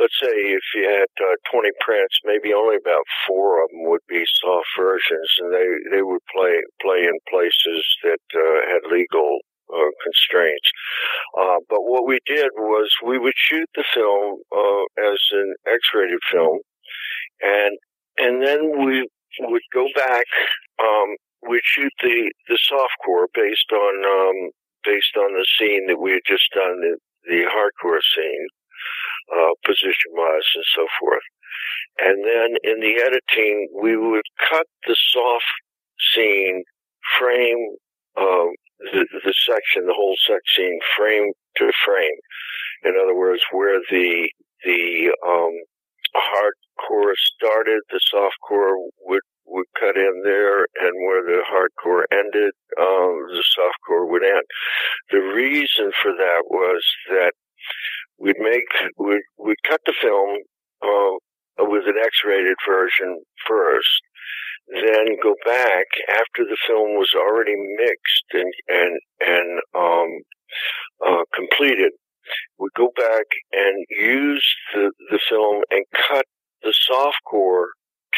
[0.00, 4.02] let's say if you had uh, 20 prints, maybe only about four of them would
[4.08, 9.38] be soft versions and they, they would play, play in places that uh, had legal
[9.72, 10.70] uh, constraints.
[11.38, 16.20] Uh, but what we did was we would shoot the film uh, as an X-rated
[16.30, 16.58] film,
[17.42, 17.78] and
[18.18, 19.08] and then we
[19.40, 20.26] would go back.
[20.82, 21.16] Um,
[21.48, 24.50] we'd shoot the the softcore based on um,
[24.84, 28.46] based on the scene that we had just done the the hardcore scene,
[29.36, 31.22] uh, position wise and so forth.
[31.98, 35.44] And then in the editing, we would cut the soft
[36.14, 36.62] scene
[37.18, 37.76] frame
[38.16, 38.50] um,
[38.92, 42.18] the, the section, the whole section, frame to frame.
[42.84, 44.30] In other words, where the
[44.64, 45.52] the um,
[46.16, 53.26] hardcore started, the softcore would would cut in there, and where the hardcore ended, um,
[53.28, 54.44] the softcore would end.
[55.10, 57.32] The reason for that was that
[58.18, 58.64] we'd make
[58.96, 60.38] we'd, we'd cut the film
[60.82, 64.02] uh, with an X-rated version first,
[64.72, 70.20] then go back after the film was already mixed and and and um,
[71.06, 71.92] uh, completed.
[72.58, 76.24] We go back and use the the film and cut
[76.62, 77.68] the softcore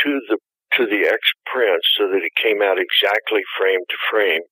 [0.04, 0.38] to the
[0.76, 4.42] to the X print so that it came out exactly frame to frame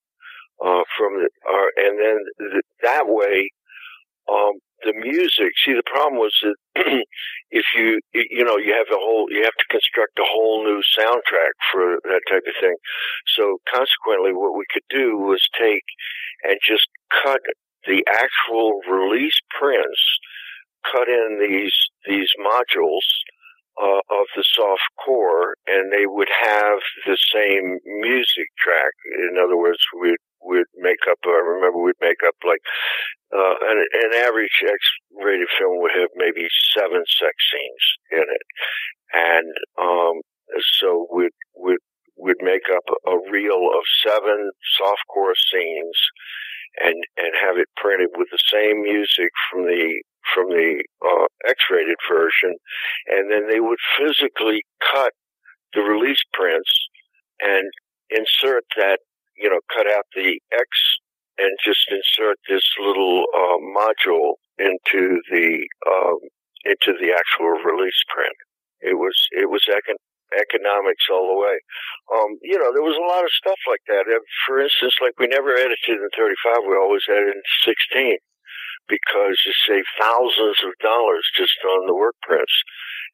[0.65, 2.19] uh, from the uh, and then
[2.53, 3.51] th- that way
[4.31, 4.53] um,
[4.85, 5.53] the music.
[5.65, 6.57] See, the problem was that
[7.51, 10.83] if you, you know, you have a whole, you have to construct a whole new
[10.97, 12.77] soundtrack for that type of thing.
[13.37, 15.85] So consequently, what we could do was take
[16.45, 16.89] and just
[17.23, 17.41] cut
[17.87, 20.01] the actual release prints,
[20.91, 21.75] cut in these,
[22.07, 23.07] these modules,
[23.81, 28.93] uh, of the soft core, and they would have the same music track.
[29.31, 31.19] In other words, we'd we'd make up.
[31.25, 32.61] I remember we'd make up like
[33.33, 38.47] uh, an, an average X-rated film would have maybe seven sex scenes in it,
[39.13, 40.21] and um,
[40.81, 41.85] so we'd we'd
[42.17, 45.97] we'd make up a, a reel of seven softcore scenes,
[46.83, 50.03] and and have it printed with the same music from the
[50.35, 52.57] from the uh, X-rated version,
[53.09, 55.13] and then they would physically cut
[55.75, 56.71] the release prints
[57.41, 57.71] and
[58.11, 58.99] insert that,
[59.37, 60.69] you know, cut out the X
[61.39, 66.19] and just insert this little uh, module into the um,
[66.65, 68.37] into the actual release print.
[68.81, 70.05] It was it was econ-
[70.37, 71.57] economics all the way.
[72.13, 74.05] Um, you know, there was a lot of stuff like that.
[74.47, 78.19] For instance, like we never edited in 35; we always edited in 16
[78.91, 82.53] because you save thousands of dollars just on the work prints.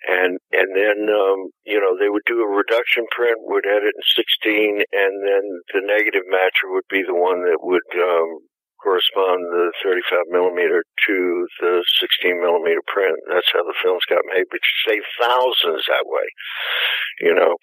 [0.08, 4.04] And, and then, um, you know, they would do a reduction print, would edit in
[4.16, 8.48] 16, and then the negative matcher would be the one that would, um,
[8.82, 13.16] correspond the 35 millimeter to the 16 millimeter print.
[13.28, 16.28] That's how the films got made, but you save thousands that way.
[17.20, 17.56] You know,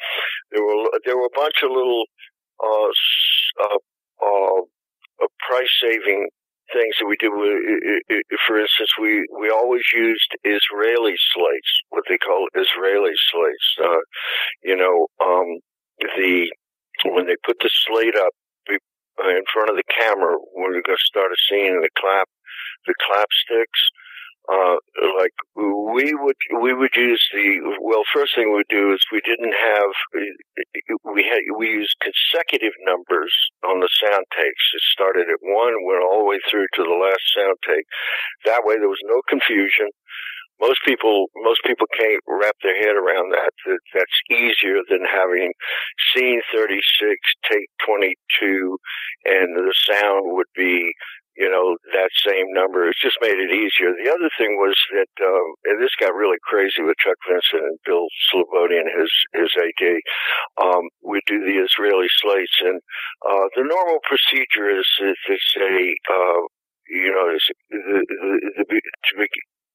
[0.52, 2.04] there were, there were a bunch of little,
[2.60, 2.92] uh,
[3.62, 3.80] uh,
[4.20, 4.62] uh,
[5.48, 6.28] price saving
[6.74, 7.30] things that we do.
[8.48, 13.68] For instance, we, we always used Israeli slates, what they call Israeli slates.
[13.82, 14.04] Uh,
[14.64, 15.60] you know, um,
[16.18, 16.52] the,
[17.06, 18.34] when they put the slate up
[18.70, 22.28] in front of the camera, when we're going to start a scene and the clap,
[22.88, 23.82] the clap sticks,
[24.52, 24.76] uh,
[25.18, 29.54] like we would we would use the well first thing we'd do is we didn't
[29.54, 29.92] have
[31.06, 33.32] we had we used consecutive numbers
[33.64, 37.00] on the sound takes it started at one went all the way through to the
[37.00, 37.86] last sound take
[38.46, 39.90] that way there was no confusion.
[40.60, 45.52] Most people most people can't wrap their head around that, that that's easier than having
[46.14, 47.18] scene 36
[47.50, 48.78] take 22
[49.26, 50.94] and the sound would be
[51.36, 52.88] you know, that same number.
[52.88, 53.90] It's just made it easier.
[53.98, 57.80] The other thing was that, um, and this got really crazy with Chuck Vincent and
[57.86, 59.84] Bill Slobodian his, his AD.
[60.62, 62.80] Um, we do the Israeli slates and,
[63.26, 66.42] uh, the normal procedure is to say, uh,
[66.90, 69.28] you know, the, the, the, to, be,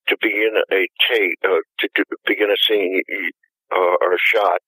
[0.08, 3.02] to begin a tape, uh, to, to begin a scene,
[3.74, 4.60] uh, or a shot,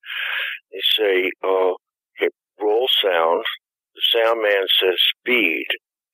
[0.72, 1.74] you say, uh,
[2.60, 3.44] roll sound.
[3.94, 5.66] The sound man says speed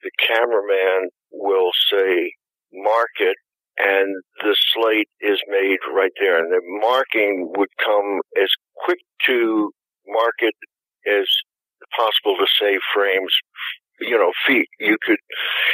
[0.06, 2.32] the cameraman will say
[2.72, 3.36] mark it
[3.76, 6.38] and the slate is made right there.
[6.38, 9.70] And the marking would come as quick to
[10.06, 10.54] mark it
[11.06, 11.26] as
[11.96, 13.34] possible to save frames.
[13.98, 15.16] You know feet you could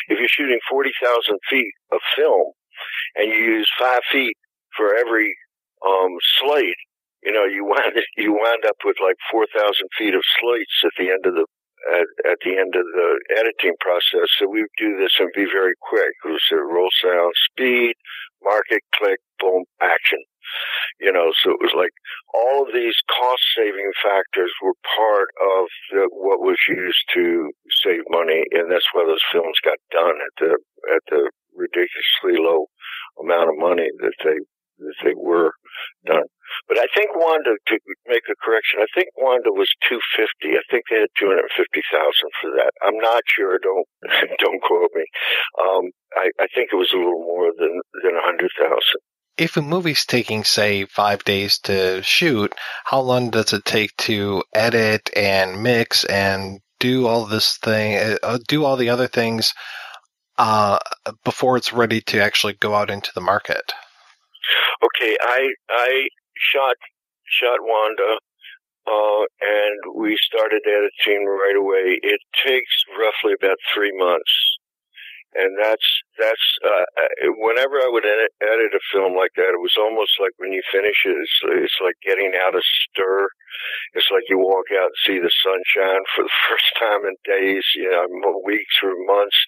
[0.06, 2.52] if you're shooting 40,000 feet of film
[3.16, 4.36] and you use 5 feet
[4.76, 5.34] for every
[5.84, 6.76] um slate
[7.24, 11.10] you know you wind you wind up with like 4,000 feet of slates at the
[11.10, 11.46] end of the
[11.90, 14.28] at, at the end of the editing process.
[14.38, 16.12] So we do this and be very quick.
[16.24, 17.94] We say roll sound, speed,
[18.42, 20.22] market, click, boom, action.
[21.00, 21.94] You know, so it was like
[22.34, 27.50] all of these cost saving factors were part of the, what was used to
[27.82, 30.52] save money, and that's why those films got done at the
[30.92, 32.66] at the ridiculously low
[33.20, 34.38] amount of money that they
[34.78, 35.52] that they were
[36.06, 36.28] done.
[36.68, 40.56] But I think Wanda, to make a correction, I think Wanda was 250.
[40.56, 41.48] I think they had 250,000
[42.40, 42.72] for that.
[42.82, 43.58] I'm not sure.
[43.58, 43.86] Don't,
[44.38, 45.04] don't quote me.
[45.60, 48.80] Um, I, I think it was a little more than, than 100,000.
[49.38, 52.54] If a movie's taking, say, five days to shoot,
[52.84, 58.38] how long does it take to edit and mix and do all this thing, uh,
[58.46, 59.54] do all the other things,
[60.36, 60.78] uh,
[61.24, 63.72] before it's ready to actually go out into the market?
[64.84, 66.76] Okay, I I shot
[67.26, 68.18] shot Wanda,
[68.86, 71.98] uh, and we started editing right away.
[72.02, 74.32] It takes roughly about three months,
[75.34, 75.86] and that's
[76.18, 76.84] that's uh,
[77.38, 80.62] whenever I would edit, edit a film like that, it was almost like when you
[80.70, 83.28] finish it, it's, it's like getting out of stir.
[83.94, 87.64] It's like you walk out and see the sunshine for the first time in days,
[87.74, 88.06] you know,
[88.44, 89.38] weeks or months,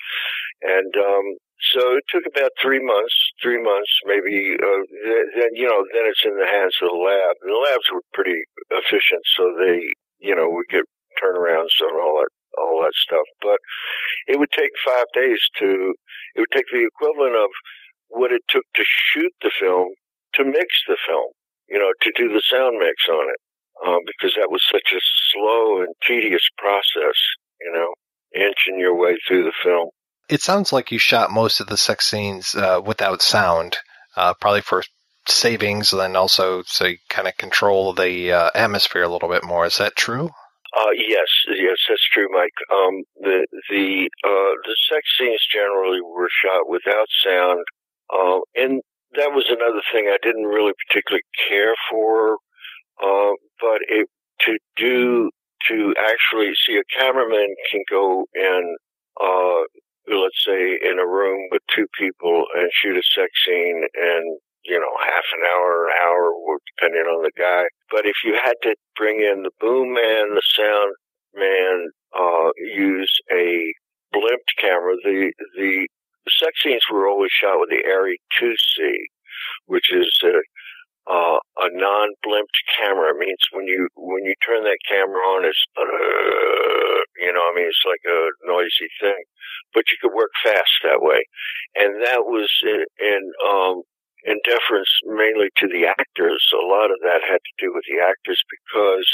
[0.63, 1.27] and um,
[1.61, 4.57] so it took about three months, three months, maybe.
[4.59, 4.83] Uh,
[5.39, 7.37] then you know, then it's in the hands of the lab.
[7.43, 10.85] And the labs were pretty efficient, so they, you know, we get
[11.23, 13.27] turnarounds and all that, all that stuff.
[13.41, 13.59] But
[14.27, 15.95] it would take five days to.
[16.35, 17.51] It would take the equivalent of
[18.09, 19.95] what it took to shoot the film
[20.35, 21.31] to mix the film.
[21.69, 23.41] You know, to do the sound mix on it,
[23.87, 25.01] um, because that was such a
[25.33, 27.17] slow and tedious process.
[27.61, 27.95] You know,
[28.35, 29.89] inching your way through the film.
[30.29, 33.77] It sounds like you shot most of the sex scenes uh, without sound,
[34.17, 34.83] uh, probably for
[35.27, 39.45] savings, and then also so you kind of control the uh, atmosphere a little bit
[39.45, 39.67] more.
[39.67, 40.31] Is that true?
[40.77, 42.51] Uh, yes, yes, that's true, Mike.
[42.73, 47.65] Um, the the uh, the sex scenes generally were shot without sound,
[48.13, 48.83] uh, and
[49.15, 52.39] that was another thing I didn't really particularly care for.
[53.03, 54.09] Uh, but it
[54.41, 55.31] to do
[55.69, 58.77] to actually see a cameraman can go in
[59.21, 59.63] uh,
[60.09, 64.81] let's say, in a room with two people and shoot a sex scene and you
[64.81, 67.65] know, half an hour, an hour, depending on the guy.
[67.91, 70.95] But if you had to bring in the boom man, the sound
[71.35, 73.73] man, uh, use a
[74.15, 75.87] blimped camera, the, the
[76.29, 78.93] sex scenes were always shot with the ARRI 2C,
[79.67, 83.11] which is a, uh, a non-blimped camera.
[83.11, 87.53] It means when you, when you turn that camera on, it's, uh, you know, I
[87.55, 89.25] mean, it's like a noisy thing
[89.75, 91.27] but you could work fast that way.
[91.75, 93.83] And that was in, in, um,
[94.25, 96.41] in deference mainly to the actors.
[96.55, 99.05] A lot of that had to do with the actors because,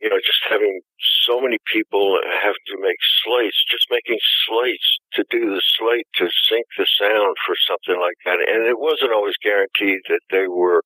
[0.00, 0.80] you know, just having
[1.28, 4.18] so many people have to make slates, just making
[4.48, 8.40] slates to do the slate to sync the sound for something like that.
[8.42, 10.82] And it wasn't always guaranteed that they were,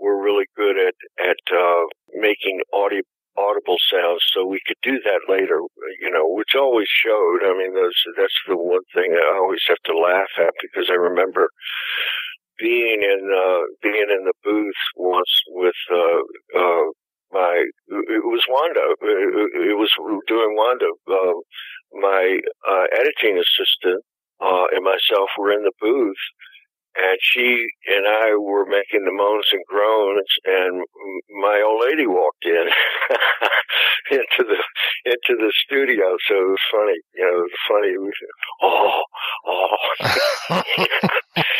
[0.00, 1.84] were really good at, at, uh,
[2.14, 3.02] making audio,
[3.38, 5.60] audible sounds so we could do that later,
[6.00, 7.40] you know, which always showed.
[7.44, 10.94] I mean, that's, that's the one thing I always have to laugh at because I
[10.94, 11.48] remember
[12.58, 16.20] being in, uh, being in the booth once with, uh,
[16.58, 16.84] uh,
[17.30, 19.92] my, it was Wanda, it was
[20.26, 21.34] doing Wanda, uh,
[21.92, 24.02] my, uh, editing assistant,
[24.40, 26.16] uh, and myself were in the booth
[26.98, 30.84] and she and I were making the moans and groans, and
[31.40, 32.66] my old lady walked in
[34.10, 34.60] into the
[35.04, 36.16] into the studio.
[36.26, 37.92] So it was funny, you know, it was funny.
[38.62, 39.02] Oh,
[39.46, 39.76] oh,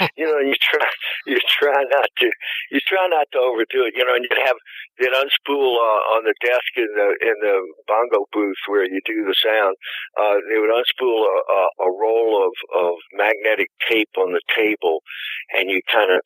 [0.17, 0.87] you know, you try
[1.27, 2.31] you try not to
[2.71, 4.57] you try not to overdo it, you know, and you'd have
[4.99, 7.57] you'd unspool uh, on the desk in the in the
[7.87, 9.77] bongo booth where you do the sound.
[10.19, 15.01] Uh, they would unspool a, a, a roll of of magnetic tape on the table
[15.55, 16.21] and you kind of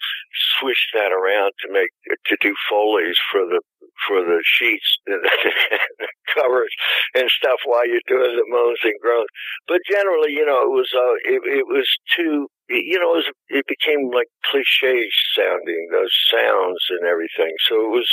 [0.58, 1.90] swish that around to make
[2.26, 3.60] to do foley's for the
[4.06, 4.96] for the sheets
[6.34, 6.72] covers
[7.14, 9.28] and stuff while you're doing the moans and groans.
[9.68, 13.30] But generally, you know, it was uh, it, it was too you know, it, was,
[13.48, 17.52] it became like cliche sounding those sounds and everything.
[17.68, 18.08] So it was,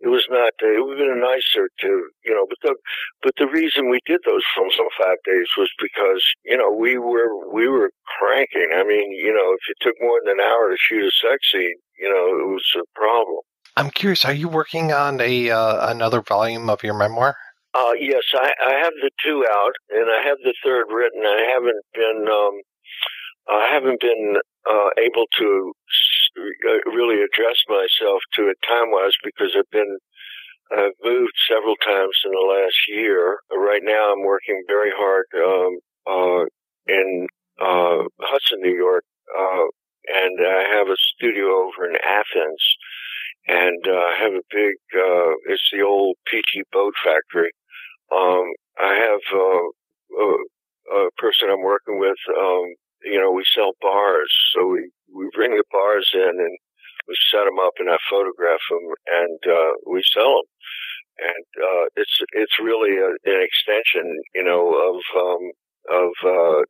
[0.00, 0.52] it was not.
[0.62, 1.90] Uh, it would have been nicer to,
[2.24, 2.46] you know.
[2.48, 2.74] But the,
[3.22, 6.96] but the reason we did those films on five days was because you know we
[6.98, 8.70] were we were cranking.
[8.74, 11.52] I mean, you know, if it took more than an hour to shoot a sex
[11.52, 13.42] scene, you know, it was a problem.
[13.76, 14.24] I'm curious.
[14.24, 17.36] Are you working on a uh, another volume of your memoir?
[17.74, 21.22] Uh, yes, I, I have the two out, and I have the third written.
[21.24, 22.60] I haven't been um,
[23.48, 24.36] I haven't been
[24.68, 25.72] uh, able to
[26.38, 29.98] uh, really address myself to it time wise because I've been
[30.70, 33.38] I've moved several times in the last year.
[33.50, 36.44] Right now, I'm working very hard um, uh,
[36.86, 37.26] in
[37.60, 39.04] uh, Hudson, New York,
[39.38, 39.66] uh,
[40.08, 42.62] and I have a studio over in Athens,
[43.46, 44.74] and uh, I have a big.
[44.94, 47.50] Uh, it's the old PT boat factory.
[48.14, 52.18] Um, I have uh, a, a person I'm working with.
[52.38, 52.74] Um,
[53.04, 56.58] you know, we sell bars, so we we bring the bars in and
[57.08, 60.48] we set them up and I photograph them and uh, we sell them.
[61.18, 65.50] And uh, it's it's really a, an extension, you know, of um,
[65.90, 66.62] of uh,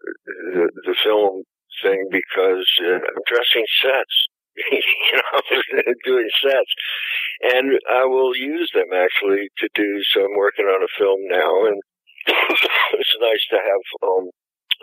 [0.54, 1.44] the, the film
[1.82, 4.16] thing because uh, dressing sets,
[4.70, 6.74] you know, doing sets,
[7.54, 10.02] and I will use them actually to do.
[10.12, 11.80] So I'm working on a film now, and
[12.26, 14.30] it's nice to have um,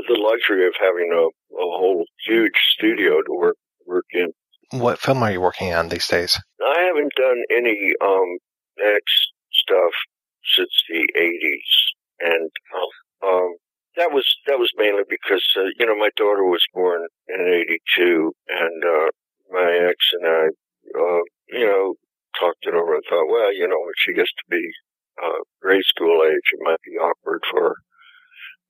[0.08, 1.26] the luxury of having a,
[1.56, 4.32] a whole huge studio to work work in.
[4.72, 6.40] What film are you working on these days?
[6.62, 8.38] I haven't done any um,
[8.80, 9.04] X
[9.52, 9.94] stuff
[10.56, 12.52] since the '80s, and
[13.24, 13.56] um,
[13.98, 17.41] that was that was mainly because uh, you know my daughter was born in
[17.98, 19.10] '82, and uh,
[19.52, 20.46] my ex and I,
[21.00, 21.96] uh, you know,
[22.40, 24.64] talked it over and thought, well, you know, when she gets to be
[25.24, 27.76] uh, grade school age, it might be awkward for her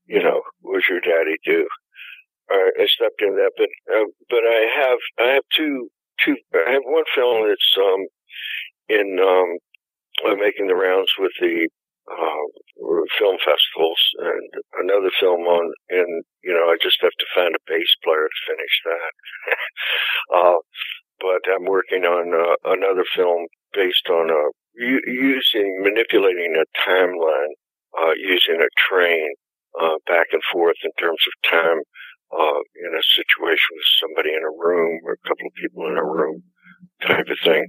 [0.07, 1.67] you know, what your daddy do?
[2.51, 5.89] I stepped in that, but uh, but I have I have two
[6.23, 8.07] two I have one film that's um
[8.89, 9.57] in um
[10.25, 11.67] uh, making the rounds with the
[12.09, 12.45] uh,
[13.17, 14.49] film festivals and
[14.81, 18.47] another film on and you know I just have to find a bass player to
[18.47, 19.13] finish that.
[20.37, 20.59] uh,
[21.19, 27.53] but I'm working on uh, another film based on uh, using manipulating a timeline
[27.97, 29.33] uh, using a train
[29.79, 31.79] uh, back and forth in terms of time
[32.31, 35.97] uh, in a situation with somebody in a room or a couple of people in
[35.97, 36.43] a room
[37.01, 37.65] type of thing.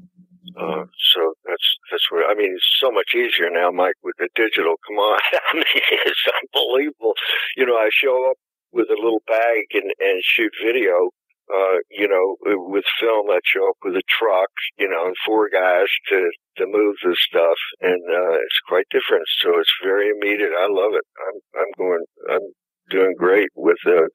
[0.56, 4.28] Uh, so that's, that's where I mean, it's so much easier now, Mike, with the
[4.34, 4.76] digital.
[4.86, 5.20] Come on.
[5.52, 5.64] I mean,
[6.06, 7.14] it's unbelievable.
[7.56, 8.36] You know, I show up
[8.72, 11.10] with a little bag and, and shoot video
[11.50, 15.48] uh, you know, with film, I'd show up with a truck, you know, and four
[15.50, 17.58] guys to, to move the stuff.
[17.80, 19.26] And, uh, it's quite different.
[19.42, 20.52] So it's very immediate.
[20.56, 21.04] I love it.
[21.18, 22.46] I'm, I'm going, I'm
[22.90, 24.08] doing great with, the,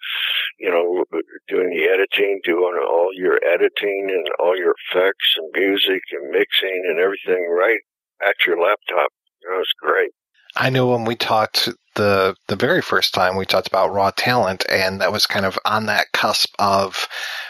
[0.60, 1.04] you know,
[1.48, 6.84] doing the editing, doing all your editing and all your effects and music and mixing
[6.88, 7.80] and everything right
[8.28, 9.10] at your laptop.
[9.42, 10.12] You know, great.
[10.56, 14.66] I know when we talked the the very first time we talked about raw talent
[14.70, 17.08] and that was kind of on that cusp of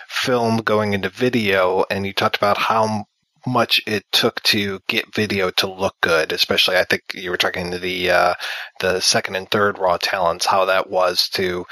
[0.07, 3.05] film going into video and you talked about how
[3.47, 7.71] much it took to get video to look good especially i think you were talking
[7.71, 8.33] to the uh,
[8.79, 11.65] the second and third raw talents how that was to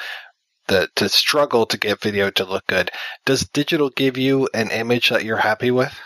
[0.67, 2.91] the to struggle to get video to look good
[3.25, 5.99] does digital give you an image that you're happy with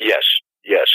[0.00, 0.24] yes
[0.64, 0.88] yes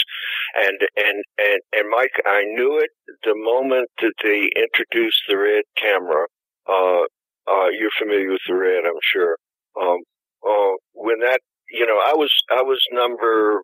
[0.54, 2.90] and and and and Mike, I knew it
[3.24, 6.26] the moment that they introduced the red camera.
[6.68, 7.04] Uh,
[7.50, 9.36] uh, you're familiar with the red, I'm sure.
[9.80, 9.98] Um,
[10.46, 11.40] uh, when that,
[11.70, 13.62] you know, I was I was number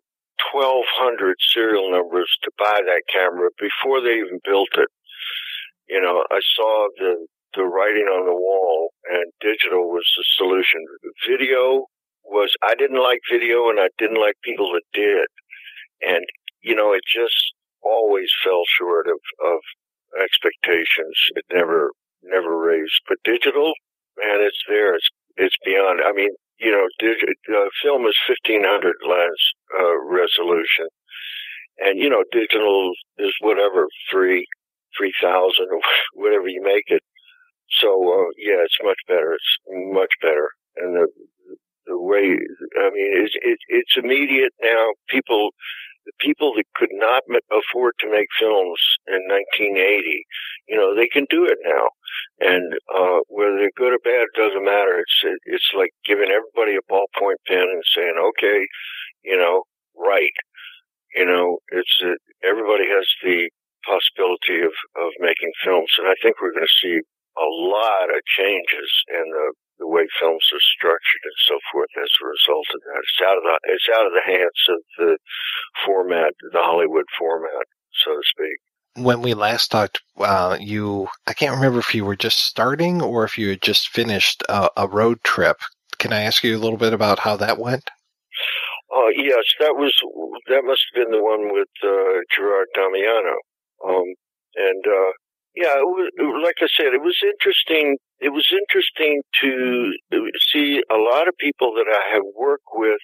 [0.51, 4.89] twelve hundred serial numbers to buy that camera before they even built it.
[5.87, 10.85] You know, I saw the the writing on the wall, and digital was the solution.
[11.27, 11.85] Video
[12.23, 15.27] was I didn't like video, and I didn't like people that did.
[16.01, 16.25] And
[16.61, 19.59] you know, it just always fell short of, of
[20.21, 21.15] expectations.
[21.35, 21.91] It never,
[22.23, 23.01] never raised.
[23.07, 23.73] But digital,
[24.17, 24.95] man, it's there.
[24.95, 25.07] It's,
[25.37, 26.01] it's beyond.
[26.05, 26.29] I mean,
[26.59, 30.87] you know, dig- uh, film is 1500 lens uh, resolution,
[31.79, 34.47] and you know, digital is whatever three,
[34.97, 35.81] three thousand or
[36.13, 37.03] whatever you make it.
[37.79, 39.33] So uh, yeah, it's much better.
[39.33, 39.57] It's
[39.93, 41.07] much better, and the
[41.87, 42.37] the way
[42.77, 44.87] I mean, it's it, it's immediate now.
[45.09, 45.51] People
[46.09, 47.21] the people that could not
[47.53, 50.25] afford to make films in 1980,
[50.67, 51.89] you know, they can do it now.
[52.39, 54.97] And, uh, whether they're good or bad doesn't matter.
[54.97, 58.65] It's, it's like giving everybody a ballpoint pen and saying, okay,
[59.23, 59.63] you know,
[59.95, 60.37] write.
[61.15, 63.49] You know, it's, uh, everybody has the
[63.85, 65.93] possibility of, of making films.
[65.97, 67.01] And I think we're going to see
[67.37, 72.11] a lot of changes in the, the way films are structured and so forth as
[72.21, 73.01] a result of that.
[73.03, 75.17] It's out of the it's out of the hands of the
[75.85, 77.65] format, the Hollywood format,
[78.03, 78.59] so to speak.
[78.95, 83.23] When we last talked, uh, you, I can't remember if you were just starting or
[83.23, 85.57] if you had just finished a, a road trip.
[85.99, 87.89] Can I ask you a little bit about how that went?
[88.91, 89.93] Oh yes, that was
[90.47, 93.37] that must have been the one with uh, Gerard Damiano.
[93.85, 94.15] Um,
[94.55, 95.11] and uh,
[95.55, 96.11] yeah, was,
[96.43, 97.97] like I said, it was interesting.
[98.19, 99.91] It was interesting to
[100.51, 102.99] see a lot of people that I have worked with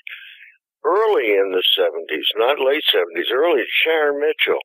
[0.85, 3.63] early in the 70s, not late 70s, early.
[3.83, 4.61] Sharon Mitchell.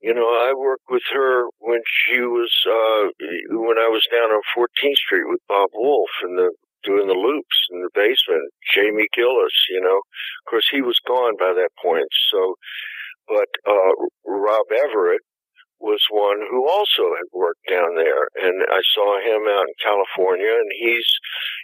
[0.00, 3.10] You know, I worked with her when she was, uh,
[3.50, 6.52] when I was down on 14th Street with Bob Wolf and the,
[6.84, 8.52] doing the loops in the basement.
[8.72, 12.06] Jamie Gillis, you know, of course he was gone by that point.
[12.30, 12.54] So,
[13.26, 15.22] but, uh, Rob Everett
[15.80, 20.50] was one who also had worked down there and I saw him out in California
[20.50, 21.06] and he's,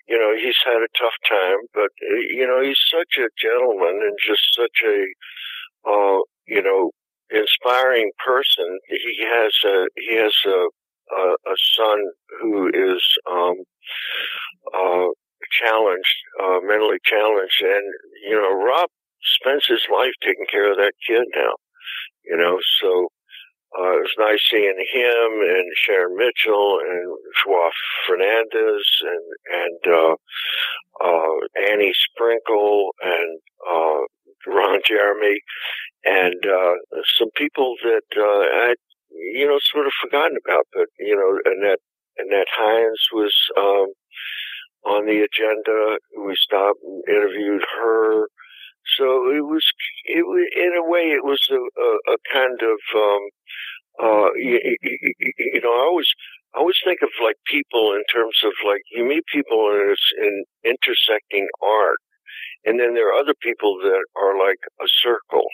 [0.08, 4.16] you know, he's had a tough time, but, you know, he's such a gentleman and
[4.20, 4.98] just such a,
[5.88, 6.90] uh, you know,
[7.30, 8.78] inspiring person.
[8.88, 10.68] He has a, he has a,
[11.16, 11.98] a, a son
[12.40, 13.56] who is, um,
[14.74, 15.08] uh,
[15.58, 17.86] challenged, uh, mentally challenged and,
[18.28, 18.88] you know, Rob
[19.40, 21.54] spends his life taking care of that kid now,
[22.24, 23.08] you know, so,
[23.78, 27.70] uh, it was nice seeing him and Sharon Mitchell and Joao
[28.06, 29.26] Fernandez and,
[29.62, 30.14] and, uh,
[31.02, 33.40] uh, Annie Sprinkle and,
[33.70, 34.00] uh,
[34.46, 35.38] Ron Jeremy
[36.04, 36.74] and, uh,
[37.18, 38.74] some people that, uh, I,
[39.10, 41.80] you know, sort of forgotten about, but, you know, Annette,
[42.18, 43.86] Annette Hines was, um,
[44.84, 45.98] on the agenda.
[46.18, 48.26] We stopped and interviewed her.
[48.98, 49.64] So it was,
[50.04, 53.22] it was, in a way, it was a, a, a kind of, um,
[54.02, 56.08] uh, you, you know, I always,
[56.54, 60.44] I always think of like people in terms of like, you meet people in, in
[60.64, 61.98] intersecting art.
[62.64, 65.46] And then there are other people that are like a circle.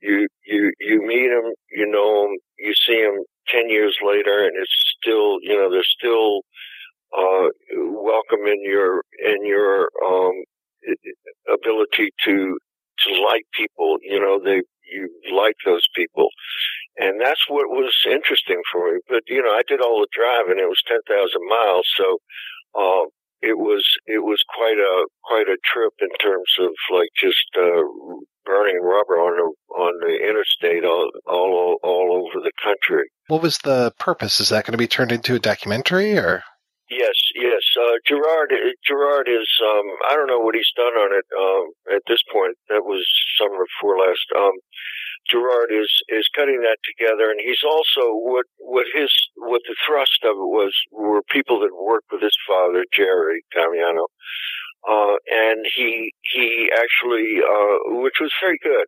[0.00, 4.52] You, you, you meet them, you know them, you see them 10 years later and
[4.56, 6.42] it's still, you know, they're still,
[7.16, 10.32] uh, welcome in your, in your, um,
[11.48, 12.58] ability to,
[13.06, 16.28] to like people, you know, they, you like those people.
[16.96, 19.00] And that's what was interesting for me.
[19.08, 20.58] But, you know, I did all the driving.
[20.58, 21.04] It was 10,000
[21.48, 21.86] miles.
[21.96, 22.18] So,
[22.74, 23.06] uh,
[23.40, 27.86] it was, it was quite a, quite a trip in terms of like just, uh,
[28.44, 33.04] burning rubber on the, on the interstate all, all, all over the country.
[33.28, 34.40] What was the purpose?
[34.40, 36.42] Is that going to be turned into a documentary or?
[36.90, 37.60] Yes, yes.
[37.76, 38.52] Uh, Gerard,
[38.86, 42.56] Gerard is, um, I don't know what he's done on it, um, at this point.
[42.70, 43.06] That was
[43.36, 44.24] summer before last.
[44.34, 44.52] Um,
[45.30, 50.20] Gerard is, is cutting that together and he's also, what, what his, what the thrust
[50.24, 54.06] of it was, were people that worked with his father, Jerry Damiano.
[54.88, 58.86] Uh, and he, he actually, uh, which was very good.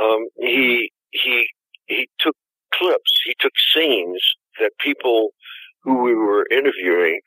[0.00, 1.46] Um, he, he,
[1.86, 2.36] he took
[2.72, 4.22] clips, he took scenes
[4.60, 5.30] that people
[5.88, 7.20] who we were interviewing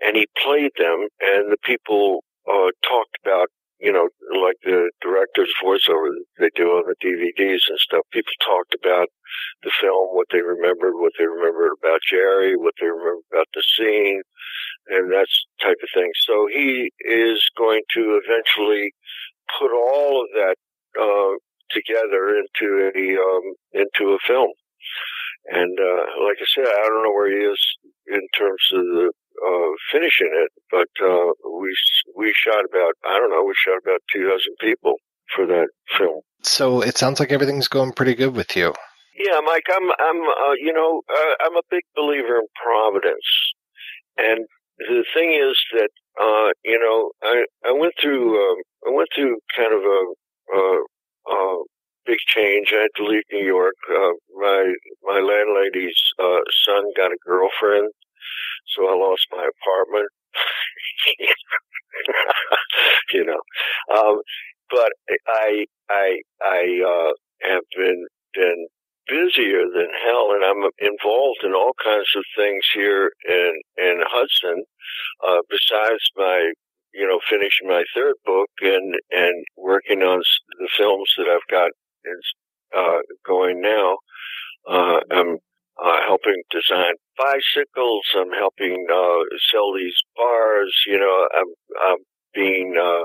[0.00, 3.48] and he played them and the people, uh, talked about
[3.80, 6.08] you know, like the director's voiceover
[6.38, 8.04] they do on the DVDs and stuff.
[8.10, 9.08] People talked about
[9.62, 13.62] the film, what they remembered, what they remembered about Jerry, what they remembered about the
[13.76, 14.22] scene,
[14.88, 15.26] and that
[15.60, 16.10] type of thing.
[16.26, 18.92] So he is going to eventually
[19.58, 20.56] put all of that
[20.98, 21.36] uh,
[21.70, 24.52] together into a um, into a film.
[25.48, 27.60] And uh, like I said, I don't know where he is
[28.06, 29.10] in terms of the
[29.46, 31.74] uh, finishing it, but uh, we
[32.16, 34.94] we shot about I don't know we shot about two dozen people
[35.34, 36.20] for that film.
[36.42, 38.74] So it sounds like everything's going pretty good with you.
[39.18, 43.26] Yeah, Mike, I'm I'm uh, you know uh, I'm a big believer in providence,
[44.16, 44.46] and
[44.78, 45.90] the thing is that
[46.20, 50.14] uh, you know I I went through um, I went through kind of a.
[52.06, 52.72] Big change.
[52.72, 53.74] I had to leave New York.
[53.90, 57.90] Uh, my my landlady's uh, son got a girlfriend,
[58.74, 60.08] so I lost my apartment.
[63.12, 63.40] you know.
[63.94, 64.20] Um,
[64.70, 64.92] but
[65.26, 67.12] I I I uh,
[67.50, 68.66] have been been
[69.08, 74.64] busier than hell, and I'm involved in all kinds of things here in in Hudson.
[75.26, 76.52] Uh, besides my
[76.94, 80.22] you know finishing my third book and and working on
[80.58, 81.70] the films that I've got
[82.06, 82.20] in,
[82.76, 83.98] uh, going now.
[84.68, 85.38] Uh, I'm
[85.82, 88.02] uh, helping design bicycles.
[88.16, 90.74] I'm helping uh, sell these bars.
[90.86, 91.46] You know, I'm
[91.88, 91.98] I'm
[92.34, 93.04] being uh,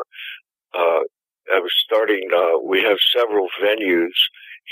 [0.78, 1.02] uh,
[1.54, 2.30] I was starting.
[2.34, 4.16] Uh, we have several venues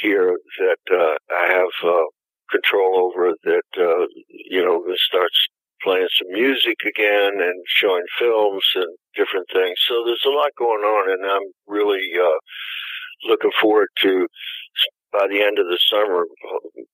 [0.01, 2.03] here that uh, I have uh,
[2.51, 3.33] control over.
[3.43, 5.47] That uh, you know starts
[5.83, 9.77] playing some music again and showing films and different things.
[9.87, 12.39] So there's a lot going on, and I'm really uh,
[13.27, 14.27] looking forward to
[15.11, 16.25] by the end of the summer,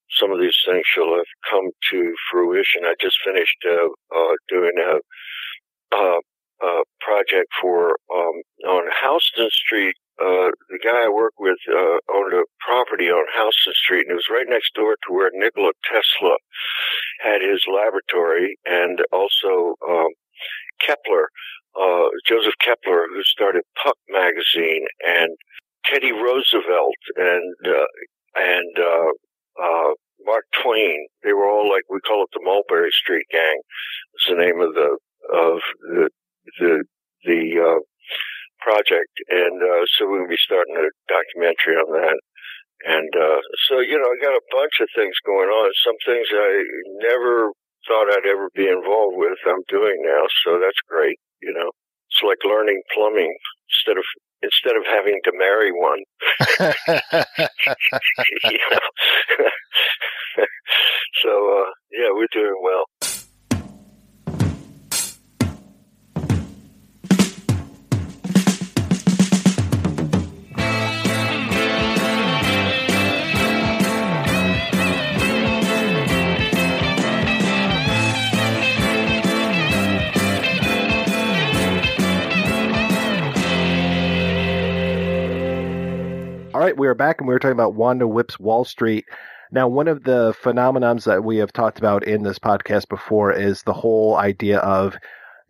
[0.10, 2.84] some of these things shall have come to fruition.
[2.86, 6.20] I just finished uh, uh, doing a, a,
[6.66, 9.96] a project for um, on Houston Street.
[10.20, 14.16] Uh, the guy I work with uh, owned a property on Houston Street, and it
[14.16, 16.38] was right next door to where Nikola Tesla
[17.20, 20.08] had his laboratory, and also um,
[20.82, 21.28] Keppler,
[21.76, 25.36] uh, Joseph Keppler, who started Puck magazine, and
[25.90, 27.90] Teddy Roosevelt and uh,
[28.36, 29.12] and uh,
[29.62, 29.92] uh,
[30.26, 31.08] Mark Twain.
[31.24, 33.62] They were all like we call it the Mulberry Street Gang.
[34.16, 34.98] It's the name of the
[35.34, 36.10] of the
[36.60, 36.84] the
[37.26, 37.80] the uh,
[38.60, 42.20] project, and uh, so we're gonna be starting a documentary on that.
[42.86, 45.72] And uh, so you know, I got a bunch of things going on.
[45.84, 46.64] Some things I
[47.08, 47.52] never
[47.88, 49.38] thought I'd ever be involved with.
[49.46, 51.18] I'm doing now, so that's great.
[51.42, 51.70] You know,
[52.10, 53.34] it's like learning plumbing
[53.70, 54.06] instead of
[54.46, 56.06] instead of having to marry one.
[58.44, 58.80] You know?
[61.24, 62.86] so uh, yeah, we're doing well.
[86.66, 89.06] Right, we are back and we were talking about Wanda Whips Wall Street.
[89.52, 93.62] Now, one of the phenomenons that we have talked about in this podcast before is
[93.62, 94.98] the whole idea of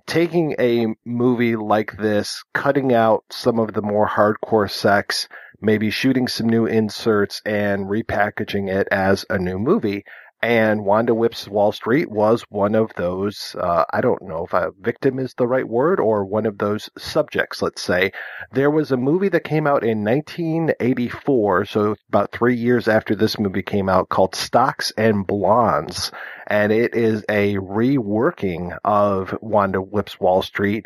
[0.08, 5.30] taking a movie like this, cutting out some of the more hardcore sex,
[5.62, 10.04] maybe shooting some new inserts and repackaging it as a new movie.
[10.46, 14.70] And Wanda Whips Wall Street was one of those, uh, I don't know if a
[14.80, 18.12] victim is the right word or one of those subjects, let's say.
[18.52, 23.40] There was a movie that came out in 1984, so about three years after this
[23.40, 26.12] movie came out, called Stocks and Blondes.
[26.46, 30.86] And it is a reworking of Wanda Whips Wall Street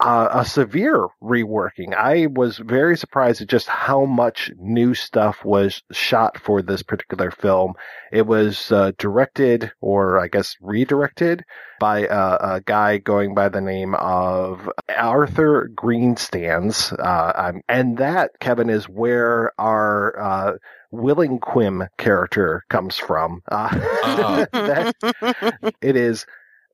[0.00, 1.94] uh, a severe reworking.
[1.94, 7.30] I was very surprised at just how much new stuff was shot for this particular
[7.30, 7.74] film.
[8.12, 11.44] It was uh, directed, or I guess redirected,
[11.80, 16.92] by uh, a guy going by the name of Arthur Greenstands.
[16.92, 20.52] Uh, um, and that, Kevin, is where our uh,
[20.90, 23.42] Willing Quim character comes from.
[23.50, 23.68] Uh,
[24.52, 26.24] that, it is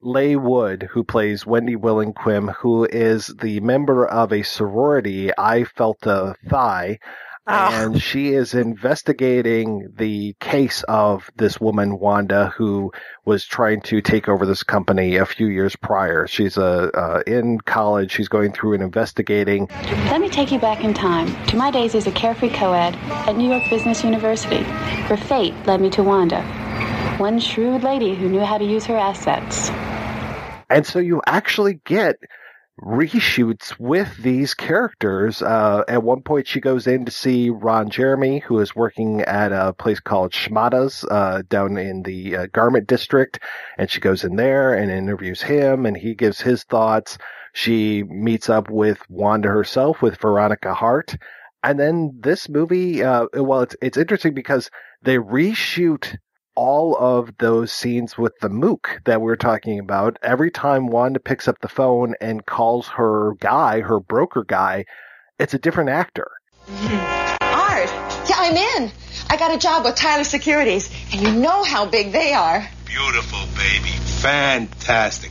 [0.05, 6.07] Leigh Wood, who plays Wendy Willingquim, who is the member of a sorority, I Felt
[6.07, 6.99] a Thigh.
[7.47, 12.91] And she is investigating the case of this woman, Wanda, who
[13.27, 16.27] was trying to take over this company a few years prior.
[16.27, 18.13] She's uh, uh, in college.
[18.13, 19.69] She's going through and investigating.
[20.07, 23.37] Let me take you back in time to my days as a carefree co-ed at
[23.37, 24.63] New York Business University,
[25.09, 26.43] where fate led me to Wanda,
[27.19, 29.71] one shrewd lady who knew how to use her assets.
[30.71, 32.17] And so you actually get
[32.83, 35.43] reshoots with these characters.
[35.43, 39.53] Uh, at one point, she goes in to see Ron Jeremy, who is working at
[39.53, 43.39] a place called Schmada's uh, down in the uh, garment district.
[43.79, 47.17] And she goes in there and interviews him, and he gives his thoughts.
[47.53, 51.17] She meets up with Wanda herself, with Veronica Hart.
[51.63, 54.71] And then this movie, uh, well, it's, it's interesting because
[55.03, 56.17] they reshoot
[56.55, 60.19] all of those scenes with the mook that we are talking about.
[60.23, 64.85] Every time Wanda picks up the phone and calls her guy, her broker guy,
[65.39, 66.31] it's a different actor.
[66.67, 67.35] Hmm.
[67.43, 67.91] Art,
[68.29, 68.93] yeah, I'm in.
[69.29, 72.67] I got a job with Tyler Securities, and you know how big they are.
[72.87, 73.91] Beautiful, baby.
[74.21, 75.31] Fantastic.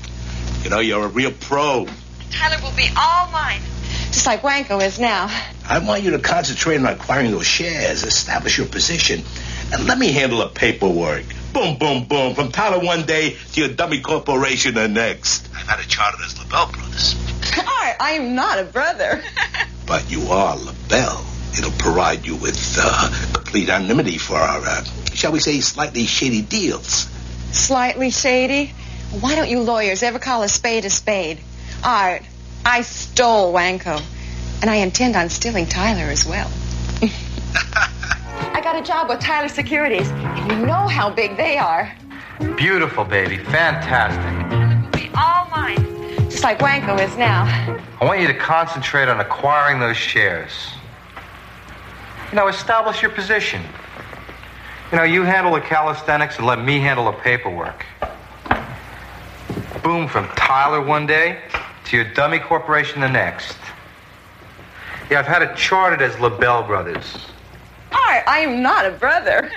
[0.63, 1.87] You know, you're a real pro.
[2.31, 3.61] Tyler will be all mine,
[4.07, 5.27] just like Wanko is now.
[5.67, 10.11] I want you to concentrate on acquiring those shares, establish your position, and let me
[10.11, 11.23] handle the paperwork.
[11.53, 12.35] Boom, boom, boom.
[12.35, 15.47] From Tyler one day to your dummy corporation the next.
[15.55, 17.15] I've had a charter as LaBelle Brothers.
[17.57, 19.23] Art, I am not a brother.
[19.85, 21.25] But you are LaBelle.
[21.57, 24.83] It'll provide you with uh, complete anonymity for our, uh,
[25.13, 27.09] shall we say, slightly shady deals.
[27.51, 28.73] Slightly shady?
[29.19, 31.39] Why don't you lawyers ever call a spade a spade?
[31.83, 32.23] Art,
[32.65, 34.01] I stole Wanko,
[34.61, 36.49] and I intend on stealing Tyler as well.
[38.53, 41.93] I got a job with Tyler Securities, and you know how big they are.
[42.57, 43.37] Beautiful, baby.
[43.37, 44.51] Fantastic.
[44.51, 45.83] It'll Be all mine.
[46.29, 47.43] Just like Wanko is now.
[48.01, 50.51] I want you to concentrate on acquiring those shares.
[52.31, 53.61] You know, establish your position.
[54.91, 57.85] You know, you handle the calisthenics and let me handle the paperwork.
[59.83, 61.39] Boom from Tyler one day
[61.85, 63.57] to your dummy corporation the next.
[65.09, 67.17] Yeah, I've had it charted as LaBelle Brothers.
[67.93, 69.51] Art, I am not a brother.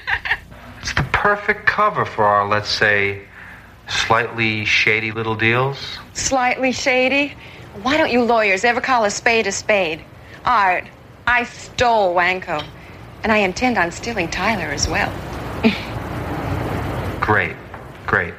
[0.80, 3.22] It's the perfect cover for our, let's say,
[3.88, 5.98] slightly shady little deals.
[6.12, 7.34] Slightly shady?
[7.82, 10.02] Why don't you lawyers ever call a spade a spade?
[10.44, 10.84] Art,
[11.26, 12.64] I stole Wanko,
[13.22, 15.12] and I intend on stealing Tyler as well.
[17.20, 17.56] Great,
[18.06, 18.34] great.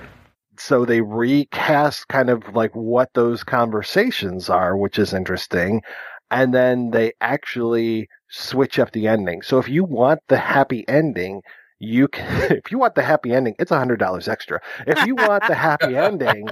[0.58, 5.82] So they recast kind of like what those conversations are, which is interesting.
[6.30, 9.42] And then they actually switch up the ending.
[9.42, 11.42] So if you want the happy ending,
[11.80, 14.60] you can, if you want the happy ending, it's a hundred dollars extra.
[14.86, 16.48] If you want the happy ending,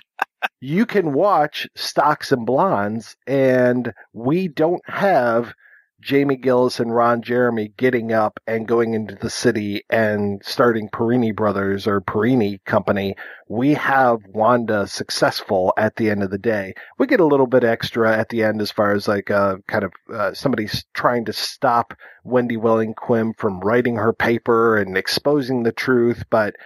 [0.60, 5.54] you can watch Stocks and Blondes and we don't have
[6.00, 11.34] Jamie Gillis and Ron Jeremy getting up and going into the city and starting Perrini
[11.34, 13.16] Brothers or Perrini Company.
[13.48, 16.74] We have Wanda successful at the end of the day.
[16.98, 19.84] We get a little bit extra at the end as far as like uh, kind
[19.84, 21.94] of uh, somebody trying to stop
[22.24, 26.56] Wendy Willingquim from writing her paper and exposing the truth, but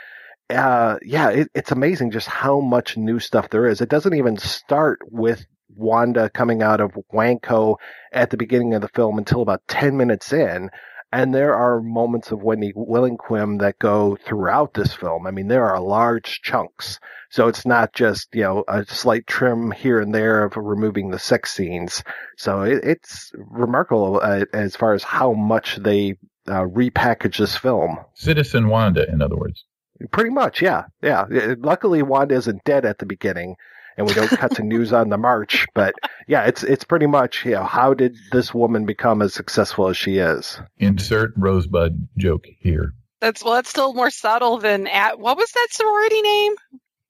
[0.51, 3.81] uh, yeah, it, it's amazing just how much new stuff there is.
[3.81, 7.77] It doesn't even start with Wanda coming out of Wanko
[8.13, 10.71] at the beginning of the film until about 10 minutes in.
[11.13, 15.29] And there are moments of Wendy Willingquim that go throughout this film.
[15.29, 16.99] I mean, there are large chunks.
[17.31, 21.21] So it's not just, you know, a slight trim here and there of removing the
[21.21, 22.03] sex scenes.
[22.37, 26.17] So it, it's remarkable uh, as far as how much they
[26.49, 27.99] uh, repackage this film.
[28.15, 29.65] Citizen Wanda, in other words.
[30.11, 30.87] Pretty much, yeah.
[31.01, 31.27] Yeah.
[31.59, 33.55] Luckily, Wanda isn't dead at the beginning
[33.97, 35.67] and we don't cut to news on the march.
[35.75, 35.95] But
[36.27, 39.97] yeah, it's it's pretty much you know how did this woman become as successful as
[39.97, 40.61] she is?
[40.79, 42.95] Insert rosebud joke here.
[43.21, 46.55] That's well, that's still more subtle than at what was that sorority name?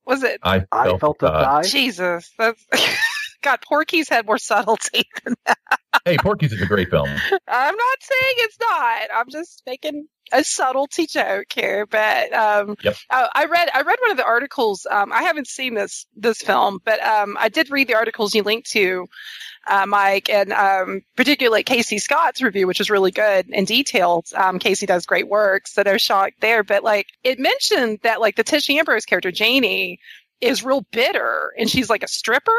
[0.06, 0.40] Was it?
[0.43, 1.62] I felt, I felt a uh, die.
[1.62, 2.65] Jesus, that's
[3.45, 3.61] God.
[3.62, 5.59] Porky's had more subtlety than that.
[6.05, 7.09] hey, Porky's is a great film.
[7.09, 9.01] I'm not saying it's not.
[9.15, 12.97] I'm just making a subtlety joke here, but um, yep.
[13.11, 14.87] I, I, read I read one of the articles.
[14.91, 18.43] Um, I haven't seen this this film, but um, I did read the articles you
[18.43, 19.07] linked to,
[19.66, 24.27] uh, Mike, and um, particularly Casey Scott's review, which is really good and detailed.
[24.35, 26.65] Um, Casey does great work, so they're shocked there.
[26.65, 30.01] But like it mentioned that like the Tish Ambrose character Janie
[30.41, 32.53] is real bitter, and she's like a stripper.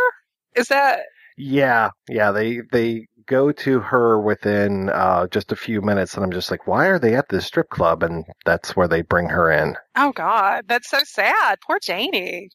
[0.55, 1.01] Is that?
[1.37, 2.31] Yeah, yeah.
[2.31, 6.67] They they go to her within uh, just a few minutes, and I'm just like,
[6.67, 8.03] why are they at this strip club?
[8.03, 9.75] And that's where they bring her in.
[9.97, 11.57] Oh God, that's so sad.
[11.65, 12.49] Poor Janie.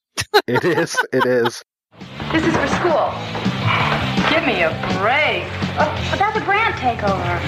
[0.46, 0.96] it is.
[1.12, 1.62] It is.
[2.32, 3.12] This is for school.
[4.30, 4.70] Give me a
[5.00, 5.44] break.
[5.76, 7.40] Oh, but that's a Brandt takeover.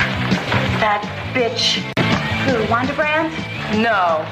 [0.81, 1.01] That
[1.33, 1.81] bitch.
[2.45, 2.71] Who?
[2.71, 3.33] Wanda Brandt?
[3.79, 4.27] No.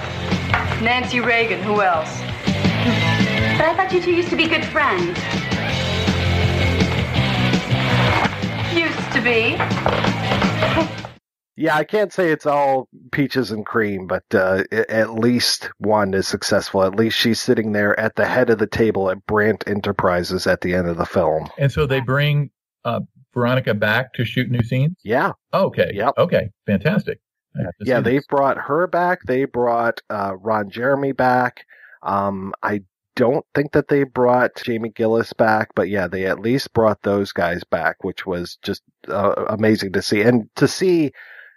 [0.84, 1.62] Nancy Reagan.
[1.62, 2.20] Who else?
[3.56, 5.18] But I thought you two used to be good friends.
[9.20, 9.56] To be.
[11.56, 16.26] Yeah, I can't say it's all peaches and cream, but uh, at least one is
[16.26, 16.82] successful.
[16.84, 20.62] At least she's sitting there at the head of the table at Brandt Enterprises at
[20.62, 21.51] the end of the film.
[21.59, 22.51] And so they bring
[22.86, 23.01] uh,
[23.34, 24.97] Veronica back to shoot new scenes?
[25.05, 25.32] Yeah.
[25.52, 25.90] Okay.
[25.92, 26.14] Yep.
[26.16, 26.51] Okay.
[26.66, 27.20] Fantastic.
[27.80, 29.20] Yeah, they brought her back.
[29.26, 31.66] They brought uh, Ron Jeremy back.
[32.02, 32.82] Um, I
[33.20, 37.32] don't think that they brought Jamie Gillis back, but yeah, they at least brought those
[37.32, 40.22] guys back, which was just uh, amazing to see.
[40.22, 41.12] And to see,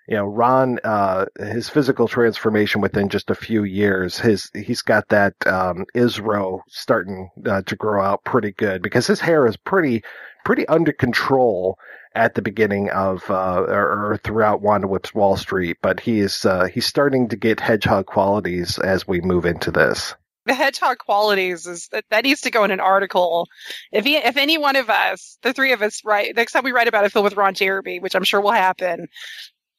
[0.09, 5.07] you know, Ron, uh, his physical transformation within just a few years, his, he's got
[5.07, 10.03] that, um, Isro starting uh, to grow out pretty good because his hair is pretty,
[10.43, 11.77] pretty under control
[12.13, 16.43] at the beginning of, uh, or, or throughout Wanda Whips Wall Street, but he is,
[16.43, 20.13] uh, he's starting to get hedgehog qualities as we move into this
[20.45, 23.47] the hedgehog qualities is that, that needs to go in an article.
[23.91, 26.71] If he, if any one of us, the three of us, write next time we
[26.71, 29.07] write about a film with Ron Jeremy, which I'm sure will happen,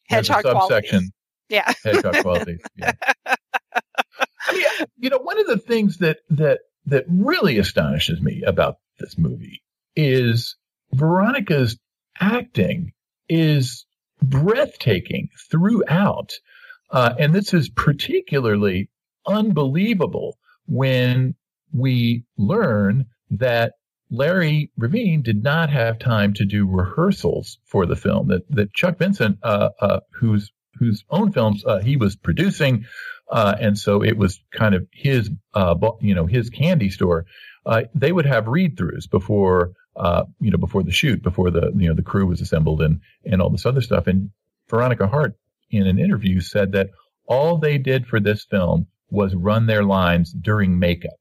[0.09, 1.11] hedgehog qualities.
[1.49, 2.61] Yeah, hedgehog qualities.
[2.77, 2.93] Yeah.
[4.47, 4.65] I mean,
[4.99, 9.63] you know, one of the things that that that really astonishes me about this movie
[9.97, 10.57] is
[10.93, 11.79] Veronica's
[12.21, 12.93] acting
[13.29, 13.87] is
[14.23, 16.33] breathtaking throughout.
[16.91, 18.89] Uh, and this is particularly
[19.27, 21.35] unbelievable when
[21.73, 23.73] we learn that
[24.11, 28.29] Larry Revene did not have time to do rehearsals for the film.
[28.29, 32.85] That that Chuck Vincent, uh, uh, whose whose own films uh, he was producing,
[33.31, 37.27] uh, and so it was kind of his, uh, you know, his candy store.
[37.65, 39.73] Uh, they would have read-throughs before,
[40.41, 43.41] you know, before the shoot, before the you know the crew was assembled and and
[43.41, 44.07] all this other stuff.
[44.07, 44.31] And
[44.69, 45.35] Veronica Hart,
[45.71, 46.91] in an interview, said that
[47.27, 51.21] all they did for this film was run their lines during makeup,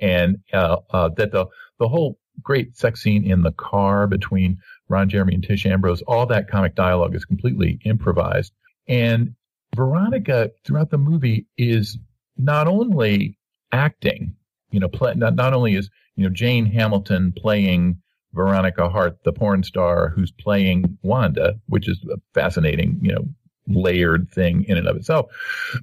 [0.00, 1.46] and uh, uh, that the
[1.78, 4.58] the whole great sex scene in the car between
[4.88, 6.02] Ron Jeremy and Tish Ambrose.
[6.02, 8.52] All that comic dialogue is completely improvised.
[8.88, 9.34] And
[9.74, 11.98] Veronica throughout the movie is
[12.36, 13.38] not only
[13.72, 14.34] acting,
[14.70, 18.00] you know, play, not, not only is, you know, Jane Hamilton playing
[18.32, 23.24] Veronica Hart, the porn star who's playing Wanda, which is a fascinating, you know,
[23.66, 25.30] layered thing in and of itself,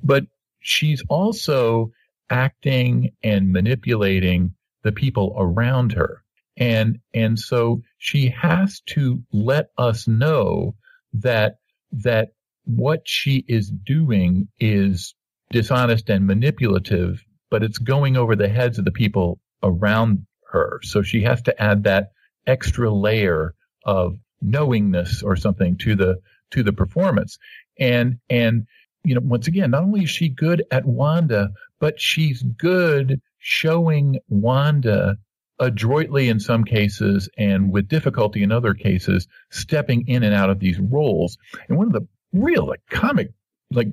[0.03, 0.25] but
[0.61, 1.91] she's also
[2.29, 6.23] acting and manipulating the people around her.
[6.57, 10.75] And, and so she has to let us know
[11.13, 11.57] that,
[11.91, 12.29] that
[12.65, 15.13] what she is doing is
[15.49, 20.79] dishonest and manipulative, but it's going over the heads of the people around her.
[20.83, 22.11] So she has to add that
[22.47, 23.55] extra layer
[23.85, 26.17] of knowingness or something to the,
[26.51, 27.37] to the performance.
[27.79, 28.67] And, and,
[29.03, 31.49] you know, once again, not only is she good at Wanda,
[31.79, 35.17] but she's good showing Wanda
[35.59, 40.59] adroitly in some cases and with difficulty in other cases, stepping in and out of
[40.59, 41.37] these roles.
[41.67, 43.31] And one of the real like comic
[43.71, 43.87] like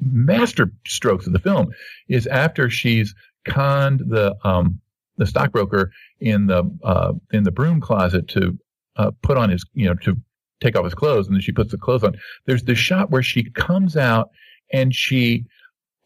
[0.00, 1.70] master strokes of the film
[2.08, 3.14] is after she's
[3.44, 4.80] conned the um
[5.16, 8.58] the stockbroker in the uh in the broom closet to
[8.96, 10.16] uh, put on his you know to
[10.60, 12.16] take off his clothes and then she puts the clothes on.
[12.46, 14.30] There's this shot where she comes out
[14.72, 15.44] and she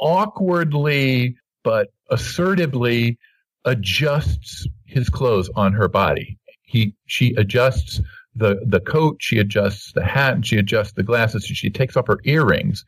[0.00, 3.18] awkwardly but assertively
[3.64, 6.38] adjusts his clothes on her body.
[6.62, 8.00] He, she adjusts
[8.34, 11.44] the, the coat, she adjusts the hat, and she adjusts the glasses.
[11.44, 12.84] She takes off her earrings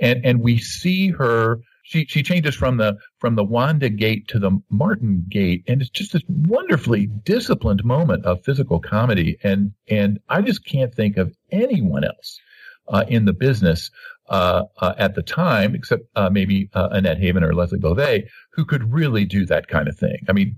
[0.00, 4.38] and, and we see her, she, she changes from the, from the Wanda gate to
[4.38, 5.64] the Martin gate.
[5.66, 9.38] And it's just this wonderfully disciplined moment of physical comedy.
[9.42, 12.40] And, and I just can't think of anyone else,
[12.88, 13.90] uh, in the business
[14.28, 18.64] uh, uh, at the time, except uh, maybe uh, Annette Haven or Leslie Bovee, who
[18.64, 20.18] could really do that kind of thing.
[20.28, 20.56] I mean,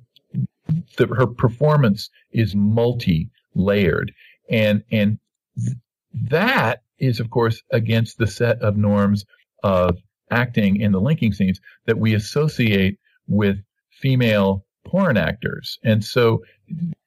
[0.96, 4.12] the, her performance is multi-layered,
[4.50, 5.18] and and
[5.56, 5.76] th-
[6.30, 9.24] that is, of course, against the set of norms
[9.62, 9.98] of
[10.30, 13.58] acting in the linking scenes that we associate with
[13.90, 15.78] female porn actors.
[15.84, 16.42] And so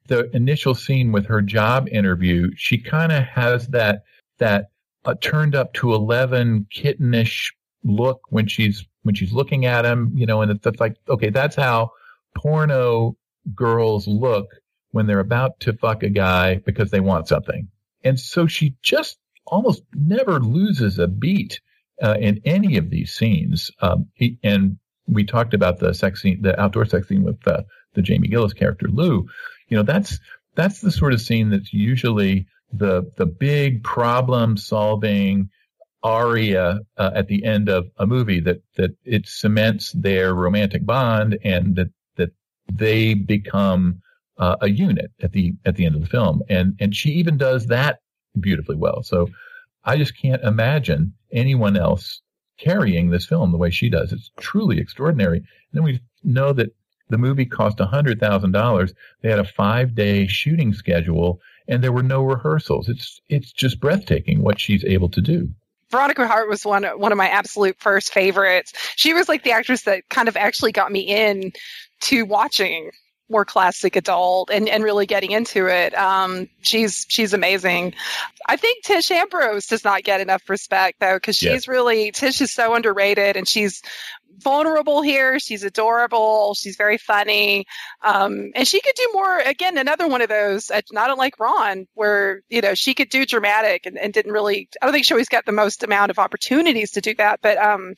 [0.07, 4.03] the initial scene with her job interview, she kind of has that
[4.39, 4.65] that
[5.05, 7.51] uh, turned up to 11 kittenish
[7.83, 11.29] look when she's when she's looking at him, you know, and it's, it's like, okay,
[11.29, 11.91] that's how
[12.35, 13.17] porno
[13.53, 14.47] girls look
[14.91, 17.67] when they're about to fuck a guy because they want something.
[18.03, 21.59] And so she just almost never loses a beat
[22.01, 23.71] uh, in any of these scenes.
[23.81, 24.77] Um, he, and
[25.07, 27.63] we talked about the sex scene, the outdoor sex scene with uh,
[27.93, 29.27] the Jamie Gillis character Lou.
[29.67, 30.19] You know, that's
[30.55, 35.49] that's the sort of scene that's usually the the big problem solving
[36.03, 41.37] aria uh, at the end of a movie that that it cements their romantic bond
[41.43, 42.31] and that that
[42.71, 44.01] they become
[44.37, 46.41] uh, a unit at the at the end of the film.
[46.49, 47.99] And and she even does that
[48.39, 49.03] beautifully well.
[49.03, 49.29] So
[49.85, 52.21] i just can't imagine anyone else
[52.57, 54.11] carrying this film the way she does.
[54.11, 55.37] It's truly extraordinary.
[55.37, 56.69] And then we know that
[57.09, 58.93] the movie cost $100,000.
[59.21, 62.89] They had a five day shooting schedule and there were no rehearsals.
[62.89, 65.49] It's it's just breathtaking what she's able to do.
[65.89, 68.73] Veronica Hart was one one of my absolute first favorites.
[68.95, 71.53] She was like the actress that kind of actually got me in
[72.01, 72.91] to watching
[73.29, 75.93] more classic adult and, and really getting into it.
[75.97, 77.93] Um, she's she's amazing.
[78.47, 81.71] I think Tish Ambrose does not get enough respect though because she's yeah.
[81.73, 83.81] really Tish is so underrated and she's
[84.39, 85.39] vulnerable here.
[85.39, 86.53] She's adorable.
[86.53, 87.65] She's very funny.
[88.01, 89.39] Um, and she could do more.
[89.39, 93.85] Again, another one of those, not unlike Ron, where, you know, she could do dramatic
[93.85, 96.91] and, and, didn't really, I don't think she always got the most amount of opportunities
[96.91, 97.39] to do that.
[97.41, 97.95] But um,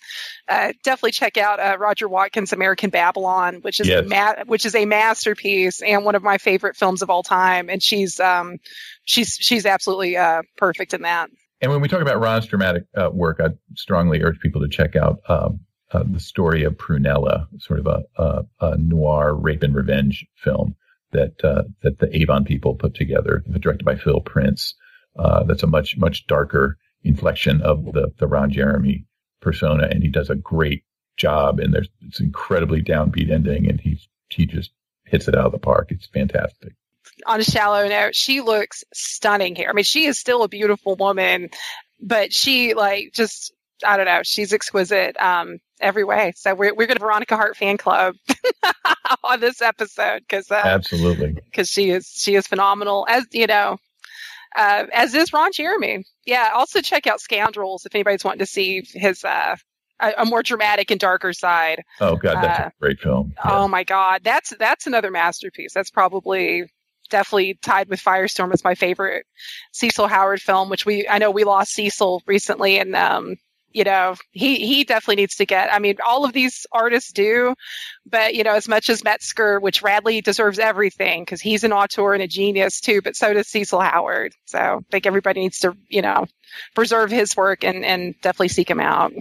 [0.48, 4.06] uh, definitely check out uh, Roger Watkins' American Babylon, which is, yes.
[4.08, 7.70] ma- which is a masterpiece and one of my favorite films of all time.
[7.70, 8.58] And she's, um,
[9.04, 11.30] she's, she's absolutely uh, perfect in that.
[11.62, 14.96] And when we talk about Ron's dramatic uh, work, I strongly urge people to check
[14.96, 19.76] out um, uh, the story of Prunella, sort of a, a, a, noir rape and
[19.76, 20.76] revenge film
[21.12, 24.74] that uh, that the Avon people put together, directed by Phil Prince.
[25.18, 29.06] Uh, that's a much much darker inflection of the the Ron Jeremy
[29.42, 30.84] persona, and he does a great
[31.18, 31.60] job.
[31.60, 34.72] And there's it's incredibly downbeat ending, and he's he just
[35.06, 35.92] hits it out of the park.
[35.92, 36.74] It's fantastic.
[37.28, 39.70] On a shallow note, she looks stunning here.
[39.70, 41.50] I mean, she is still a beautiful woman,
[42.02, 43.54] but she like just
[43.86, 46.34] I don't know, she's exquisite um, every way.
[46.36, 48.16] So we're we're going to Veronica Hart fan club
[49.24, 53.78] on this episode because uh, absolutely because she is she is phenomenal as you know.
[54.56, 56.06] Uh, as is Ron Jeremy.
[56.26, 56.52] Yeah.
[56.56, 59.58] Also check out Scoundrels if anybody's wanting to see his uh,
[60.00, 61.82] a, a more dramatic and darker side.
[62.00, 63.34] Oh God, that's Uh, a great film.
[63.44, 65.74] Oh my God, that's that's another masterpiece.
[65.74, 66.64] That's probably
[67.10, 69.26] definitely tied with Firestorm as my favorite
[69.74, 70.70] Cecil Howard film.
[70.70, 73.36] Which we I know we lost Cecil recently, and um,
[73.76, 75.72] you know he he definitely needs to get.
[75.72, 77.54] I mean, all of these artists do,
[78.06, 82.14] but you know as much as Metzger, which Radley deserves everything because he's an auteur
[82.14, 84.34] and a genius too, but so does Cecil Howard.
[84.46, 86.26] So I think everybody needs to you know
[86.74, 89.12] preserve his work and and definitely seek him out.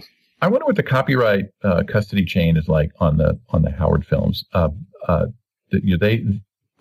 [0.41, 4.05] I wonder what the copyright uh, custody chain is like on the on the Howard
[4.05, 4.45] films.
[4.53, 4.69] Uh,
[5.07, 5.25] uh,
[5.69, 6.23] you- they,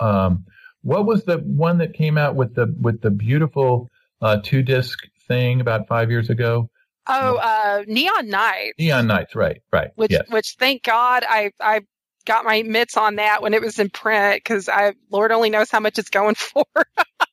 [0.00, 0.44] um,
[0.82, 3.88] what was the one that came out with the with the beautiful
[4.22, 6.68] uh, two disc thing about five years ago?
[7.06, 8.72] Oh, uh, Neon Night.
[8.78, 9.60] Neon Nights, right?
[9.72, 9.90] Right.
[9.96, 10.22] which yes.
[10.30, 11.82] which thank God I I
[12.24, 15.70] got my mitts on that when it was in print because I Lord only knows
[15.70, 16.64] how much it's going for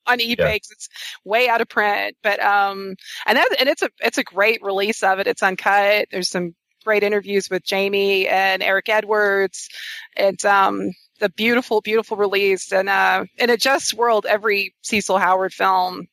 [0.06, 0.90] on eBay 'cause it's
[1.24, 2.18] way out of print.
[2.24, 2.96] But um
[3.26, 5.28] and that and it's a it's a great release of it.
[5.28, 6.08] It's uncut.
[6.12, 9.70] There's some great interviews with Jamie and Eric Edwards.
[10.18, 15.54] It's um the beautiful beautiful release and uh in a just world every Cecil Howard
[15.54, 16.08] film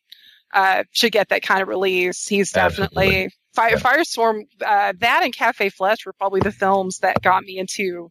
[0.54, 2.28] uh should get that kind of release.
[2.28, 7.42] He's definitely Fire, Firestorm, uh, that and Cafe Flesh were probably the films that got
[7.42, 8.08] me into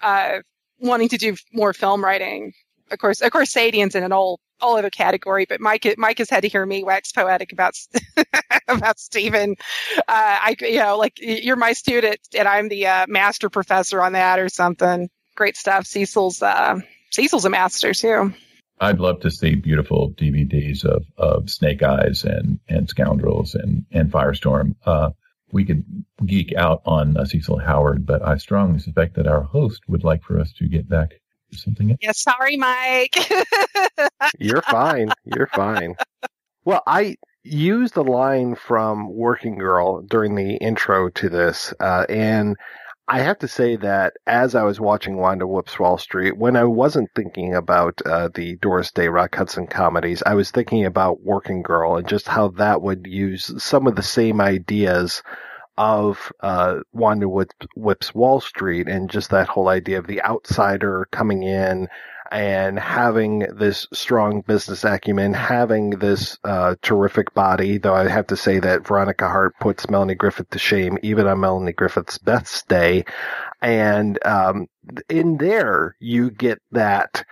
[0.00, 0.38] uh,
[0.78, 2.52] wanting to do more film writing.
[2.92, 6.30] Of course, of course, Sayadian's in an all all other category, but Mike Mike has
[6.30, 7.74] had to hear me wax poetic about
[8.68, 9.56] about Stephen.
[9.96, 14.12] Uh, I you know like you're my student and I'm the uh, master professor on
[14.12, 15.10] that or something.
[15.34, 15.86] Great stuff.
[15.86, 16.78] Cecil's uh,
[17.10, 18.32] Cecil's a master too.
[18.80, 24.10] I'd love to see beautiful DVDs of, of Snake Eyes and, and Scoundrels and, and
[24.10, 24.74] Firestorm.
[24.84, 25.10] Uh,
[25.52, 25.84] we could
[26.26, 30.22] geek out on uh, Cecil Howard, but I strongly suspect that our host would like
[30.22, 31.10] for us to get back
[31.52, 31.98] to something else.
[32.02, 33.16] Yeah, sorry, Mike.
[34.38, 35.10] You're fine.
[35.24, 35.94] You're fine.
[36.64, 42.56] Well, I used a line from Working Girl during the intro to this, uh, and
[43.06, 46.64] I have to say that as I was watching Wanda Whoops Wall Street, when I
[46.64, 51.60] wasn't thinking about uh, the Doris Day Rock Hudson comedies, I was thinking about Working
[51.60, 55.22] Girl and just how that would use some of the same ideas
[55.76, 61.06] of uh, Wanda Whips, Whips Wall Street and just that whole idea of the outsider
[61.10, 61.88] coming in
[62.34, 67.78] and having this strong business acumen, having this uh, terrific body.
[67.78, 71.38] Though I have to say that Veronica Hart puts Melanie Griffith to shame, even on
[71.38, 73.04] Melanie Griffith's best day.
[73.62, 74.66] And um,
[75.08, 77.24] in there, you get that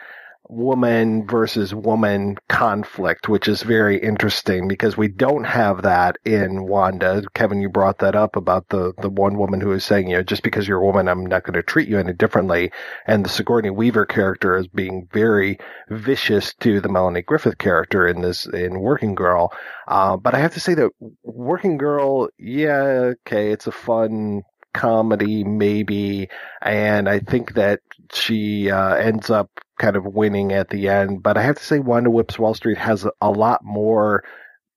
[0.53, 7.23] woman versus woman conflict, which is very interesting because we don't have that in Wanda.
[7.35, 10.23] Kevin, you brought that up about the, the one woman who is saying, you know,
[10.23, 12.71] just because you're a woman, I'm not going to treat you any differently.
[13.07, 15.59] And the Sigourney Weaver character is being very
[15.89, 19.53] vicious to the Melanie Griffith character in this, in Working Girl.
[19.89, 20.91] Uh, but I have to say that
[21.23, 24.43] Working Girl, yeah, okay, it's a fun
[24.75, 26.31] comedy maybe
[26.63, 27.81] and i think that
[28.15, 29.51] she uh, ends up
[29.83, 32.79] kind of winning at the end but i have to say wanda whips wall street
[32.79, 34.23] has a, lot more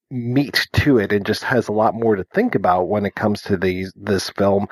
[0.10, 3.44] meat to it and just has a lot more to think about when it comes
[3.44, 4.66] to these this film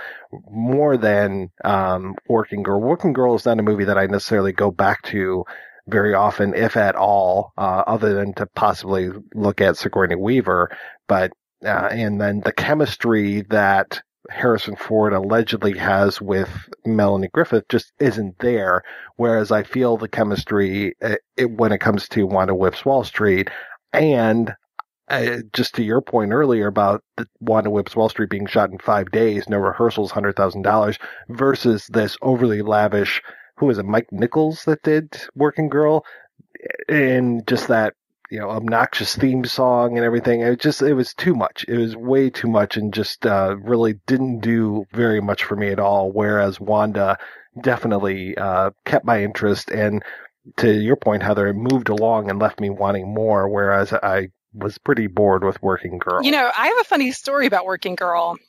[0.49, 2.80] more than um, working girl.
[2.80, 5.43] Working girl is not a movie that i necessarily go back to
[5.88, 10.76] very often if at all uh, other than to possibly look at sigourney weaver
[11.07, 11.31] but
[11.64, 16.50] uh, and then the chemistry that Harrison Ford allegedly has with
[16.86, 18.84] Melanie Griffith just isn't there.
[19.18, 23.50] Whereas I feel the chemistry uh, it, when it comes to Wanda Whips Wall Street
[23.91, 24.54] and
[25.10, 28.80] uh, just to your point earlier about the Wanda Whips Wall Street being shot in
[28.80, 30.98] five days, no rehearsals, hundred thousand dollars,
[31.30, 33.22] versus this overly lavish.
[33.58, 33.86] Who is it?
[33.86, 36.06] Mike Nichols that did Working Girl,
[36.88, 37.94] and just that
[38.34, 40.41] you know obnoxious theme song and everything.
[40.41, 41.65] It just it was too much.
[41.68, 45.69] It was way too much, and just uh, really didn't do very much for me
[45.69, 46.11] at all.
[46.11, 47.19] Whereas Wanda
[47.61, 50.01] definitely uh, kept my interest, and
[50.57, 53.47] to your point, Heather, it moved along and left me wanting more.
[53.47, 56.23] Whereas I was pretty bored with Working Girl.
[56.23, 58.39] You know, I have a funny story about Working Girl.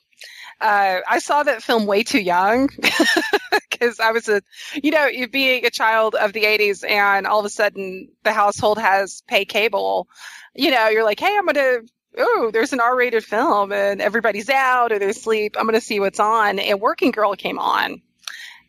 [0.61, 2.69] Uh, I saw that film way too young
[3.69, 4.41] because I was a,
[4.81, 8.79] you know, being a child of the 80s and all of a sudden the household
[8.79, 10.07] has pay cable,
[10.53, 11.87] you know, you're like, hey, I'm going to,
[12.17, 15.55] oh, there's an R rated film and everybody's out or they're asleep.
[15.57, 16.59] I'm going to see what's on.
[16.59, 18.01] And Working Girl came on.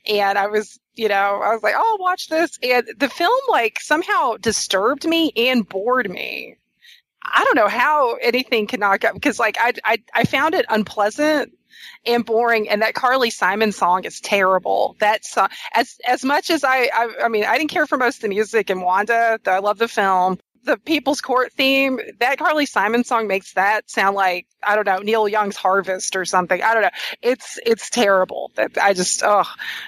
[0.09, 2.59] And I was, you know, I was like, oh, watch this.
[2.63, 6.57] And the film, like, somehow disturbed me and bored me.
[7.25, 10.65] I don't know how anything can knock out because, like, I, I, I found it
[10.69, 11.53] unpleasant
[12.05, 12.69] and boring.
[12.69, 14.97] And that Carly Simon song is terrible.
[15.01, 18.17] That song, as as much as I, I, I mean, I didn't care for most
[18.17, 19.39] of the music in Wanda.
[19.47, 20.39] I love the film.
[20.65, 24.99] The People's Court theme, that Carly Simon song makes that sound like I don't know
[24.99, 26.61] Neil Young's Harvest or something.
[26.61, 26.91] I don't know.
[27.23, 28.51] It's it's terrible.
[28.83, 29.45] I just oh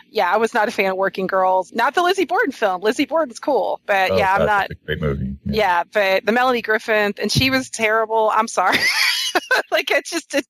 [0.09, 1.73] yeah, I was not a fan of Working Girls.
[1.73, 2.81] Not the Lizzie Borden film.
[2.83, 4.71] Lizzie Borden's cool, but Oh, yeah, I'm not.
[4.71, 5.35] a great movie.
[5.45, 8.31] Yeah, but the Melanie Griffin and she was terrible.
[8.33, 8.79] I'm sorry.
[9.73, 10.45] like I just did.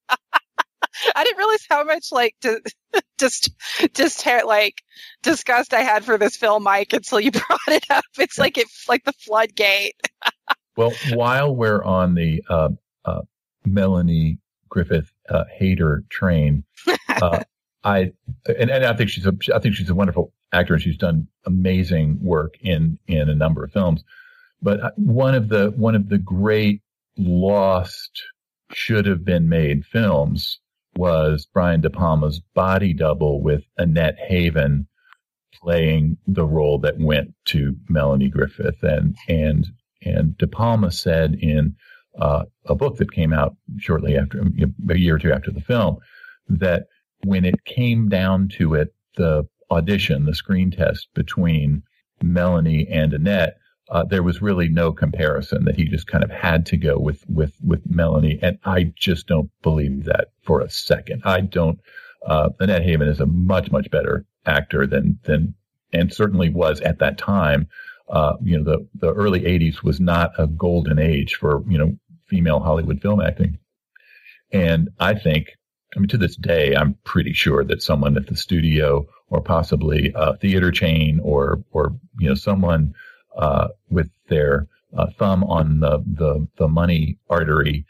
[1.14, 2.58] I didn't realize how much like di-
[3.18, 3.50] just
[3.94, 4.82] just like
[5.22, 8.04] disgust I had for this film, Mike, until you brought it up.
[8.18, 9.94] It's like it like the floodgate.
[10.76, 12.68] Well, while we're on the uh,
[13.04, 13.22] uh,
[13.64, 14.38] Melanie
[14.68, 16.62] Griffith uh, hater train,
[17.20, 17.42] uh,
[17.82, 18.12] I
[18.46, 21.26] and, and I think she's a I think she's a wonderful actor and she's done
[21.44, 24.04] amazing work in in a number of films.
[24.62, 26.80] But uh, one of the one of the great
[27.16, 28.22] lost
[28.72, 30.60] should have been made films
[30.98, 34.88] was Brian De Palma's Body Double with Annette Haven
[35.54, 38.82] playing the role that went to Melanie Griffith.
[38.82, 39.68] And and
[40.04, 41.76] and De Palma said in
[42.18, 44.42] uh, a book that came out shortly after
[44.90, 45.98] a year or two after the film
[46.48, 46.86] that
[47.24, 51.82] when it came down to it, the audition, the screen test between
[52.22, 53.57] Melanie and Annette,
[53.90, 55.64] uh, there was really no comparison.
[55.64, 59.26] That he just kind of had to go with with with Melanie, and I just
[59.26, 61.22] don't believe that for a second.
[61.24, 61.78] I don't.
[62.26, 65.54] Uh, Annette Haven is a much much better actor than than
[65.92, 67.68] and certainly was at that time.
[68.08, 71.96] Uh, you know, the the early '80s was not a golden age for you know
[72.26, 73.58] female Hollywood film acting,
[74.52, 75.58] and I think
[75.96, 80.12] I mean, to this day, I'm pretty sure that someone at the studio or possibly
[80.14, 82.94] a theater chain or, or, you know, someone,
[83.36, 87.84] uh, with their uh, thumb on the, the, the money artery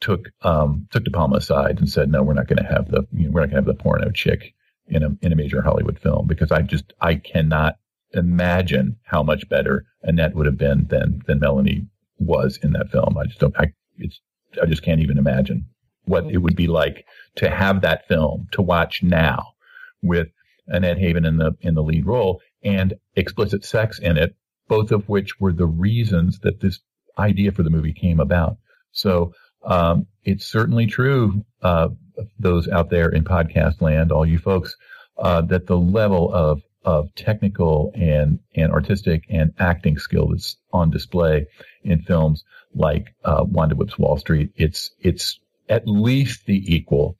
[0.00, 3.06] took, um, took De Palma aside and said, no, we're not going to have the,
[3.12, 4.54] you know, we're not going to have the porno chick
[4.86, 7.76] in a, in a major Hollywood film because I just, I cannot
[8.12, 11.86] imagine how much better Annette would have been than, than Melanie
[12.18, 13.16] was in that film.
[13.18, 14.20] I just don't, I, it's,
[14.62, 15.66] I just can't even imagine
[16.04, 17.06] what it would be like
[17.36, 19.54] to have that film to watch now
[20.02, 20.28] with
[20.66, 24.34] Annette Haven in the in the lead role and explicit sex in it,
[24.68, 26.80] both of which were the reasons that this
[27.18, 28.56] idea for the movie came about.
[28.92, 29.34] So
[29.64, 31.88] um, it's certainly true, uh,
[32.38, 34.76] those out there in podcast land, all you folks,
[35.18, 40.90] uh, that the level of of technical and and artistic and acting skill that's on
[40.90, 41.46] display
[41.82, 47.16] in films like uh, Wanda Whips Wall Street, it's it's at least the equal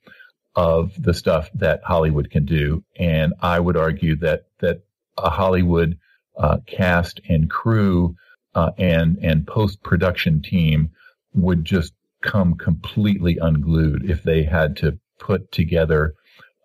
[0.55, 2.83] of the stuff that Hollywood can do.
[2.97, 4.83] And I would argue that, that
[5.17, 5.97] a Hollywood,
[6.37, 8.15] uh, cast and crew,
[8.55, 10.89] uh, and, and post production team
[11.33, 16.13] would just come completely unglued if they had to put together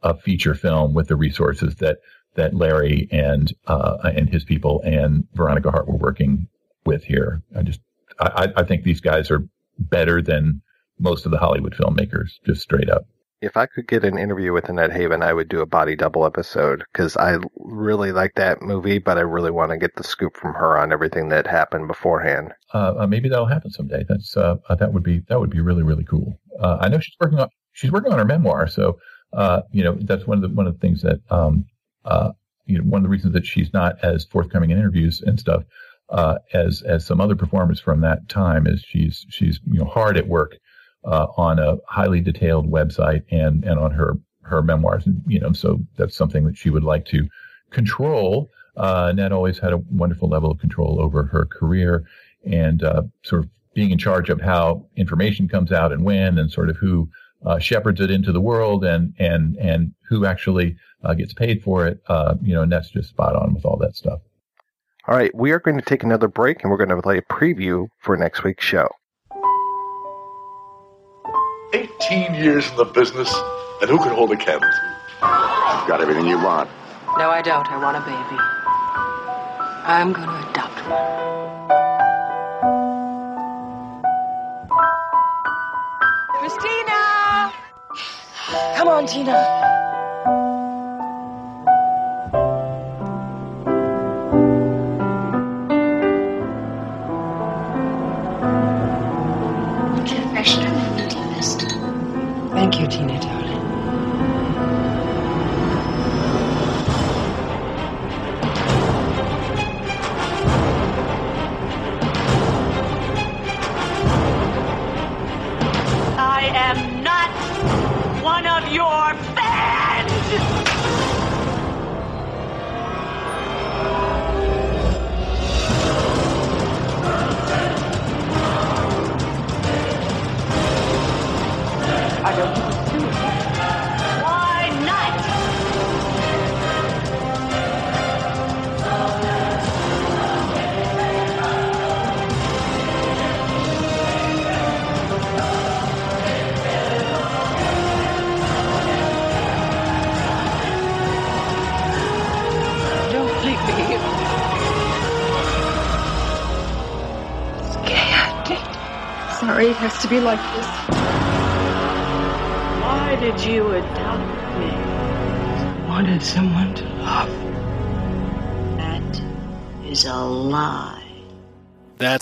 [0.03, 1.99] a feature film with the resources that,
[2.35, 6.47] that Larry and, uh, and his people and Veronica Hart were working
[6.87, 7.43] with here.
[7.57, 7.81] I just,
[8.19, 9.45] I, I think these guys are
[9.79, 10.63] better than
[10.99, 13.07] most of the Hollywood filmmakers, just straight up.
[13.43, 16.27] If I could get an interview with Annette Haven, I would do a body double
[16.27, 20.37] episode because I really like that movie, but I really want to get the scoop
[20.37, 22.53] from her on everything that happened beforehand.
[22.75, 24.05] Uh, uh, maybe that'll happen someday.
[24.07, 26.39] That's uh, uh, that would be that would be really really cool.
[26.61, 28.99] Uh, I know she's working on she's working on her memoir, so
[29.33, 31.65] uh, you know that's one of the one of the things that um,
[32.67, 35.63] you know one of the reasons that she's not as forthcoming in interviews and stuff
[36.53, 40.29] as as some other performers from that time is she's she's you know hard at
[40.29, 40.59] work
[41.05, 45.07] uh, on a highly detailed website and and on her her memoirs.
[45.07, 47.29] And, you know, so that's something that she would like to
[47.71, 48.51] control.
[48.77, 52.05] Uh, always had a wonderful level of control over her career
[52.45, 56.51] and uh, sort of being in charge of how information comes out and when, and
[56.51, 57.09] sort of who
[57.47, 61.87] uh, shepherds it into the world and and and who actually uh, gets paid for
[61.87, 62.01] it.
[62.09, 64.21] Uh, you know, and that's just spot on with all that stuff.
[65.07, 67.23] All right, we are going to take another break and we're going to play a
[67.23, 68.89] preview for next week's show.
[71.73, 73.33] 18 years in the business,
[73.81, 74.93] and who can hold a candle to you?
[75.23, 76.69] You've got everything you want.
[77.17, 77.67] No, I don't.
[77.71, 78.41] I want a baby.
[79.85, 81.21] I'm going to adopt one.
[86.39, 87.53] Christina!
[88.77, 89.80] Come on, Tina.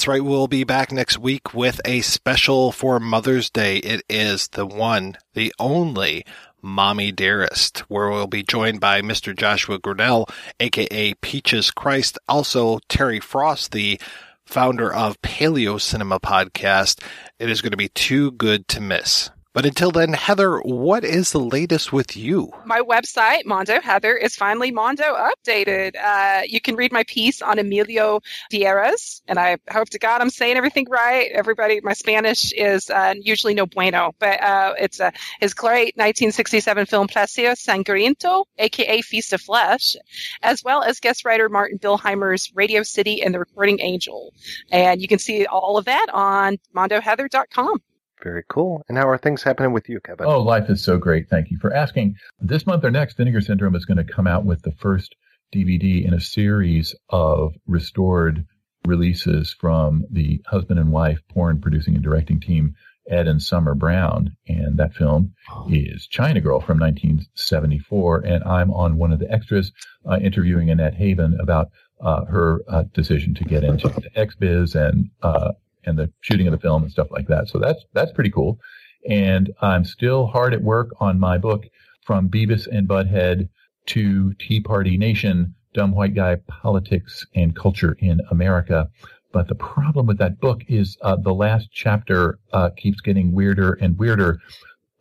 [0.09, 0.25] Right.
[0.25, 3.77] We'll be back next week with a special for Mother's Day.
[3.77, 6.25] It is the one, the only
[6.63, 9.37] Mommy Dearest, where we'll be joined by Mr.
[9.37, 10.31] Joshua Grannell,
[10.61, 14.01] aka Peaches Christ, also Terry Frost, the
[14.47, 17.05] founder of Paleo Cinema Podcast.
[17.39, 19.29] It is going to be too good to miss.
[19.59, 22.53] But until then, Heather, what is the latest with you?
[22.65, 25.97] My website, Mondo Heather, is finally Mondo updated.
[25.97, 28.21] Uh, you can read my piece on Emilio
[28.53, 28.93] Vieyra,
[29.27, 31.33] and I hope to God I'm saying everything right.
[31.33, 35.11] Everybody, my Spanish is uh, usually no bueno, but uh, it's uh,
[35.41, 39.97] his great 1967 film Placer Sangriento, aka Feast of Flesh,
[40.41, 44.33] as well as guest writer Martin Billheimer's Radio City and the Recording Angel.
[44.71, 47.83] And you can see all of that on mondoheather.com.
[48.23, 48.82] Very cool.
[48.89, 50.27] And how are things happening with you, Kevin?
[50.27, 51.28] Oh, life is so great.
[51.28, 52.16] Thank you for asking.
[52.40, 55.15] This month or next, Vinegar Syndrome is going to come out with the first
[55.55, 58.45] DVD in a series of restored
[58.85, 62.74] releases from the husband and wife porn producing and directing team,
[63.09, 64.36] Ed and Summer Brown.
[64.47, 65.35] And that film
[65.70, 68.20] is China Girl from 1974.
[68.20, 69.73] And I'm on one of the extras
[70.09, 71.69] uh, interviewing Annette Haven about
[72.01, 75.53] uh, her uh, decision to get into the X-Biz and uh,
[75.85, 77.49] and the shooting of the film and stuff like that.
[77.49, 78.59] So that's that's pretty cool.
[79.09, 81.65] And I'm still hard at work on my book
[82.05, 83.49] from Beavis and Butthead
[83.87, 88.89] to Tea Party Nation, Dumb White Guy Politics and Culture in America.
[89.33, 93.75] But the problem with that book is uh, the last chapter uh, keeps getting weirder
[93.75, 94.41] and weirder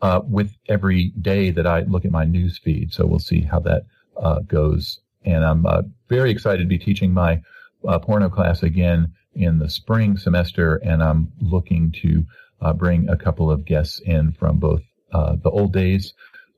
[0.01, 2.93] uh, with every day that I look at my news feed.
[2.93, 3.83] So we'll see how that
[4.17, 4.99] uh, goes.
[5.23, 7.41] And I'm uh, very excited to be teaching my
[7.87, 12.25] uh, porno class again in the spring semester, and I'm looking to
[12.61, 14.81] uh, bring a couple of guests in from both
[15.13, 16.13] uh, the old days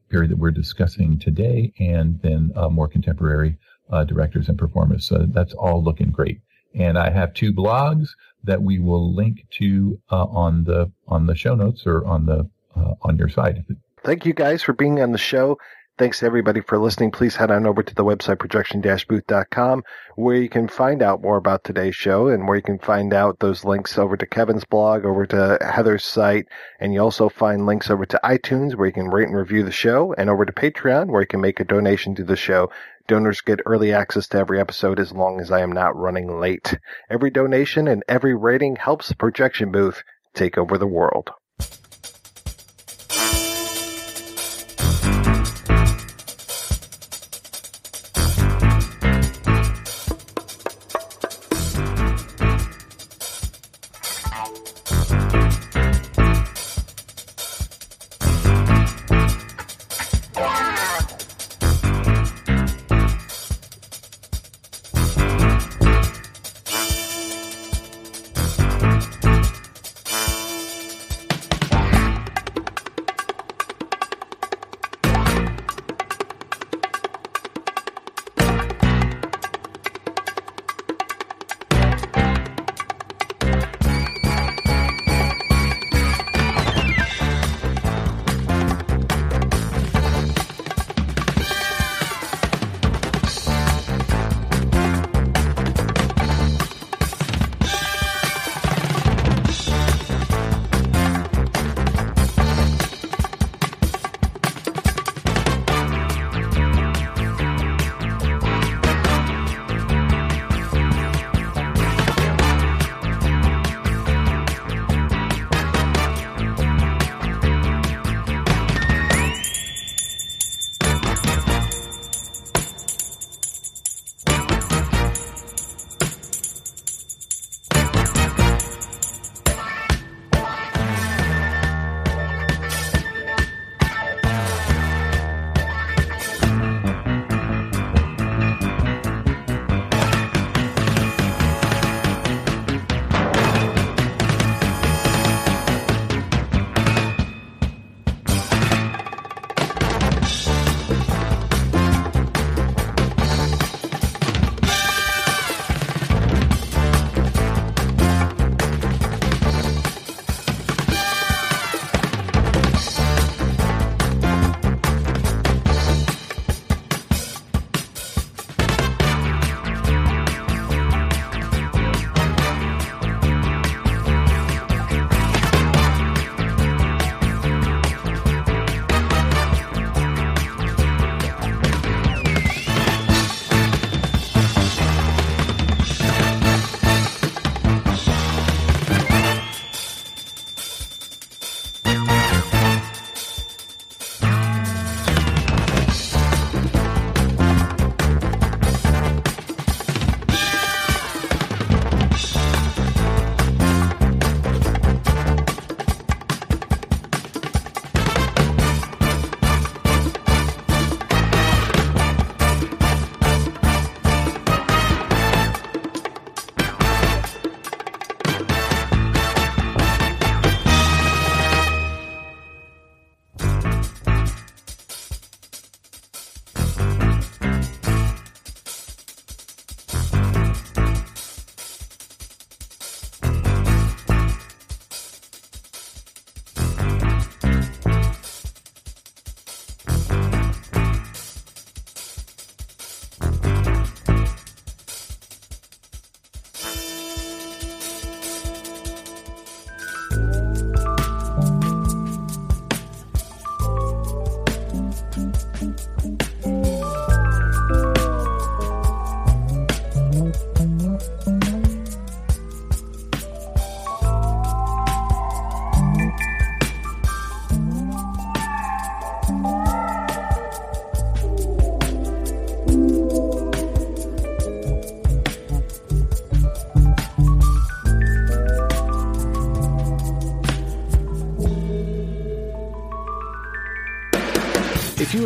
[0.10, 3.58] period that we're discussing today, and then uh, more contemporary
[3.92, 5.06] uh, directors and performers.
[5.06, 6.42] So that's all looking great.
[6.74, 8.10] And I have two blogs
[8.44, 12.50] that we will link to uh, on the on the show notes or on the
[12.76, 13.58] uh, on your site.
[14.04, 15.58] Thank you guys for being on the show.
[16.00, 17.12] Thanks to everybody for listening.
[17.12, 19.84] Please head on over to the website projection-booth.com
[20.16, 23.40] where you can find out more about today's show and where you can find out
[23.40, 26.48] those links over to Kevin's blog, over to Heather's site,
[26.80, 29.74] and you also find links over to iTunes where you can rate and review the
[29.74, 32.72] show and over to Patreon where you can make a donation to the show.
[33.10, 36.80] Donors get early access to every episode as long as I am not running late.
[37.10, 40.02] Every donation and every rating helps the Projection Booth
[40.34, 41.32] take over the world.